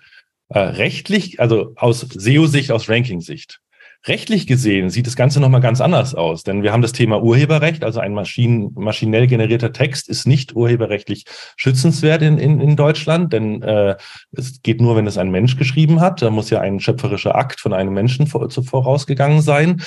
Äh, 0.48 0.58
rechtlich, 0.58 1.40
also 1.40 1.72
aus 1.76 2.00
SEO-Sicht, 2.00 2.72
aus 2.72 2.88
Ranking-Sicht, 2.88 3.60
Rechtlich 4.06 4.48
gesehen 4.48 4.90
sieht 4.90 5.06
das 5.06 5.14
Ganze 5.14 5.38
nochmal 5.38 5.60
ganz 5.60 5.80
anders 5.80 6.16
aus, 6.16 6.42
denn 6.42 6.64
wir 6.64 6.72
haben 6.72 6.82
das 6.82 6.90
Thema 6.90 7.22
Urheberrecht, 7.22 7.84
also 7.84 8.00
ein 8.00 8.14
Maschinen, 8.14 8.72
maschinell 8.74 9.28
generierter 9.28 9.72
Text 9.72 10.08
ist 10.08 10.26
nicht 10.26 10.56
urheberrechtlich 10.56 11.24
schützenswert 11.56 12.22
in, 12.22 12.36
in, 12.36 12.60
in 12.60 12.74
Deutschland, 12.74 13.32
denn 13.32 13.62
äh, 13.62 13.96
es 14.32 14.60
geht 14.62 14.80
nur, 14.80 14.96
wenn 14.96 15.06
es 15.06 15.18
ein 15.18 15.30
Mensch 15.30 15.56
geschrieben 15.56 16.00
hat. 16.00 16.20
Da 16.20 16.30
muss 16.30 16.50
ja 16.50 16.60
ein 16.60 16.80
schöpferischer 16.80 17.36
Akt 17.36 17.60
von 17.60 17.72
einem 17.72 17.94
Menschen 17.94 18.26
vor, 18.26 18.50
vorausgegangen 18.50 19.40
sein. 19.40 19.82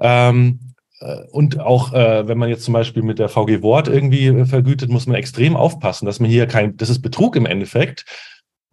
Ähm, 0.00 0.60
äh, 1.00 1.24
und 1.30 1.60
auch 1.60 1.92
äh, 1.92 2.26
wenn 2.26 2.38
man 2.38 2.48
jetzt 2.48 2.64
zum 2.64 2.72
Beispiel 2.72 3.02
mit 3.02 3.18
der 3.18 3.28
VG 3.28 3.60
Wort 3.60 3.88
irgendwie 3.88 4.46
vergütet, 4.46 4.88
muss 4.88 5.06
man 5.06 5.16
extrem 5.16 5.56
aufpassen, 5.56 6.06
dass 6.06 6.20
man 6.20 6.30
hier 6.30 6.46
kein, 6.46 6.78
das 6.78 6.88
ist 6.88 7.02
Betrug 7.02 7.36
im 7.36 7.44
Endeffekt, 7.44 8.06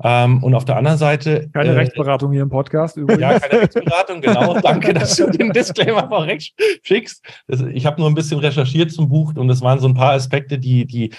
Ähm, 0.04 0.44
und 0.44 0.54
auf 0.56 0.66
der 0.66 0.76
anderen 0.76 0.98
Seite. 0.98 1.50
Keine 1.54 1.70
äh, 1.70 1.74
Rechtsberatung 1.74 2.32
hier 2.32 2.42
im 2.42 2.50
Podcast 2.50 2.98
übrigens. 2.98 3.22
Ja, 3.22 3.40
keine 3.40 3.62
Rechtsberatung, 3.62 4.22
genau. 4.22 4.60
Danke, 4.62 4.94
dass 4.94 5.16
du 5.16 5.30
den 5.30 5.52
Disclaimer 5.52 6.08
vorweg 6.08 6.42
schickst. 6.84 7.24
Das, 7.48 7.62
ich 7.62 7.86
habe 7.86 8.02
nur 8.02 8.10
ein 8.10 8.16
bisschen 8.16 8.40
recherchiert 8.40 8.92
zum 8.92 9.08
Buch 9.08 9.34
und 9.36 9.50
es 9.50 9.62
waren 9.62 9.80
so 9.80 9.88
ein 9.88 9.94
paar 9.94 10.12
Aspekte, 10.12 10.60
die, 10.60 10.86
die, 10.86 11.12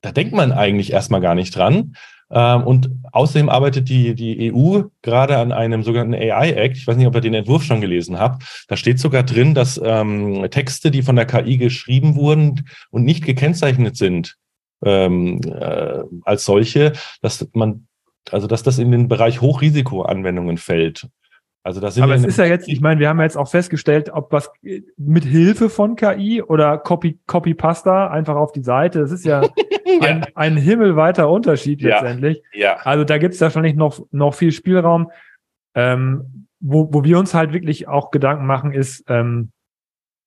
da 0.00 0.12
denkt 0.12 0.32
man 0.32 0.52
eigentlich 0.52 0.92
erstmal 0.92 1.20
gar 1.20 1.34
nicht 1.34 1.54
dran. 1.54 1.94
Ähm, 2.30 2.62
und 2.64 2.90
außerdem 3.12 3.50
arbeitet 3.50 3.90
die, 3.90 4.14
die 4.14 4.52
EU 4.52 4.84
gerade 5.02 5.36
an 5.36 5.52
einem 5.52 5.82
sogenannten 5.82 6.14
AI-Act. 6.14 6.78
Ich 6.78 6.86
weiß 6.86 6.96
nicht, 6.96 7.06
ob 7.06 7.14
ihr 7.14 7.20
den 7.20 7.34
Entwurf 7.34 7.62
schon 7.62 7.82
gelesen 7.82 8.18
habt. 8.18 8.64
Da 8.68 8.76
steht 8.76 8.98
sogar 8.98 9.22
drin, 9.22 9.54
dass 9.54 9.78
ähm, 9.84 10.46
Texte, 10.50 10.90
die 10.90 11.02
von 11.02 11.16
der 11.16 11.26
KI 11.26 11.58
geschrieben 11.58 12.16
wurden 12.16 12.66
und 12.90 13.04
nicht 13.04 13.24
gekennzeichnet 13.24 13.98
sind, 13.98 14.36
ähm, 14.82 15.40
äh, 15.44 16.00
als 16.22 16.46
solche, 16.46 16.94
dass 17.20 17.46
man, 17.52 17.86
also 18.30 18.46
dass 18.46 18.62
das 18.62 18.78
in 18.78 18.92
den 18.92 19.08
Bereich 19.08 19.40
Hochrisikoanwendungen 19.40 20.58
fällt. 20.58 21.08
Also 21.64 21.80
das 21.80 21.94
sind 21.94 22.02
Aber 22.02 22.14
es 22.14 22.24
ist 22.24 22.38
ja 22.38 22.44
jetzt, 22.44 22.68
ich 22.68 22.80
meine, 22.80 22.98
wir 22.98 23.08
haben 23.08 23.18
ja 23.18 23.24
jetzt 23.24 23.36
auch 23.36 23.48
festgestellt, 23.48 24.10
ob 24.10 24.32
was 24.32 24.50
mit 24.96 25.24
Hilfe 25.24 25.70
von 25.70 25.94
KI 25.94 26.42
oder 26.42 26.76
Copy, 26.76 27.20
Copy 27.26 27.54
Pasta 27.54 28.08
einfach 28.08 28.34
auf 28.34 28.50
die 28.50 28.64
Seite, 28.64 28.98
das 28.98 29.12
ist 29.12 29.24
ja, 29.24 29.42
ja. 30.00 30.00
Ein, 30.00 30.26
ein 30.34 30.56
himmelweiter 30.56 31.30
Unterschied 31.30 31.82
letztendlich. 31.82 32.42
Ja. 32.52 32.76
Also 32.82 33.04
da 33.04 33.18
gibt 33.18 33.34
es 33.34 33.40
wahrscheinlich 33.40 33.74
noch, 33.74 34.04
noch 34.10 34.34
viel 34.34 34.50
Spielraum. 34.50 35.10
Ähm, 35.74 36.46
wo, 36.58 36.92
wo 36.92 37.04
wir 37.04 37.18
uns 37.18 37.34
halt 37.34 37.52
wirklich 37.52 37.88
auch 37.88 38.10
Gedanken 38.10 38.46
machen, 38.46 38.72
ist, 38.72 39.04
ähm, 39.08 39.50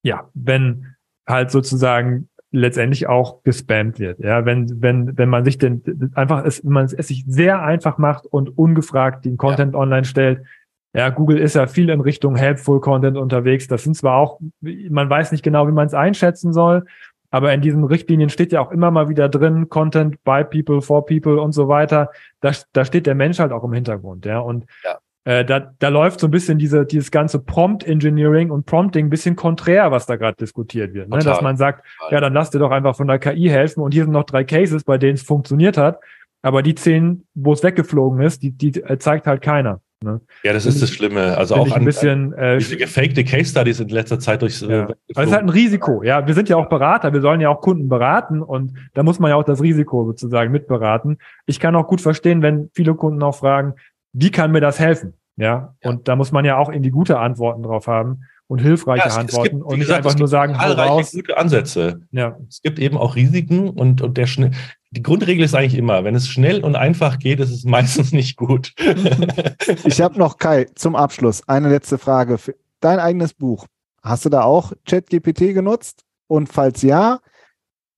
ja, 0.04 0.30
wenn 0.34 0.96
halt 1.28 1.52
sozusagen 1.52 2.30
letztendlich 2.56 3.08
auch 3.08 3.44
gespammt 3.44 4.00
wird. 4.00 4.20
Ja, 4.20 4.46
wenn, 4.46 4.82
wenn, 4.82 5.18
wenn 5.18 5.30
man 5.30 5.44
sich 5.44 5.58
den 5.58 6.12
einfach 6.16 6.46
es, 6.46 6.64
wenn 6.64 6.74
man 6.74 6.86
es 6.86 7.08
sich 7.08 7.26
sehr 7.28 7.62
einfach 7.62 7.98
macht 7.98 8.26
und 8.26 8.58
ungefragt 8.58 9.26
den 9.26 9.38
Content 9.38 9.74
ja. 9.74 9.80
online 9.80 10.06
stellt, 10.06 10.46
ja, 10.94 11.10
Google 11.10 11.38
ist 11.38 11.56
ja 11.56 11.68
viel 11.68 11.90
in 11.90 12.00
Richtung 12.00 12.36
Helpful 12.36 12.80
Content 12.80 13.18
unterwegs. 13.18 13.68
Das 13.68 13.84
sind 13.84 13.96
zwar 13.96 14.16
auch, 14.16 14.40
man 14.62 15.10
weiß 15.10 15.34
nicht 15.34 15.44
genau, 15.44 15.68
wie 15.68 15.74
man 15.74 15.88
es 15.88 15.94
einschätzen 15.94 16.54
soll, 16.54 16.86
aber 17.32 17.54
in 17.54 17.60
diesen 17.60 17.84
Richtlinien 17.84 18.30
steht 18.30 18.54
ja 18.54 18.62
auch 18.62 18.72
immer 18.72 18.92
mal 18.92 19.10
wieder 19.10 19.28
drin, 19.28 19.68
Content 19.68 20.24
by 20.24 20.46
People, 20.46 20.82
for 20.82 21.06
People 21.06 21.42
und 21.42 21.52
so 21.52 21.68
weiter. 21.68 22.12
Da, 22.40 22.54
da 22.72 22.86
steht 22.86 23.08
der 23.08 23.16
Mensch 23.16 23.40
halt 23.40 23.52
auch 23.52 23.66
im 23.66 23.74
Hintergrund, 23.74 24.26
ja. 24.26 24.40
Und 24.40 24.66
ja. 24.86 24.98
Äh, 25.26 25.44
da, 25.44 25.74
da 25.80 25.90
läuft 25.90 26.20
so 26.20 26.28
ein 26.28 26.32
bisschen 26.32 26.60
diese, 26.60 26.86
dieses 26.86 27.10
ganze 27.10 27.40
Prompt 27.40 27.84
Engineering 27.84 28.52
und 28.52 28.68
Prompting 28.68 29.08
ein 29.08 29.10
bisschen 29.10 29.36
konträr, 29.36 29.92
was 29.92 30.06
da 30.06 30.18
gerade 30.18 30.38
diskutiert 30.38 30.94
wird. 30.94 31.10
Ne? 31.10 31.18
Dass 31.18 31.42
man 31.42 31.58
sagt, 31.58 31.84
ja, 32.12 32.22
dann 32.22 32.34
lass 32.34 32.52
dir 32.52 32.60
doch 32.60 32.70
einfach 32.70 32.96
von 32.96 33.08
der 33.08 33.18
KI 33.18 33.50
helfen 33.50 33.82
und 33.82 33.94
hier 33.94 34.04
sind 34.04 34.14
noch 34.14 34.26
drei 34.26 34.44
Cases, 34.44 34.84
bei 34.84 35.00
denen 35.00 35.16
es 35.16 35.24
funktioniert 35.24 35.78
hat. 35.78 36.00
Aber 36.44 36.62
die 36.62 36.76
zehn, 36.76 37.26
wo 37.34 37.54
es 37.54 37.64
weggeflogen 37.64 38.22
ist, 38.22 38.44
die, 38.44 38.52
die 38.52 38.80
äh, 38.84 39.00
zeigt 39.00 39.26
halt 39.26 39.42
keiner. 39.42 39.82
Ne? 40.04 40.22
Ja, 40.44 40.54
das 40.54 40.68
ist 40.68 40.80
das 40.80 40.92
Schlimme. 40.92 41.36
Also 41.36 41.56
auch 41.56 41.66
ein 41.66 41.74
an, 41.74 41.86
bisschen 41.86 42.34
äh, 42.34 42.60
diese 42.60 42.78
gefakte 42.78 43.24
Case 43.24 43.50
Studies 43.50 43.80
in 43.80 43.90
letzter 43.90 44.20
Zeit 44.20 44.44
durch. 44.44 44.62
Äh, 44.62 44.72
ja. 44.72 44.88
es 45.08 45.18
ist 45.26 45.32
halt 45.32 45.42
ein 45.42 45.50
Risiko. 45.50 46.04
Ja, 46.04 46.28
wir 46.28 46.36
sind 46.36 46.50
ja 46.50 46.58
auch 46.58 46.70
Berater. 46.70 47.14
Wir 47.14 47.22
sollen 47.22 47.42
ja 47.42 47.50
auch 47.50 47.62
Kunden 47.62 47.90
beraten 47.90 48.44
und 48.44 48.74
da 48.94 49.02
muss 49.02 49.18
man 49.18 49.30
ja 49.30 49.38
auch 49.38 49.44
das 49.44 49.64
Risiko 49.64 50.06
sozusagen 50.06 50.52
mitberaten. 50.52 51.18
Ich 51.48 51.60
kann 51.60 51.76
auch 51.76 51.88
gut 51.88 52.02
verstehen, 52.02 52.44
wenn 52.44 52.70
viele 52.76 52.94
Kunden 52.94 53.24
auch 53.24 53.36
fragen, 53.36 53.74
wie 54.16 54.32
kann 54.32 54.52
mir 54.52 54.62
das 54.62 54.80
helfen? 54.80 55.14
Ja, 55.38 55.76
ja. 55.84 55.90
und 55.90 56.08
da 56.08 56.16
muss 56.16 56.32
man 56.32 56.46
ja 56.46 56.58
auch 56.58 56.70
irgendwie 56.70 56.92
gute 56.92 57.20
Antworten 57.20 57.64
drauf 57.64 57.88
haben 57.88 58.22
und 58.48 58.60
hilfreiche 58.60 59.04
ja, 59.04 59.08
es, 59.08 59.18
Antworten 59.18 59.48
es 59.48 59.52
gibt, 59.52 59.64
und 59.64 59.78
nicht 59.78 59.88
gesagt, 59.88 60.06
einfach 60.06 60.18
nur 60.18 60.28
sagen, 60.30 60.56
raus. 60.56 61.12
gute 61.12 61.38
Ansätze. 61.38 62.02
Ja. 62.12 62.38
Es 62.48 62.62
gibt 62.62 62.80
eben 62.80 62.98
auch 62.98 63.16
Risiken 63.16 63.70
und, 63.70 64.02
und 64.02 64.18
der 64.18 64.28
schnell, 64.28 64.52
die 64.92 65.04
Grundregel 65.04 65.44
ist 65.44 65.54
eigentlich 65.54 65.78
immer, 65.78 66.06
wenn 66.06 66.16
es 66.16 66.30
schnell 66.30 66.64
und 66.64 66.76
einfach 66.76 67.20
geht, 67.20 67.42
ist 67.42 67.52
es 67.52 67.64
meistens 67.66 68.14
nicht 68.14 68.38
gut. 68.38 68.74
ich 69.84 70.00
habe 70.00 70.18
noch 70.18 70.38
Kai 70.38 70.68
zum 70.76 70.96
Abschluss 70.96 71.48
eine 71.50 71.70
letzte 71.70 71.98
Frage 71.98 72.38
für 72.38 72.56
dein 72.80 73.00
eigenes 73.00 73.34
Buch. 73.34 73.66
Hast 74.02 74.24
du 74.24 74.30
da 74.30 74.44
auch 74.44 74.72
ChatGPT 74.88 75.54
genutzt? 75.54 76.04
Und 76.28 76.48
falls 76.48 76.82
ja, 76.82 77.20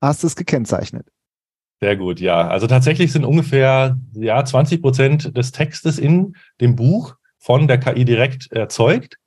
hast 0.01 0.23
du 0.23 0.27
es 0.27 0.35
gekennzeichnet? 0.35 1.07
Sehr 1.79 1.95
gut, 1.95 2.19
ja. 2.19 2.47
Also 2.47 2.65
tatsächlich 2.65 3.11
sind 3.11 3.23
ungefähr 3.23 3.97
ja 4.13 4.43
20 4.43 4.81
Prozent 4.81 5.37
des 5.37 5.51
Textes 5.51 5.99
in 5.99 6.35
dem 6.59 6.75
Buch 6.75 7.15
von 7.37 7.67
der 7.67 7.77
KI 7.77 8.03
direkt 8.03 8.51
erzeugt. 8.51 9.17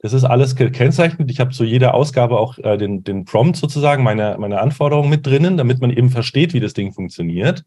Das 0.00 0.12
ist 0.12 0.24
alles 0.24 0.56
gekennzeichnet. 0.56 1.30
Ich 1.30 1.40
habe 1.40 1.50
zu 1.50 1.64
jeder 1.64 1.94
Ausgabe 1.94 2.38
auch 2.38 2.56
äh, 2.58 2.78
den, 2.78 3.02
den 3.04 3.24
Prompt 3.24 3.56
sozusagen, 3.56 4.04
meine, 4.04 4.36
meine 4.38 4.60
Anforderungen 4.60 5.10
mit 5.10 5.26
drinnen, 5.26 5.56
damit 5.56 5.80
man 5.80 5.90
eben 5.90 6.08
versteht, 6.08 6.54
wie 6.54 6.60
das 6.60 6.72
Ding 6.72 6.92
funktioniert. 6.92 7.64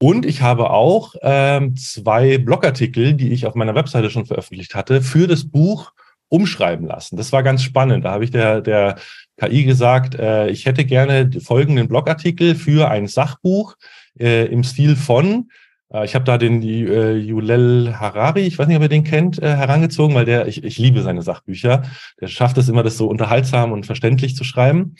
Und 0.00 0.24
ich 0.24 0.42
habe 0.42 0.70
auch 0.70 1.14
ähm, 1.22 1.76
zwei 1.76 2.38
Blogartikel, 2.38 3.14
die 3.14 3.32
ich 3.32 3.46
auf 3.46 3.54
meiner 3.54 3.74
Webseite 3.74 4.10
schon 4.10 4.26
veröffentlicht 4.26 4.74
hatte, 4.74 5.02
für 5.02 5.26
das 5.26 5.48
Buch 5.48 5.92
umschreiben 6.28 6.86
lassen. 6.86 7.16
Das 7.16 7.32
war 7.32 7.42
ganz 7.42 7.62
spannend. 7.62 8.04
Da 8.04 8.12
habe 8.12 8.24
ich 8.24 8.30
der, 8.30 8.60
der 8.60 8.96
KI 9.38 9.64
gesagt, 9.64 10.14
äh, 10.14 10.48
ich 10.48 10.66
hätte 10.66 10.84
gerne 10.84 11.30
folgenden 11.40 11.88
Blogartikel 11.88 12.54
für 12.54 12.90
ein 12.90 13.06
Sachbuch 13.06 13.76
äh, 14.18 14.46
im 14.46 14.64
Stil 14.64 14.96
von 14.96 15.48
äh, 15.92 16.04
ich 16.04 16.14
habe 16.14 16.24
da 16.24 16.38
den 16.38 16.62
äh, 16.62 17.16
Yulel 17.16 17.94
Harari, 17.98 18.42
ich 18.42 18.58
weiß 18.58 18.66
nicht, 18.66 18.76
ob 18.76 18.82
ihr 18.82 18.88
den 18.88 19.04
kennt, 19.04 19.42
äh, 19.42 19.56
herangezogen, 19.56 20.14
weil 20.14 20.24
der, 20.24 20.46
ich, 20.46 20.62
ich 20.64 20.78
liebe 20.78 21.02
seine 21.02 21.22
Sachbücher. 21.22 21.82
Der 22.20 22.28
schafft 22.28 22.58
es 22.58 22.68
immer, 22.68 22.82
das 22.82 22.96
so 22.96 23.08
unterhaltsam 23.08 23.72
und 23.72 23.86
verständlich 23.86 24.36
zu 24.36 24.44
schreiben. 24.44 24.96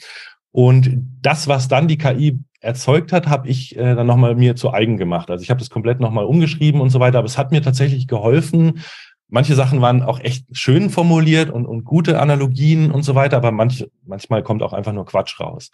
Und 0.50 0.90
das, 1.20 1.46
was 1.46 1.68
dann 1.68 1.88
die 1.88 1.98
KI 1.98 2.38
erzeugt 2.60 3.12
hat, 3.12 3.28
habe 3.28 3.48
ich 3.48 3.76
äh, 3.76 3.94
dann 3.94 4.06
nochmal 4.06 4.34
mir 4.34 4.56
zu 4.56 4.72
eigen 4.72 4.96
gemacht. 4.96 5.30
Also 5.30 5.42
ich 5.42 5.50
habe 5.50 5.60
das 5.60 5.70
komplett 5.70 6.00
nochmal 6.00 6.24
umgeschrieben 6.24 6.80
und 6.80 6.90
so 6.90 6.98
weiter, 7.00 7.18
aber 7.18 7.26
es 7.26 7.38
hat 7.38 7.52
mir 7.52 7.62
tatsächlich 7.62 8.08
geholfen. 8.08 8.80
Manche 9.28 9.54
Sachen 9.54 9.80
waren 9.80 10.02
auch 10.02 10.20
echt 10.20 10.46
schön 10.52 10.90
formuliert 10.90 11.50
und, 11.50 11.66
und 11.66 11.84
gute 11.84 12.20
Analogien 12.20 12.90
und 12.90 13.02
so 13.02 13.14
weiter, 13.14 13.36
aber 13.36 13.52
manch, 13.52 13.86
manchmal 14.06 14.42
kommt 14.42 14.62
auch 14.62 14.72
einfach 14.72 14.92
nur 14.92 15.04
Quatsch 15.04 15.38
raus. 15.38 15.70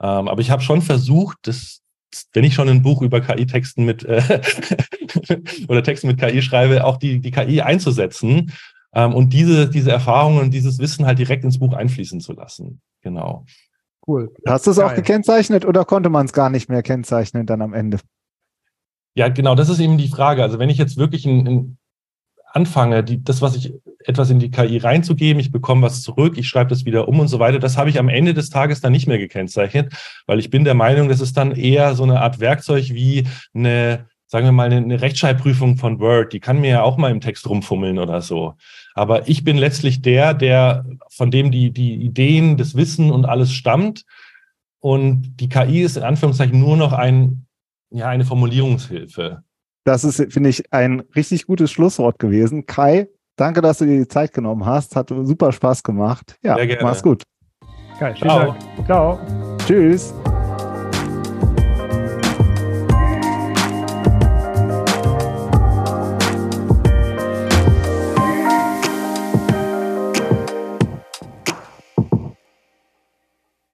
Ähm, 0.00 0.28
aber 0.28 0.40
ich 0.40 0.50
habe 0.50 0.62
schon 0.62 0.82
versucht, 0.82 1.38
das 1.42 1.82
wenn 2.32 2.44
ich 2.44 2.54
schon 2.54 2.68
ein 2.68 2.82
Buch 2.82 3.02
über 3.02 3.20
KI-Texten 3.20 3.84
mit 3.84 4.04
äh, 4.04 4.22
oder 5.68 5.82
Texten 5.82 6.06
mit 6.06 6.18
KI 6.18 6.40
schreibe, 6.42 6.84
auch 6.84 6.96
die, 6.96 7.20
die 7.20 7.30
KI 7.30 7.60
einzusetzen 7.60 8.52
ähm, 8.94 9.14
und 9.14 9.32
diese, 9.32 9.68
diese 9.68 9.90
Erfahrungen 9.90 10.40
und 10.40 10.50
dieses 10.52 10.78
Wissen 10.78 11.06
halt 11.06 11.18
direkt 11.18 11.44
ins 11.44 11.58
Buch 11.58 11.74
einfließen 11.74 12.20
zu 12.20 12.32
lassen. 12.32 12.80
Genau. 13.02 13.44
Cool. 14.06 14.32
Hast 14.46 14.66
du 14.66 14.70
es 14.70 14.78
auch 14.78 14.94
gekennzeichnet 14.94 15.64
oder 15.64 15.84
konnte 15.84 16.10
man 16.10 16.26
es 16.26 16.32
gar 16.32 16.48
nicht 16.48 16.68
mehr 16.68 16.82
kennzeichnen 16.82 17.44
dann 17.44 17.60
am 17.60 17.74
Ende? 17.74 17.98
Ja, 19.14 19.28
genau, 19.28 19.54
das 19.54 19.68
ist 19.68 19.80
eben 19.80 19.98
die 19.98 20.08
Frage. 20.08 20.42
Also 20.42 20.58
wenn 20.58 20.70
ich 20.70 20.78
jetzt 20.78 20.96
wirklich 20.96 21.26
ein, 21.26 21.46
ein 21.46 21.78
anfange, 22.56 23.04
die, 23.04 23.22
das, 23.22 23.42
was 23.42 23.54
ich 23.54 23.74
etwas 23.98 24.30
in 24.30 24.38
die 24.38 24.50
KI 24.50 24.78
reinzugeben, 24.78 25.38
ich 25.38 25.52
bekomme 25.52 25.82
was 25.82 26.02
zurück, 26.02 26.38
ich 26.38 26.48
schreibe 26.48 26.70
das 26.70 26.86
wieder 26.86 27.06
um 27.06 27.20
und 27.20 27.28
so 27.28 27.38
weiter, 27.38 27.58
das 27.58 27.76
habe 27.76 27.90
ich 27.90 27.98
am 27.98 28.08
Ende 28.08 28.32
des 28.32 28.48
Tages 28.48 28.80
dann 28.80 28.92
nicht 28.92 29.06
mehr 29.06 29.18
gekennzeichnet, 29.18 29.92
weil 30.26 30.38
ich 30.38 30.48
bin 30.48 30.64
der 30.64 30.74
Meinung, 30.74 31.08
das 31.08 31.20
ist 31.20 31.36
dann 31.36 31.52
eher 31.52 31.94
so 31.94 32.02
eine 32.02 32.20
Art 32.20 32.40
Werkzeug 32.40 32.88
wie 32.88 33.26
eine, 33.54 34.06
sagen 34.26 34.46
wir 34.46 34.52
mal, 34.52 34.72
eine 34.72 35.02
Rechtschreibprüfung 35.02 35.76
von 35.76 36.00
Word, 36.00 36.32
die 36.32 36.40
kann 36.40 36.60
mir 36.60 36.70
ja 36.70 36.82
auch 36.82 36.96
mal 36.96 37.10
im 37.10 37.20
Text 37.20 37.46
rumfummeln 37.46 37.98
oder 37.98 38.22
so. 38.22 38.54
Aber 38.94 39.28
ich 39.28 39.44
bin 39.44 39.58
letztlich 39.58 40.00
der, 40.00 40.32
der, 40.32 40.86
von 41.10 41.30
dem 41.30 41.50
die, 41.50 41.70
die 41.70 41.94
Ideen, 41.96 42.56
das 42.56 42.74
Wissen 42.74 43.12
und 43.12 43.26
alles 43.26 43.52
stammt. 43.52 44.04
Und 44.80 45.36
die 45.40 45.50
KI 45.50 45.82
ist 45.82 45.98
in 45.98 46.02
Anführungszeichen 46.02 46.58
nur 46.58 46.78
noch 46.78 46.94
ein, 46.94 47.46
ja, 47.90 48.08
eine 48.08 48.24
Formulierungshilfe. 48.24 49.42
Das 49.86 50.02
ist, 50.02 50.32
finde 50.32 50.50
ich, 50.50 50.72
ein 50.72 51.04
richtig 51.14 51.46
gutes 51.46 51.70
Schlusswort 51.70 52.18
gewesen. 52.18 52.66
Kai, 52.66 53.08
danke, 53.36 53.60
dass 53.60 53.78
du 53.78 53.86
dir 53.86 53.98
die 53.98 54.08
Zeit 54.08 54.32
genommen 54.32 54.66
hast. 54.66 54.96
Hat 54.96 55.10
super 55.10 55.52
Spaß 55.52 55.84
gemacht. 55.84 56.36
Ja, 56.42 56.58
mach's 56.82 57.04
gut. 57.04 57.22
Kai, 57.96 58.12
Ciao. 58.14 58.56
Dank. 58.76 58.86
Ciao. 58.86 59.20
Tschüss. 59.64 60.12